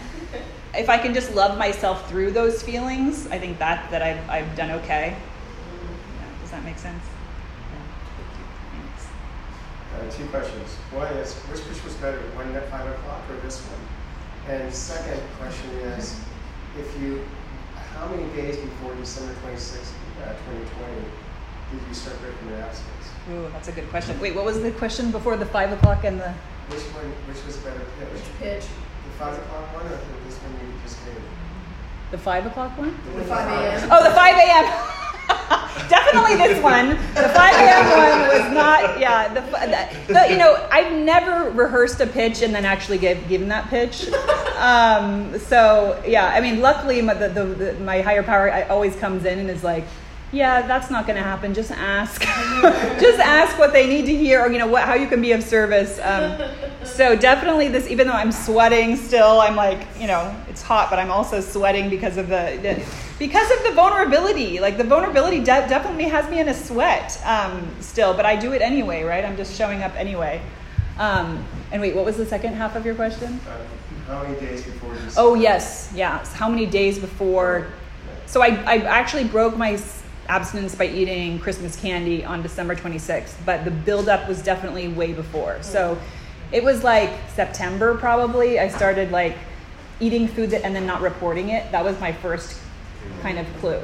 if 0.75 0.89
I 0.89 0.99
can 0.99 1.15
just 1.15 1.35
love 1.35 1.59
myself 1.59 2.09
through 2.09 2.31
those 2.33 2.63
feelings, 2.63 3.27
I 3.29 3.39
think 3.39 3.59
that 3.59 3.91
that 3.91 4.03
I've 4.03 4.31
I've 4.31 4.57
done 4.57 4.71
okay. 4.83 5.17
Yeah, 5.17 6.41
does 6.41 6.51
that 6.51 6.65
make 6.65 6.79
sense? 6.79 7.03
Uh, 9.95 10.11
two 10.11 10.27
questions. 10.27 10.69
One 10.93 11.09
is, 11.15 11.35
which 11.35 11.61
which 11.67 11.83
was 11.85 11.95
better, 11.95 12.19
one 12.37 12.55
at 12.55 12.69
five 12.71 12.87
o'clock 12.87 13.23
or 13.29 13.37
this 13.41 13.61
one? 13.63 14.55
And 14.55 14.73
second 14.73 15.21
question 15.39 15.71
is, 15.93 16.19
if 16.79 17.01
you, 17.01 17.25
how 18.01 18.09
many 18.09 18.25
days 18.33 18.57
before 18.57 18.95
December 18.97 19.35
twenty-sixth, 19.43 19.93
uh, 20.25 20.33
twenty 20.45 20.65
twenty, 20.77 21.01
did 21.71 21.81
you 21.87 21.95
start 21.95 22.19
breaking 22.21 22.49
your 22.49 22.59
abstinence? 22.63 23.07
Ooh, 23.31 23.49
that's 23.53 23.69
a 23.69 23.73
good 23.73 23.89
question. 23.91 24.19
Wait, 24.21 24.35
what 24.35 24.45
was 24.45 24.61
the 24.63 24.73
question 24.73 25.11
before 25.11 25.37
the 25.37 25.47
five 25.47 25.71
o'clock 25.73 26.05
and 26.05 26.19
the 26.19 26.33
Which 26.73 26.81
one, 26.97 27.05
which 27.29 27.45
was 27.45 27.57
better 27.59 27.85
pitch? 27.99 28.09
Which 28.13 28.39
pitch? 28.41 28.65
The 29.05 29.13
five 29.21 29.37
o'clock 29.39 29.75
one 29.75 29.87
or 29.87 29.91
the- 29.91 30.25
this 30.25 30.39
one 30.41 30.53
you 30.65 30.73
just 30.83 30.97
gave? 31.05 31.21
the 32.11 32.19
five 32.19 32.45
o'clock 32.47 32.77
one? 32.77 32.91
The 33.15 33.23
5 33.25 33.49
a.m. 33.49 33.89
Oh, 33.93 34.03
the 34.03 34.11
five 34.11 34.35
a.m. 34.35 35.00
Definitely 35.89 36.37
this 36.37 36.63
one. 36.63 36.91
The 36.91 37.29
five 37.35 37.55
a.m. 37.55 37.87
one 37.91 38.29
was 38.29 38.55
not. 38.55 39.01
Yeah, 39.01 39.33
the, 39.33 39.41
the, 39.41 40.13
the 40.13 40.31
you 40.31 40.39
know 40.39 40.69
I've 40.71 40.93
never 40.93 41.51
rehearsed 41.51 42.01
a 42.01 42.07
pitch 42.07 42.43
and 42.43 42.55
then 42.55 42.65
actually 42.65 42.99
gave, 42.99 43.29
given 43.29 43.49
that 43.49 43.69
pitch. 43.69 44.09
Um, 44.57 45.39
so 45.39 46.03
yeah, 46.07 46.27
I 46.27 46.41
mean, 46.41 46.61
luckily 46.61 47.03
my, 47.03 47.15
the, 47.15 47.77
my 47.81 48.03
higher 48.03 48.23
power 48.23 48.67
always 48.69 48.95
comes 48.97 49.25
in 49.25 49.39
and 49.39 49.51
is 49.51 49.65
like, 49.65 49.85
yeah, 50.33 50.67
that's 50.67 50.91
not 50.91 51.07
going 51.07 51.17
to 51.17 51.23
happen. 51.23 51.55
Just 51.55 51.71
ask. 51.73 52.23
Just 53.01 53.19
ask 53.19 53.59
what 53.59 53.73
they 53.73 53.87
need 53.87 54.07
to 54.07 54.15
hear, 54.15 54.41
or 54.43 54.53
you 54.53 54.59
know 54.59 54.67
what, 54.67 54.85
how 54.85 54.95
you 54.95 55.09
can 55.09 55.21
be 55.21 55.33
of 55.33 55.43
service. 55.43 55.99
Um, 56.03 56.41
so 56.85 57.17
definitely 57.17 57.69
this, 57.69 57.89
even 57.89 58.07
though 58.07 58.15
I'm 58.15 58.33
sweating 58.33 58.97
still, 58.97 59.41
I'm 59.41 59.57
like, 59.57 59.87
you 59.99 60.07
know, 60.07 60.35
it's 60.49 60.63
hot, 60.63 60.91
but 60.91 60.99
I'm 60.99 61.11
also 61.11 61.41
sweating 61.41 61.91
because 61.91 62.17
of 62.17 62.29
the, 62.29 62.59
the 62.63 62.85
because 63.19 63.51
of 63.51 63.63
the 63.65 63.73
vulnerability. 63.73 64.61
Like 64.61 64.79
the 64.79 64.85
vulnerability 64.85 65.39
de- 65.39 65.45
definitely 65.45 66.05
has 66.05 66.29
me 66.31 66.41
in 66.41 66.49
a 66.49 66.55
sweat 66.55 67.21
um, 67.25 67.69
still, 67.81 68.15
but 68.15 68.25
I 68.25 68.37
do 68.37 68.53
it 68.53 68.63
anyway, 68.63 69.03
right? 69.03 69.25
I'm 69.25 69.37
just 69.37 69.57
showing 69.57 69.83
up 69.83 69.95
anyway. 69.95 70.41
Um, 70.99 71.45
and 71.73 71.81
wait, 71.81 71.95
what 71.95 72.05
was 72.05 72.17
the 72.17 72.27
second 72.27 72.55
half 72.55 72.77
of 72.77 72.85
your 72.85 72.95
question? 72.95 73.41
Uh, 73.49 74.13
How 74.13 74.23
many 74.23 74.39
days 74.41 74.65
before? 74.65 74.97
Oh 75.17 75.35
yes, 75.35 75.93
yes. 75.95 76.33
How 76.33 76.49
many 76.49 76.67
days 76.67 76.99
before? 76.99 77.69
So 78.27 78.43
I, 78.43 78.49
I 78.65 78.77
actually 78.85 79.25
broke 79.25 79.57
my 79.57 79.79
abstinence 80.29 80.75
by 80.75 80.87
eating 80.87 81.39
Christmas 81.41 81.79
candy 81.81 82.25
on 82.25 82.43
December 82.43 82.77
26th, 82.77 83.35
but 83.45 83.65
the 83.65 83.71
buildup 83.71 84.29
was 84.29 84.41
definitely 84.43 84.89
way 84.89 85.13
before. 85.13 85.63
So 85.63 85.99
it 86.53 86.65
was 86.65 86.83
like 86.83 87.11
September 87.35 87.97
probably. 87.97 88.59
I 88.59 88.69
started 88.69 89.11
like 89.11 89.37
eating 90.01 90.27
food 90.27 90.51
that, 90.51 90.65
and 90.65 90.75
then 90.75 90.87
not 90.87 91.01
reporting 91.01 91.51
it. 91.51 91.71
That 91.73 91.85
was 91.85 91.99
my 92.01 92.13
first 92.13 92.61
kind 93.23 93.39
of 93.39 93.47
clue. 93.59 93.83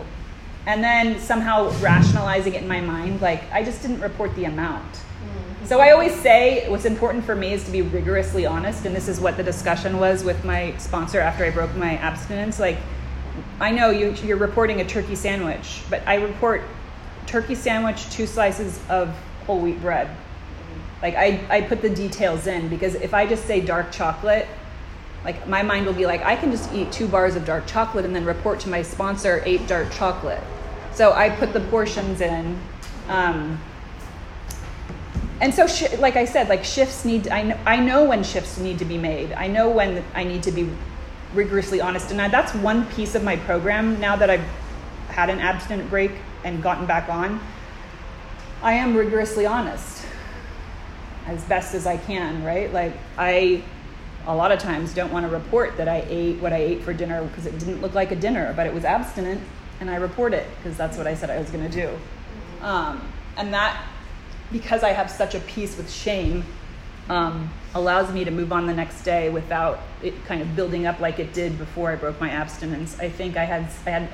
And 0.66 0.82
then 0.82 1.20
somehow 1.20 1.70
rationalizing 1.80 2.54
it 2.54 2.62
in 2.62 2.68
my 2.68 2.80
mind, 2.80 3.20
like 3.20 3.50
I 3.52 3.62
just 3.62 3.82
didn't 3.82 4.00
report 4.00 4.34
the 4.34 4.44
amount. 4.44 4.92
Mm-hmm. 4.92 5.66
So 5.66 5.80
I 5.80 5.92
always 5.92 6.14
say 6.14 6.68
what's 6.68 6.86
important 6.86 7.24
for 7.24 7.36
me 7.36 7.52
is 7.52 7.64
to 7.64 7.70
be 7.70 7.82
rigorously 7.82 8.46
honest, 8.46 8.84
and 8.84 8.94
this 8.94 9.06
is 9.06 9.20
what 9.20 9.36
the 9.36 9.44
discussion 9.44 9.98
was 9.98 10.24
with 10.24 10.44
my 10.44 10.76
sponsor 10.78 11.20
after 11.20 11.44
I 11.44 11.50
broke 11.50 11.74
my 11.76 11.96
abstinence. 11.98 12.58
Like, 12.58 12.78
I 13.60 13.70
know 13.70 13.90
you, 13.90 14.10
you're 14.24 14.38
reporting 14.38 14.80
a 14.80 14.84
turkey 14.84 15.14
sandwich, 15.14 15.82
but 15.88 16.02
I 16.06 16.16
report 16.16 16.62
turkey 17.26 17.54
sandwich, 17.54 18.10
two 18.10 18.26
slices 18.26 18.80
of 18.88 19.14
whole 19.46 19.60
wheat 19.60 19.80
bread. 19.80 20.08
Like 21.02 21.14
I, 21.14 21.40
I 21.50 21.60
put 21.60 21.82
the 21.82 21.90
details 21.90 22.46
in 22.46 22.68
because 22.68 22.94
if 22.94 23.12
I 23.12 23.26
just 23.26 23.44
say 23.46 23.60
dark 23.60 23.92
chocolate, 23.92 24.46
like 25.24 25.46
my 25.48 25.62
mind 25.62 25.86
will 25.86 25.92
be 25.92 26.06
like, 26.06 26.22
I 26.22 26.36
can 26.36 26.50
just 26.50 26.72
eat 26.72 26.90
two 26.92 27.06
bars 27.06 27.36
of 27.36 27.44
dark 27.44 27.66
chocolate 27.66 28.04
and 28.04 28.14
then 28.14 28.24
report 28.24 28.60
to 28.60 28.68
my 28.68 28.82
sponsor 28.82 29.42
eight 29.44 29.66
dark 29.66 29.90
chocolate. 29.90 30.42
So 30.92 31.12
I 31.12 31.30
put 31.30 31.52
the 31.52 31.60
portions 31.60 32.20
in. 32.20 32.58
Um, 33.08 33.60
and 35.40 35.52
so, 35.52 35.66
sh- 35.66 35.98
like 35.98 36.16
I 36.16 36.24
said, 36.24 36.48
like 36.48 36.64
shifts 36.64 37.04
need. 37.04 37.28
I 37.28 37.42
know, 37.42 37.58
I 37.66 37.76
know 37.76 38.04
when 38.04 38.24
shifts 38.24 38.58
need 38.58 38.78
to 38.78 38.86
be 38.86 38.96
made. 38.96 39.32
I 39.32 39.48
know 39.48 39.68
when 39.68 40.02
I 40.14 40.24
need 40.24 40.42
to 40.44 40.50
be 40.50 40.70
rigorously 41.34 41.78
honest, 41.78 42.10
and 42.10 42.22
I, 42.22 42.28
that's 42.28 42.54
one 42.54 42.86
piece 42.92 43.14
of 43.14 43.22
my 43.22 43.36
program. 43.36 44.00
Now 44.00 44.16
that 44.16 44.30
I've 44.30 44.48
had 45.08 45.28
an 45.28 45.38
abstinent 45.40 45.90
break 45.90 46.12
and 46.44 46.62
gotten 46.62 46.86
back 46.86 47.10
on, 47.10 47.38
I 48.62 48.72
am 48.72 48.96
rigorously 48.96 49.44
honest 49.44 49.95
as 51.26 51.44
best 51.44 51.74
as 51.74 51.86
I 51.86 51.96
can. 51.96 52.44
Right? 52.44 52.72
Like 52.72 52.94
I, 53.18 53.62
a 54.26 54.34
lot 54.34 54.52
of 54.52 54.58
times, 54.58 54.94
don't 54.94 55.12
want 55.12 55.26
to 55.26 55.32
report 55.32 55.76
that 55.76 55.88
I 55.88 56.04
ate 56.08 56.40
what 56.40 56.52
I 56.52 56.58
ate 56.58 56.82
for 56.82 56.92
dinner 56.92 57.22
because 57.24 57.46
it 57.46 57.58
didn't 57.58 57.80
look 57.80 57.94
like 57.94 58.12
a 58.12 58.16
dinner, 58.16 58.52
but 58.54 58.66
it 58.66 58.74
was 58.74 58.84
abstinent, 58.84 59.40
and 59.80 59.90
I 59.90 59.96
report 59.96 60.34
it 60.34 60.46
because 60.56 60.76
that's 60.76 60.96
what 60.96 61.06
I 61.06 61.14
said 61.14 61.30
I 61.30 61.38
was 61.38 61.50
going 61.50 61.68
to 61.68 61.74
do. 61.74 62.64
Um, 62.64 63.06
and 63.36 63.52
that 63.52 63.84
because 64.52 64.82
I 64.82 64.90
have 64.90 65.10
such 65.10 65.34
a 65.34 65.40
peace 65.40 65.76
with 65.76 65.90
shame, 65.90 66.44
um, 67.08 67.50
allows 67.74 68.12
me 68.12 68.24
to 68.24 68.30
move 68.30 68.52
on 68.52 68.66
the 68.66 68.74
next 68.74 69.02
day 69.02 69.28
without 69.28 69.80
it 70.02 70.24
kind 70.24 70.42
of 70.42 70.56
building 70.56 70.86
up 70.86 71.00
like 71.00 71.18
it 71.18 71.32
did 71.32 71.58
before 71.58 71.90
I 71.90 71.96
broke 71.96 72.20
my 72.20 72.30
abstinence. 72.30 72.98
I 72.98 73.08
think 73.08 73.36
I 73.36 73.44
had, 73.44 73.68
I 73.86 73.90
had, 73.90 74.08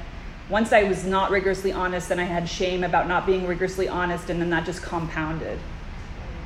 once 0.51 0.73
I 0.73 0.83
was 0.85 1.05
not 1.05 1.31
rigorously 1.31 1.73
honest, 1.73 2.09
then 2.09 2.19
I 2.19 2.25
had 2.25 2.49
shame 2.49 2.85
about 2.85 3.09
not 3.09 3.27
being 3.27 3.47
rigorously 3.47 3.89
honest, 3.89 4.31
and 4.31 4.41
then 4.41 4.51
that 4.51 4.67
just 4.67 4.83
compounded. 4.83 5.59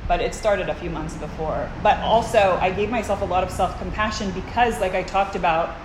But 0.07 0.21
it 0.21 0.33
started 0.33 0.69
a 0.69 0.75
few 0.75 0.89
months 0.89 1.15
before. 1.17 1.69
But 1.83 1.99
also, 1.99 2.57
I 2.61 2.71
gave 2.71 2.89
myself 2.89 3.21
a 3.21 3.25
lot 3.25 3.43
of 3.43 3.51
self 3.51 3.77
compassion 3.79 4.31
because, 4.31 4.79
like 4.79 4.95
I 4.95 5.03
talked 5.03 5.35
about, 5.35 5.75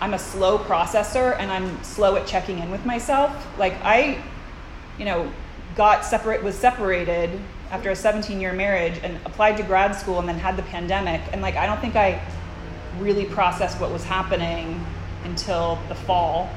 I'm 0.00 0.14
a 0.14 0.18
slow 0.18 0.58
processor 0.58 1.38
and 1.38 1.50
I'm 1.50 1.82
slow 1.84 2.16
at 2.16 2.26
checking 2.26 2.58
in 2.58 2.70
with 2.70 2.84
myself. 2.84 3.46
Like, 3.58 3.74
I, 3.84 4.22
you 4.98 5.04
know, 5.04 5.30
got 5.76 6.04
separate 6.04 6.42
was 6.42 6.54
separated 6.54 7.40
after 7.70 7.90
a 7.90 7.96
17 7.96 8.40
year 8.40 8.52
marriage 8.52 9.00
and 9.02 9.18
applied 9.24 9.56
to 9.56 9.62
grad 9.62 9.96
school 9.96 10.18
and 10.18 10.28
then 10.28 10.38
had 10.38 10.56
the 10.56 10.62
pandemic 10.64 11.20
and 11.32 11.40
like 11.40 11.56
i 11.56 11.66
don't 11.66 11.80
think 11.80 11.96
i 11.96 12.20
really 12.98 13.24
processed 13.24 13.80
what 13.80 13.90
was 13.90 14.04
happening 14.04 14.84
until 15.24 15.78
the 15.88 15.94
fall 15.94 16.50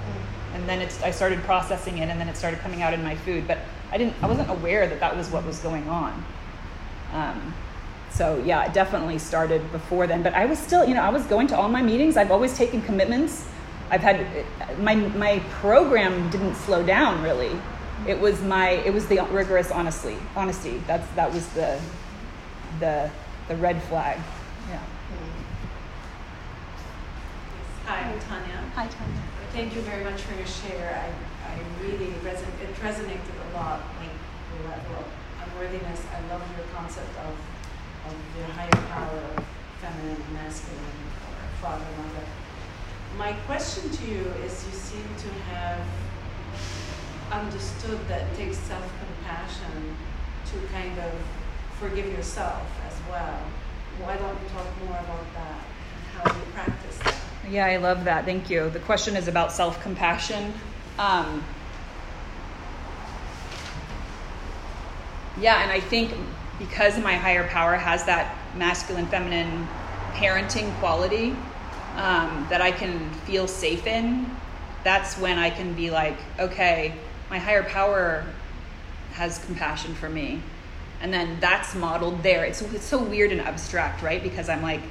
and 0.54 0.68
then 0.68 0.82
it's 0.82 1.02
i 1.04 1.12
started 1.12 1.40
processing 1.44 2.00
it 2.00 2.10
and 2.10 2.20
then 2.20 2.28
it 2.28 2.36
started 2.36 2.60
coming 2.60 2.82
out 2.82 2.94
in 2.94 3.02
my 3.02 3.16
food 3.16 3.48
but 3.48 3.60
i 3.92 3.98
didn't 3.98 4.14
i 4.22 4.28
wasn't 4.28 4.50
aware 4.50 4.88
that 4.88 5.00
that 5.00 5.16
was 5.16 5.30
what 5.30 5.46
was 5.46 5.60
going 5.60 5.88
on 5.88 6.26
um, 7.16 7.54
so 8.12 8.42
yeah 8.46 8.66
it 8.66 8.74
definitely 8.74 9.18
started 9.18 9.62
before 9.72 10.08
then. 10.08 10.22
But 10.22 10.34
i 10.34 10.46
was 10.46 10.60
still 10.60 10.86
you 10.86 10.94
know 10.94 11.02
i 11.02 11.10
was 11.10 11.26
going 11.26 11.48
to 11.48 11.58
all 11.58 11.70
my 11.70 11.82
meetings. 11.82 12.18
I've 12.18 12.32
always 12.32 12.56
taken 12.58 12.82
commitments. 12.82 13.48
I've 13.90 14.02
had 14.02 14.26
my 14.80 14.96
my 14.96 15.40
program 15.62 16.30
didn't 16.30 16.56
slow 16.56 16.84
down 16.84 17.24
really. 17.24 17.52
It 18.08 18.20
was 18.20 18.42
my 18.42 18.70
it 18.70 18.94
was 18.94 19.08
the 19.08 19.20
rigorous 19.32 19.72
honestly 19.72 20.18
honesty. 20.36 20.82
That's 20.88 21.08
that 21.16 21.34
was 21.34 21.48
the 21.50 21.80
the 22.80 23.10
the 23.48 23.56
red 23.58 23.82
flag. 23.84 24.20
Yeah. 24.70 24.80
Hi, 27.86 28.00
I'm 28.12 28.20
Tanya. 28.20 28.60
hi 28.74 28.88
tanya. 28.88 29.22
Thank 29.54 29.76
you 29.76 29.82
very 29.82 30.04
much 30.04 30.22
for 30.22 30.36
your 30.36 30.48
share. 30.48 30.90
I, 31.06 31.52
I 31.52 31.60
really 31.82 32.08
reson- 32.26 32.60
it 32.62 32.76
resonated 32.82 33.36
a 33.52 33.56
lot, 33.56 33.80
like 34.00 34.10
the 34.52 34.70
level 34.70 34.96
of 34.98 35.06
unworthiness. 35.46 36.06
I 36.14 36.20
love 36.34 36.44
your 36.58 36.66
concept 36.76 37.16
of, 37.20 37.36
of 38.08 38.16
your 38.38 38.48
higher 38.48 38.82
power 38.90 39.20
of 39.38 39.46
feminine 39.80 40.22
masculine 40.34 40.80
or 40.80 41.36
father, 41.62 41.86
mother. 41.98 42.26
My 43.18 43.34
question 43.48 43.90
to 43.90 44.06
you 44.06 44.34
is 44.44 44.66
you 44.66 44.74
seem 44.74 45.08
to 45.18 45.30
have 45.52 45.80
understood 47.32 48.00
that 48.08 48.22
it 48.22 48.38
takes 48.38 48.58
self 48.58 48.84
compassion 49.00 49.96
to 50.46 50.74
kind 50.74 50.98
of 51.00 51.12
forgive 51.80 52.06
yourself 52.08 52.66
as 52.88 52.96
well. 53.10 53.40
why 54.02 54.16
don't 54.18 54.38
you 54.42 54.50
talk 54.50 54.68
more 54.86 54.98
about 55.00 55.34
that 55.34 55.62
and 55.96 56.06
how 56.14 56.40
you 56.40 56.46
practice 56.54 56.98
that? 57.00 57.16
Yeah, 57.50 57.66
I 57.66 57.78
love 57.78 58.04
that. 58.06 58.26
Thank 58.26 58.50
you. 58.50 58.70
The 58.70 58.80
question 58.80 59.16
is 59.16 59.28
about 59.28 59.52
self 59.52 59.82
compassion. 59.82 60.54
Um, 61.00 61.44
yeah, 65.40 65.64
and 65.64 65.72
I 65.72 65.80
think 65.80 66.14
because 66.60 66.98
my 67.00 67.16
higher 67.16 67.48
power 67.48 67.76
has 67.76 68.06
that 68.06 68.36
masculine 68.56 69.08
feminine 69.08 69.68
parenting 70.14 70.74
quality 70.80 71.36
um, 71.96 72.48
that 72.50 72.62
I 72.62 72.72
can 72.72 73.10
feel 73.26 73.48
safe 73.48 73.86
in, 73.88 74.30
that's 74.84 75.18
when 75.18 75.38
I 75.38 75.50
can 75.50 75.74
be 75.74 75.92
like, 75.92 76.18
okay, 76.40 76.94
my 77.30 77.40
higher 77.40 77.64
power 77.64 78.26
has 79.14 79.44
compassion 79.46 79.96
for 79.96 80.10
me. 80.10 80.42
And 81.02 81.14
then 81.14 81.38
that's 81.40 81.76
modeled 81.76 82.24
there. 82.24 82.46
It's, 82.46 82.62
it's 82.62 82.86
so 82.86 83.02
weird 83.02 83.32
and 83.32 83.42
abstract, 83.42 84.02
right? 84.02 84.22
Because 84.22 84.48
I'm 84.48 84.62
like, 84.62 84.82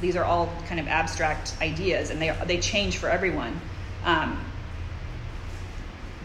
these 0.00 0.16
are 0.16 0.24
all 0.24 0.50
kind 0.66 0.80
of 0.80 0.88
abstract 0.88 1.54
ideas 1.60 2.10
and 2.10 2.20
they, 2.20 2.34
they 2.46 2.58
change 2.58 2.96
for 2.96 3.08
everyone. 3.08 3.60
Um, 4.04 4.42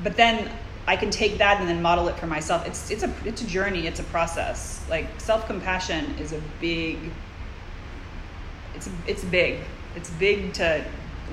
but 0.03 0.15
then 0.15 0.49
I 0.87 0.95
can 0.95 1.09
take 1.09 1.37
that 1.39 1.59
and 1.59 1.67
then 1.67 1.81
model 1.81 2.07
it 2.07 2.17
for 2.17 2.27
myself. 2.27 2.65
It's, 2.67 2.91
it's, 2.91 3.03
a, 3.03 3.13
it's 3.25 3.41
a 3.41 3.47
journey, 3.47 3.87
it's 3.87 3.99
a 3.99 4.03
process. 4.03 4.85
Like 4.89 5.07
self 5.19 5.47
compassion 5.47 6.15
is 6.19 6.31
a 6.31 6.41
big, 6.61 6.99
it's, 8.75 8.89
it's 9.07 9.23
big. 9.23 9.61
It's 9.95 10.09
big 10.11 10.53
to 10.53 10.85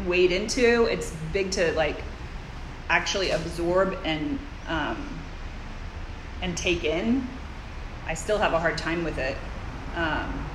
wade 0.07 0.33
into, 0.33 0.85
it's 0.85 1.13
big 1.33 1.51
to 1.53 1.73
like 1.73 2.03
actually 2.89 3.31
absorb 3.31 3.99
and, 4.05 4.39
um, 4.69 5.21
and 6.41 6.57
take 6.57 6.85
in. 6.85 7.27
I 8.07 8.15
still 8.15 8.39
have 8.39 8.53
a 8.53 8.59
hard 8.59 8.79
time 8.79 9.05
with 9.05 9.19
it. 9.19 9.37
Um, 9.95 10.47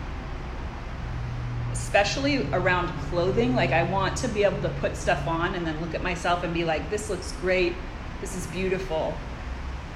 especially 1.87 2.45
around 2.51 2.87
clothing. 3.09 3.55
Like, 3.55 3.71
I 3.71 3.83
want 3.83 4.17
to 4.17 4.27
be 4.27 4.43
able 4.43 4.61
to 4.61 4.69
put 4.81 4.97
stuff 4.97 5.25
on 5.27 5.55
and 5.55 5.65
then 5.65 5.79
look 5.79 5.95
at 5.95 6.03
myself 6.03 6.43
and 6.43 6.53
be 6.53 6.65
like, 6.65 6.89
this 6.89 7.09
looks 7.09 7.31
great, 7.33 7.73
this 8.21 8.35
is 8.35 8.47
beautiful. 8.47 9.13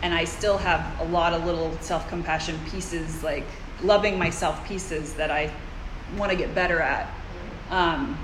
And 0.01 0.13
I 0.13 0.23
still 0.23 0.57
have 0.57 0.99
a 0.99 1.05
lot 1.05 1.33
of 1.33 1.45
little 1.45 1.77
self 1.81 2.07
compassion 2.09 2.59
pieces, 2.69 3.23
like 3.23 3.45
loving 3.83 4.17
myself 4.17 4.65
pieces 4.67 5.13
that 5.15 5.31
I 5.31 5.51
want 6.17 6.31
to 6.31 6.37
get 6.37 6.53
better 6.55 6.79
at. 6.79 7.09
Um, 7.69 8.17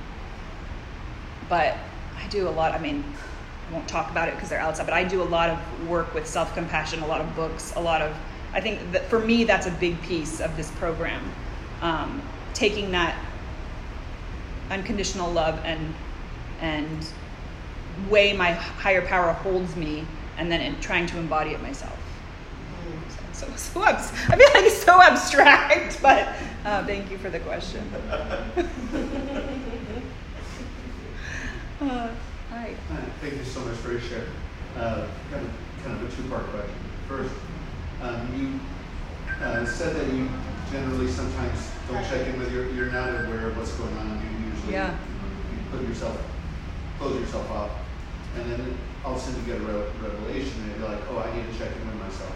but 1.49 1.77
I 2.17 2.27
do 2.29 2.47
a 2.47 2.51
lot, 2.51 2.73
I 2.73 2.79
mean, 2.79 3.03
I 3.69 3.73
won't 3.73 3.87
talk 3.87 4.11
about 4.11 4.27
it 4.27 4.35
because 4.35 4.49
they're 4.49 4.59
outside, 4.59 4.85
but 4.85 4.93
I 4.93 5.03
do 5.03 5.21
a 5.21 5.25
lot 5.25 5.49
of 5.49 5.87
work 5.87 6.13
with 6.13 6.27
self 6.27 6.53
compassion, 6.53 7.01
a 7.01 7.07
lot 7.07 7.21
of 7.21 7.35
books, 7.35 7.73
a 7.75 7.81
lot 7.81 8.01
of, 8.01 8.15
I 8.53 8.61
think 8.61 8.91
that 8.91 9.05
for 9.05 9.19
me, 9.19 9.43
that's 9.43 9.67
a 9.67 9.71
big 9.71 10.01
piece 10.01 10.41
of 10.41 10.55
this 10.57 10.71
program. 10.71 11.21
Um, 11.81 12.21
taking 12.53 12.91
that 12.91 13.15
unconditional 14.71 15.31
love 15.31 15.59
and 15.63 15.93
and 16.59 17.07
way 18.09 18.33
my 18.33 18.51
higher 18.51 19.05
power 19.05 19.33
holds 19.33 19.75
me 19.75 20.05
and 20.37 20.51
then 20.51 20.61
in 20.61 20.79
trying 20.79 21.07
to 21.07 21.17
embody 21.17 21.51
it 21.51 21.61
myself. 21.61 21.97
So, 23.33 23.45
so, 23.47 23.53
so 23.57 23.81
I 23.83 23.93
feel 23.95 24.49
like 24.53 24.63
it's 24.63 24.83
so 24.83 25.01
abstract 25.01 26.01
but 26.01 26.33
uh, 26.65 26.85
thank 26.85 27.11
you 27.11 27.17
for 27.17 27.29
the 27.29 27.39
question. 27.39 27.83
Uh, 31.79 32.09
hi. 32.49 32.73
thank 33.21 33.35
you 33.35 33.43
so 33.43 33.59
much 33.59 33.75
for 33.75 33.91
your 33.91 34.01
share. 34.01 34.25
Uh, 34.75 35.05
kind, 35.29 35.45
of, 35.45 35.51
kind 35.83 35.95
of 35.95 36.11
a 36.11 36.15
two-part 36.15 36.43
question. 36.47 36.73
First 37.07 37.35
um, 38.01 38.27
you 38.35 39.45
uh, 39.45 39.63
said 39.63 39.95
that 39.95 40.11
you 40.11 40.27
generally 40.71 41.07
sometimes 41.07 41.69
don't 41.87 42.03
check 42.05 42.25
in 42.27 42.39
with 42.39 42.51
your 42.51 42.69
you're 42.71 42.91
not 42.91 43.09
aware 43.09 43.49
of 43.49 43.57
what's 43.57 43.73
going 43.73 43.95
on. 43.95 44.19
You 44.65 44.71
yeah. 44.71 44.91
you 44.91 45.57
put 45.71 45.87
yourself, 45.87 46.19
close 46.97 47.19
yourself 47.19 47.49
off, 47.51 47.71
and 48.37 48.51
then 48.51 48.77
all 49.03 49.15
of 49.15 49.17
a 49.17 49.21
sudden 49.21 49.41
you 49.41 49.53
get 49.53 49.61
a 49.61 49.65
re- 49.65 49.89
revelation, 50.01 50.53
and 50.63 50.79
you're 50.79 50.89
like, 50.89 51.01
oh, 51.09 51.19
I 51.19 51.33
need 51.35 51.49
to 51.51 51.57
check 51.57 51.71
in 51.73 51.87
with 51.87 51.99
myself. 51.99 52.33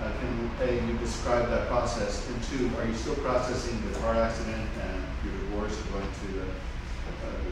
Uh, 0.00 0.12
can 0.20 0.68
A, 0.68 0.86
you 0.86 0.96
describe 0.98 1.48
that 1.50 1.66
process, 1.68 2.28
and 2.28 2.36
two, 2.44 2.70
are 2.78 2.86
you 2.86 2.94
still 2.94 3.16
processing 3.16 3.82
the 3.90 3.98
car 3.98 4.14
accident 4.14 4.68
and 4.82 5.02
your 5.24 5.34
divorce 5.42 5.74
and 5.74 5.92
going 5.92 6.06
to 6.06 6.26
the 6.38 6.46
uh, 6.46 7.42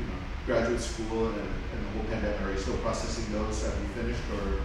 you 0.00 0.06
know, 0.08 0.18
graduate 0.46 0.80
school 0.80 1.26
and, 1.28 1.36
and 1.36 1.78
the 1.84 1.90
whole 1.92 2.06
pandemic? 2.08 2.40
Are 2.40 2.52
you 2.52 2.58
still 2.58 2.78
processing 2.78 3.30
those? 3.32 3.62
Have 3.64 3.74
you 3.74 3.88
finished, 4.02 4.22
or 4.32 4.62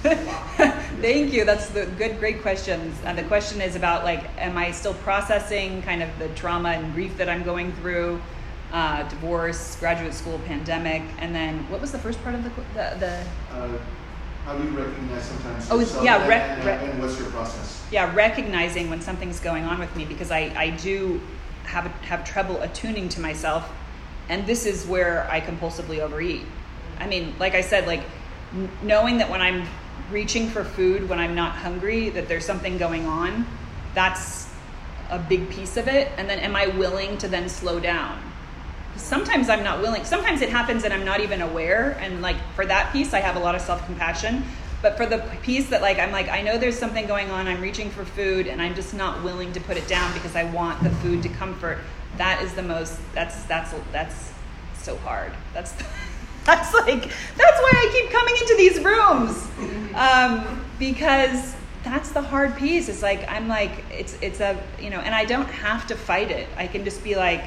Thank 0.02 1.34
you. 1.34 1.44
That's 1.44 1.68
the 1.68 1.84
good, 1.84 2.18
great 2.18 2.40
questions. 2.40 2.96
And 3.04 3.18
the 3.18 3.22
question 3.24 3.60
is 3.60 3.76
about 3.76 4.04
like, 4.04 4.24
am 4.38 4.56
I 4.56 4.70
still 4.70 4.94
processing 4.94 5.82
kind 5.82 6.02
of 6.02 6.08
the 6.18 6.28
trauma 6.30 6.70
and 6.70 6.94
grief 6.94 7.18
that 7.18 7.28
I'm 7.28 7.42
going 7.42 7.72
through? 7.74 8.20
Uh, 8.72 9.08
divorce, 9.08 9.76
graduate 9.80 10.14
school, 10.14 10.38
pandemic, 10.46 11.02
and 11.18 11.34
then 11.34 11.58
what 11.70 11.80
was 11.80 11.90
the 11.90 11.98
first 11.98 12.22
part 12.22 12.36
of 12.36 12.44
the 12.44 12.50
the? 12.74 12.96
the 13.00 13.24
uh, 13.52 13.78
how 14.44 14.56
do 14.56 14.62
you 14.62 14.70
recognize 14.70 15.24
sometimes? 15.24 15.68
Oh, 15.70 16.02
yeah, 16.04 16.26
rec- 16.26 16.58
and, 16.58 16.64
rec- 16.64 16.82
and, 16.82 17.00
what's 17.00 17.18
your 17.18 17.28
process? 17.30 17.84
Yeah, 17.90 18.14
recognizing 18.14 18.88
when 18.88 19.00
something's 19.00 19.40
going 19.40 19.64
on 19.64 19.80
with 19.80 19.94
me 19.96 20.04
because 20.04 20.30
I 20.30 20.52
I 20.56 20.70
do 20.70 21.20
have 21.64 21.86
have 22.02 22.24
trouble 22.24 22.62
attuning 22.62 23.08
to 23.10 23.20
myself, 23.20 23.68
and 24.28 24.46
this 24.46 24.66
is 24.66 24.86
where 24.86 25.28
I 25.28 25.40
compulsively 25.40 25.98
overeat. 25.98 26.42
I 27.00 27.08
mean, 27.08 27.34
like 27.40 27.54
I 27.54 27.62
said, 27.62 27.88
like 27.88 28.04
knowing 28.82 29.18
that 29.18 29.28
when 29.28 29.40
I'm 29.40 29.66
reaching 30.10 30.48
for 30.48 30.64
food 30.64 31.08
when 31.08 31.18
I'm 31.18 31.34
not 31.34 31.52
hungry, 31.52 32.10
that 32.10 32.28
there's 32.28 32.44
something 32.44 32.78
going 32.78 33.06
on, 33.06 33.46
that's 33.94 34.48
a 35.10 35.18
big 35.18 35.48
piece 35.50 35.76
of 35.76 35.88
it. 35.88 36.10
And 36.16 36.28
then 36.28 36.38
am 36.38 36.56
I 36.56 36.66
willing 36.68 37.18
to 37.18 37.28
then 37.28 37.48
slow 37.48 37.80
down? 37.80 38.20
Sometimes 39.00 39.48
I'm 39.48 39.64
not 39.64 39.80
willing. 39.80 40.04
Sometimes 40.04 40.40
it 40.40 40.48
happens 40.48 40.84
and 40.84 40.92
I'm 40.92 41.04
not 41.04 41.20
even 41.20 41.42
aware. 41.42 41.96
And 42.00 42.22
like 42.22 42.36
for 42.54 42.66
that 42.66 42.92
piece, 42.92 43.12
I 43.12 43.20
have 43.20 43.36
a 43.36 43.40
lot 43.40 43.54
of 43.54 43.60
self 43.60 43.84
compassion. 43.86 44.44
But 44.82 44.96
for 44.96 45.04
the 45.06 45.18
piece 45.42 45.68
that 45.70 45.82
like 45.82 45.98
I'm 45.98 46.12
like 46.12 46.28
I 46.28 46.42
know 46.42 46.58
there's 46.58 46.78
something 46.78 47.06
going 47.06 47.30
on, 47.30 47.46
I'm 47.46 47.60
reaching 47.60 47.90
for 47.90 48.04
food 48.04 48.46
and 48.46 48.62
I'm 48.62 48.74
just 48.74 48.94
not 48.94 49.22
willing 49.22 49.52
to 49.52 49.60
put 49.60 49.76
it 49.76 49.86
down 49.88 50.12
because 50.14 50.36
I 50.36 50.44
want 50.44 50.82
the 50.82 50.90
food 50.90 51.22
to 51.24 51.28
comfort. 51.28 51.78
That 52.16 52.42
is 52.42 52.54
the 52.54 52.62
most. 52.62 52.98
That's 53.14 53.42
that's 53.44 53.74
that's 53.92 54.32
so 54.74 54.96
hard. 54.98 55.32
That's. 55.52 55.74
That's 56.46 56.72
like 56.72 57.02
that's 57.02 57.60
why 57.60 57.70
I 57.70 57.90
keep 57.92 58.10
coming 58.10 58.34
into 58.40 58.54
these 58.56 58.82
rooms 58.82 59.46
um, 59.94 60.64
because 60.78 61.54
that's 61.82 62.12
the 62.12 62.22
hard 62.22 62.56
piece. 62.56 62.88
It's 62.88 63.02
like 63.02 63.28
I'm 63.28 63.48
like 63.48 63.84
it's 63.90 64.16
it's 64.20 64.40
a 64.40 64.60
you 64.80 64.90
know, 64.90 65.00
and 65.00 65.14
I 65.14 65.24
don't 65.24 65.48
have 65.48 65.86
to 65.88 65.94
fight 65.96 66.30
it. 66.30 66.48
I 66.56 66.66
can 66.66 66.84
just 66.84 67.02
be 67.02 67.14
like, 67.14 67.44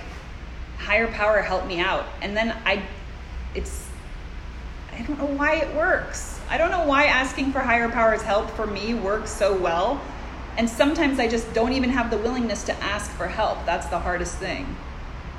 higher 0.84 1.08
power, 1.08 1.42
help 1.42 1.66
me 1.66 1.80
out, 1.80 2.06
and 2.22 2.36
then 2.36 2.56
I, 2.66 2.84
it's 3.56 3.90
I 4.92 5.02
don't 5.02 5.18
know 5.18 5.38
why 5.38 5.56
it 5.56 5.74
works. 5.76 6.40
I 6.50 6.58
don't 6.58 6.70
know 6.70 6.86
why 6.86 7.06
asking 7.06 7.52
for 7.52 7.60
higher 7.60 7.90
power's 7.90 8.22
help 8.22 8.50
for 8.52 8.68
me 8.68 8.94
works 8.94 9.32
so 9.32 9.58
well. 9.58 10.00
And 10.56 10.70
sometimes 10.70 11.20
I 11.20 11.28
just 11.28 11.52
don't 11.56 11.74
even 11.74 11.90
have 11.90 12.12
the 12.12 12.18
willingness 12.20 12.64
to 12.66 12.74
ask 12.84 13.10
for 13.12 13.28
help. 13.28 13.66
That's 13.66 13.88
the 13.88 13.98
hardest 13.98 14.36
thing 14.36 14.76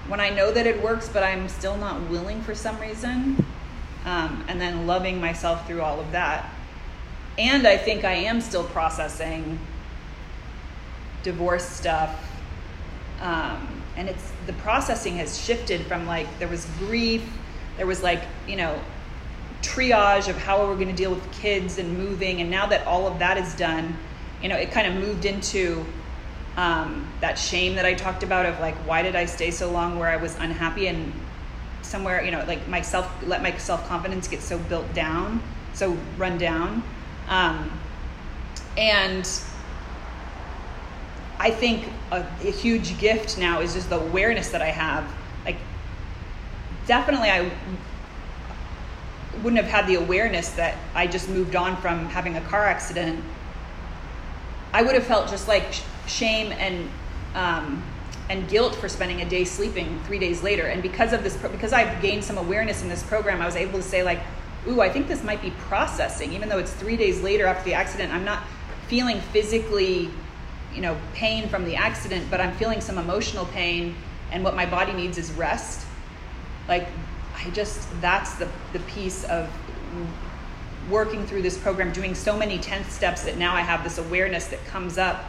when 0.09 0.21
I 0.21 0.31
know 0.31 0.53
that 0.53 0.67
it 0.67 0.83
works, 0.83 1.09
but 1.09 1.23
I'm 1.23 1.49
still 1.49 1.77
not 1.77 2.11
willing 2.11 2.43
for 2.43 2.55
some 2.55 2.79
reason, 2.79 3.45
um, 4.05 4.45
and 4.49 4.61
then 4.61 4.87
loving 4.87 5.21
myself 5.21 5.67
through 5.67 5.81
all 5.83 5.99
of 5.99 6.13
that. 6.13 6.51
And 7.39 7.67
I 7.67 7.77
think 7.77 8.05
I 8.05 8.13
am 8.13 8.41
still 8.41 8.65
processing 8.65 9.59
divorce 11.23 11.67
stuff. 11.67 12.31
Um, 13.21 13.83
and 13.97 14.09
it's 14.09 14.31
the 14.47 14.53
processing 14.55 15.17
has 15.17 15.41
shifted 15.41 15.83
from 15.83 16.07
like 16.07 16.27
there 16.39 16.49
was 16.49 16.67
grief, 16.79 17.25
there 17.77 17.87
was 17.87 18.03
like, 18.03 18.23
you 18.47 18.57
know, 18.57 18.79
triage 19.63 20.29
of 20.29 20.37
how 20.37 20.67
we're 20.67 20.75
going 20.75 20.89
to 20.89 20.95
deal 20.95 21.11
with 21.11 21.33
kids 21.33 21.79
and 21.79 21.97
moving. 21.97 22.41
And 22.41 22.51
now 22.51 22.67
that 22.67 22.87
all 22.87 23.07
of 23.07 23.19
that 23.19 23.39
is 23.39 23.55
done, 23.55 23.97
you 24.43 24.49
know, 24.49 24.57
it 24.57 24.71
kind 24.71 24.87
of 24.87 25.03
moved 25.03 25.25
into 25.25 25.85
um, 26.57 27.09
that 27.21 27.39
shame 27.39 27.75
that 27.77 27.85
I 27.85 27.95
talked 27.95 28.23
about 28.23 28.47
of 28.47 28.61
like, 28.61 28.75
why 28.87 29.03
did 29.03 29.17
I 29.17 29.25
stay 29.25 29.51
so 29.51 29.71
long 29.71 29.99
where 29.99 30.09
I 30.09 30.17
was 30.17 30.37
unhappy 30.37 30.87
and 30.87 31.13
somewhere, 31.83 32.23
you 32.23 32.31
know, 32.31 32.45
like 32.47 32.67
myself, 32.69 33.11
let 33.27 33.43
my 33.43 33.57
self 33.57 33.87
confidence 33.89 34.29
get 34.29 34.43
so 34.43 34.59
built 34.59 34.93
down, 34.95 35.43
so 35.73 35.97
run 36.17 36.39
down. 36.39 36.83
Um, 37.29 37.71
and 38.77 39.27
I 41.45 41.51
think 41.51 41.85
a, 42.11 42.21
a 42.21 42.51
huge 42.51 42.99
gift 42.99 43.37
now 43.37 43.61
is 43.61 43.75
just 43.75 43.91
the 43.91 44.01
awareness 44.01 44.49
that 44.49 44.63
I 44.63 44.71
have. 44.71 45.05
Like, 45.45 45.59
definitely, 46.87 47.29
I 47.29 47.51
wouldn't 49.43 49.63
have 49.63 49.71
had 49.71 49.87
the 49.87 49.97
awareness 49.97 50.49
that 50.53 50.79
I 50.95 51.07
just 51.07 51.29
moved 51.29 51.55
on 51.55 51.77
from 51.83 52.07
having 52.07 52.39
a 52.39 52.41
car 52.41 52.65
accident. 52.65 53.23
I 54.73 54.81
would 54.81 54.95
have 54.95 55.05
felt 55.05 55.29
just 55.29 55.47
like 55.47 55.67
shame 56.07 56.51
and 56.53 56.89
um, 57.35 57.83
and 58.31 58.49
guilt 58.49 58.75
for 58.77 58.89
spending 58.89 59.21
a 59.21 59.29
day 59.29 59.45
sleeping 59.45 60.01
three 60.07 60.19
days 60.19 60.43
later. 60.43 60.69
And 60.69 60.81
because 60.81 61.13
of 61.13 61.23
this, 61.23 61.37
because 61.37 61.75
I've 61.75 62.01
gained 62.01 62.25
some 62.25 62.39
awareness 62.39 62.83
in 62.83 62.89
this 62.89 63.03
program, 63.03 63.43
I 63.43 63.45
was 63.45 63.57
able 63.57 63.81
to 63.81 63.85
say 63.85 64.03
like, 64.03 64.21
"Ooh, 64.67 64.81
I 64.81 64.89
think 64.89 65.09
this 65.09 65.23
might 65.23 65.43
be 65.43 65.51
processing." 65.69 66.33
Even 66.33 66.49
though 66.49 66.59
it's 66.59 66.73
three 66.73 66.97
days 66.97 67.21
later 67.21 67.45
after 67.45 67.65
the 67.65 67.75
accident, 67.75 68.15
I'm 68.15 68.25
not 68.25 68.45
feeling 68.89 69.21
physically, 69.21 70.09
you 70.75 70.81
know, 70.81 70.97
pain 71.15 71.49
from 71.49 71.65
the 71.65 71.77
accident, 71.77 72.31
but 72.31 72.41
I'm 72.41 72.55
feeling 72.57 72.81
some 72.81 72.99
emotional 72.99 73.47
pain, 73.47 73.95
and 74.33 74.43
what 74.43 74.57
my 74.57 74.67
body 74.67 74.93
needs 74.93 75.19
is 75.19 75.31
rest. 75.33 75.87
Like, 76.69 76.89
I 77.37 77.51
just, 77.51 77.89
that's 78.01 78.35
the, 78.35 78.49
the 78.73 78.81
piece 78.81 79.25
of 79.25 79.49
working 80.91 81.27
through 81.27 81.43
this 81.43 81.57
program, 81.57 81.93
doing 81.93 82.15
so 82.15 82.37
many 82.37 82.59
10th 82.59 82.91
steps 82.91 83.23
that 83.23 83.39
now 83.39 83.55
I 83.55 83.61
have 83.61 83.85
this 83.85 83.99
awareness 83.99 84.47
that 84.49 84.65
comes 84.67 84.99
up 84.99 85.25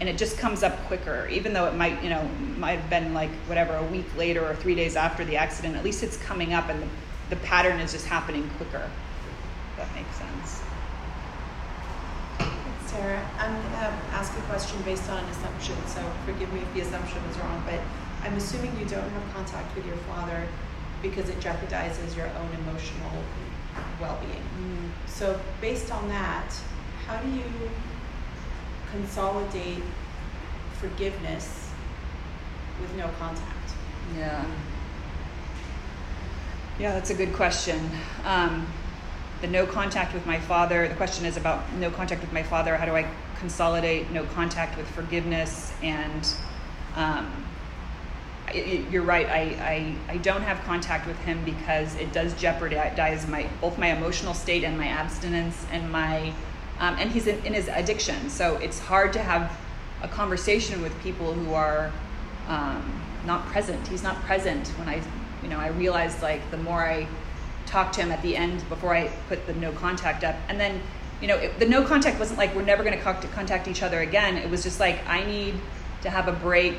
and 0.00 0.08
it 0.08 0.16
just 0.16 0.38
comes 0.38 0.62
up 0.62 0.76
quicker 0.86 1.28
even 1.28 1.52
though 1.52 1.66
it 1.66 1.74
might 1.74 2.02
you 2.02 2.10
know 2.10 2.26
might 2.56 2.78
have 2.78 2.90
been 2.90 3.14
like 3.14 3.30
whatever 3.46 3.76
a 3.76 3.84
week 3.84 4.06
later 4.16 4.44
or 4.44 4.54
three 4.56 4.74
days 4.74 4.96
after 4.96 5.24
the 5.24 5.36
accident 5.36 5.76
at 5.76 5.84
least 5.84 6.02
it's 6.02 6.16
coming 6.16 6.54
up 6.54 6.68
and 6.68 6.82
the, 6.82 6.88
the 7.30 7.36
pattern 7.36 7.78
is 7.80 7.92
just 7.92 8.06
happening 8.06 8.48
quicker 8.56 8.90
if 9.72 9.76
that 9.76 9.94
makes 9.94 10.16
sense 10.16 10.59
Sarah, 12.90 13.24
I'm 13.38 13.54
gonna 13.62 13.94
ask 14.10 14.36
a 14.36 14.40
question 14.42 14.82
based 14.82 15.08
on 15.08 15.22
an 15.22 15.30
assumption, 15.30 15.76
so 15.86 16.02
forgive 16.26 16.52
me 16.52 16.60
if 16.60 16.74
the 16.74 16.80
assumption 16.80 17.18
is 17.30 17.38
wrong, 17.38 17.62
but 17.64 17.78
I'm 18.24 18.36
assuming 18.36 18.76
you 18.80 18.84
don't 18.84 19.08
have 19.08 19.34
contact 19.34 19.76
with 19.76 19.86
your 19.86 19.96
father 20.10 20.48
because 21.00 21.28
it 21.28 21.38
jeopardizes 21.38 22.16
your 22.16 22.26
own 22.26 22.50
emotional 22.66 23.12
well-being. 24.00 24.92
So 25.06 25.40
based 25.60 25.92
on 25.92 26.08
that, 26.08 26.52
how 27.06 27.18
do 27.18 27.28
you 27.30 27.44
consolidate 28.90 29.84
forgiveness 30.80 31.70
with 32.80 32.94
no 32.96 33.08
contact? 33.20 33.60
yeah 34.16 34.44
yeah 36.78 36.92
that's 36.92 37.10
a 37.10 37.14
good 37.14 37.32
question 37.34 37.78
um, 38.24 38.66
the 39.40 39.46
no 39.46 39.66
contact 39.66 40.12
with 40.12 40.26
my 40.26 40.38
father 40.38 40.88
the 40.88 40.94
question 40.94 41.24
is 41.24 41.36
about 41.36 41.72
no 41.74 41.90
contact 41.90 42.20
with 42.20 42.32
my 42.32 42.42
father 42.42 42.76
how 42.76 42.84
do 42.84 42.94
i 42.94 43.08
consolidate 43.40 44.10
no 44.10 44.24
contact 44.26 44.76
with 44.76 44.86
forgiveness? 44.88 45.72
And 45.82 46.28
um, 46.94 47.46
you're 48.54 49.02
right 49.02 49.26
I, 49.26 49.96
I, 50.08 50.14
I 50.14 50.16
don't 50.18 50.42
have 50.42 50.60
contact 50.64 51.06
with 51.06 51.18
him 51.20 51.42
because 51.44 51.96
it 51.96 52.12
does 52.12 52.34
jeopardize 52.34 53.26
my 53.26 53.48
both 53.60 53.78
my 53.78 53.88
emotional 53.88 54.34
state 54.34 54.62
and 54.64 54.76
my 54.76 54.88
abstinence 54.88 55.66
and 55.72 55.90
my 55.90 56.32
um, 56.78 56.96
and 56.98 57.10
he's 57.10 57.26
in, 57.26 57.44
in 57.44 57.54
his 57.54 57.68
addiction. 57.68 58.30
So 58.30 58.56
it's 58.56 58.78
hard 58.78 59.12
to 59.14 59.20
have 59.20 59.56
a 60.02 60.08
conversation 60.08 60.82
with 60.82 60.98
people 61.02 61.32
who 61.32 61.52
are 61.54 61.92
um, 62.48 63.00
not 63.26 63.46
present. 63.46 63.86
He's 63.88 64.02
not 64.02 64.16
present 64.22 64.68
when 64.78 64.88
i 64.88 65.02
you 65.42 65.48
know 65.48 65.58
i 65.58 65.68
realized 65.68 66.20
like 66.20 66.50
the 66.50 66.58
more 66.58 66.86
i 66.86 67.06
talked 67.70 67.94
to 67.94 68.00
him 68.00 68.10
at 68.10 68.20
the 68.22 68.36
end 68.36 68.68
before 68.68 68.94
i 68.94 69.06
put 69.28 69.46
the 69.46 69.54
no 69.54 69.70
contact 69.72 70.24
up. 70.24 70.34
And 70.48 70.58
then 70.58 70.82
you 71.20 71.28
know 71.28 71.36
it, 71.36 71.58
the 71.58 71.66
no 71.66 71.84
contact 71.84 72.18
wasn't 72.18 72.38
like 72.38 72.54
we're 72.54 72.62
never 72.62 72.82
going 72.82 72.98
to 72.98 73.28
contact 73.28 73.68
each 73.68 73.82
other 73.82 74.00
again. 74.00 74.36
It 74.36 74.50
was 74.50 74.62
just 74.62 74.80
like 74.80 75.06
i 75.06 75.24
need 75.24 75.54
to 76.02 76.10
have 76.10 76.28
a 76.28 76.32
break 76.32 76.78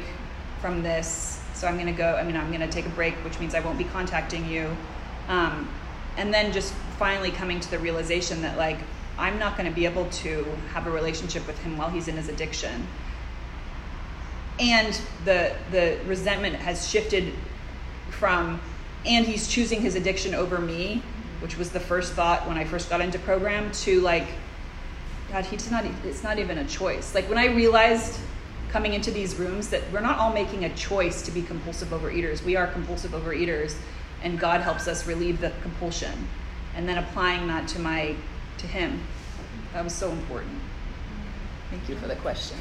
from 0.59 0.83
this 0.83 1.41
so 1.53 1.67
i'm 1.67 1.75
going 1.75 1.87
to 1.87 1.93
go 1.93 2.15
i 2.15 2.23
mean 2.23 2.35
i'm 2.35 2.49
going 2.49 2.61
to 2.61 2.67
take 2.67 2.85
a 2.85 2.89
break 2.89 3.13
which 3.23 3.39
means 3.39 3.55
i 3.55 3.59
won't 3.61 3.77
be 3.77 3.85
contacting 3.85 4.45
you. 4.47 4.75
Um, 5.27 5.69
and 6.17 6.33
then 6.33 6.51
just 6.51 6.73
finally 6.99 7.31
coming 7.31 7.59
to 7.61 7.71
the 7.71 7.79
realization 7.79 8.41
that 8.41 8.57
like 8.57 8.79
i'm 9.17 9.39
not 9.39 9.57
going 9.57 9.69
to 9.69 9.75
be 9.75 9.85
able 9.85 10.07
to 10.09 10.45
have 10.73 10.87
a 10.87 10.91
relationship 10.91 11.47
with 11.47 11.57
him 11.59 11.77
while 11.77 11.89
he's 11.89 12.07
in 12.07 12.17
his 12.17 12.27
addiction. 12.27 12.85
And 14.59 14.99
the 15.23 15.55
the 15.71 15.97
resentment 16.05 16.55
has 16.57 16.87
shifted 16.89 17.33
from 18.09 18.59
and 19.05 19.25
he's 19.25 19.47
choosing 19.47 19.81
his 19.81 19.95
addiction 19.95 20.33
over 20.33 20.59
me 20.59 21.01
which 21.39 21.57
was 21.57 21.71
the 21.71 21.79
first 21.79 22.13
thought 22.13 22.47
when 22.47 22.57
i 22.57 22.63
first 22.63 22.89
got 22.89 23.01
into 23.01 23.17
program 23.19 23.71
to 23.71 23.99
like 24.01 24.27
god 25.31 25.45
he's 25.45 25.71
not 25.71 25.85
it's 26.05 26.23
not 26.23 26.39
even 26.39 26.57
a 26.57 26.65
choice. 26.65 27.15
Like 27.15 27.27
when 27.29 27.37
i 27.37 27.45
realized 27.45 28.19
coming 28.69 28.93
into 28.93 29.11
these 29.11 29.35
rooms 29.35 29.69
that 29.69 29.81
we're 29.91 30.01
not 30.01 30.17
all 30.17 30.31
making 30.31 30.63
a 30.65 30.75
choice 30.75 31.21
to 31.23 31.31
be 31.31 31.41
compulsive 31.41 31.89
overeaters. 31.89 32.43
We 32.43 32.55
are 32.55 32.67
compulsive 32.67 33.11
overeaters 33.11 33.75
and 34.23 34.39
god 34.39 34.61
helps 34.61 34.87
us 34.87 35.07
relieve 35.07 35.41
the 35.41 35.51
compulsion 35.61 36.27
and 36.75 36.87
then 36.87 36.97
applying 36.97 37.47
that 37.47 37.67
to 37.69 37.79
my 37.79 38.15
to 38.57 38.67
him. 38.67 39.01
That 39.73 39.83
was 39.83 39.93
so 39.93 40.11
important. 40.11 40.59
Thank 41.69 41.87
you 41.89 41.95
for 41.95 42.07
the 42.07 42.15
question 42.17 42.57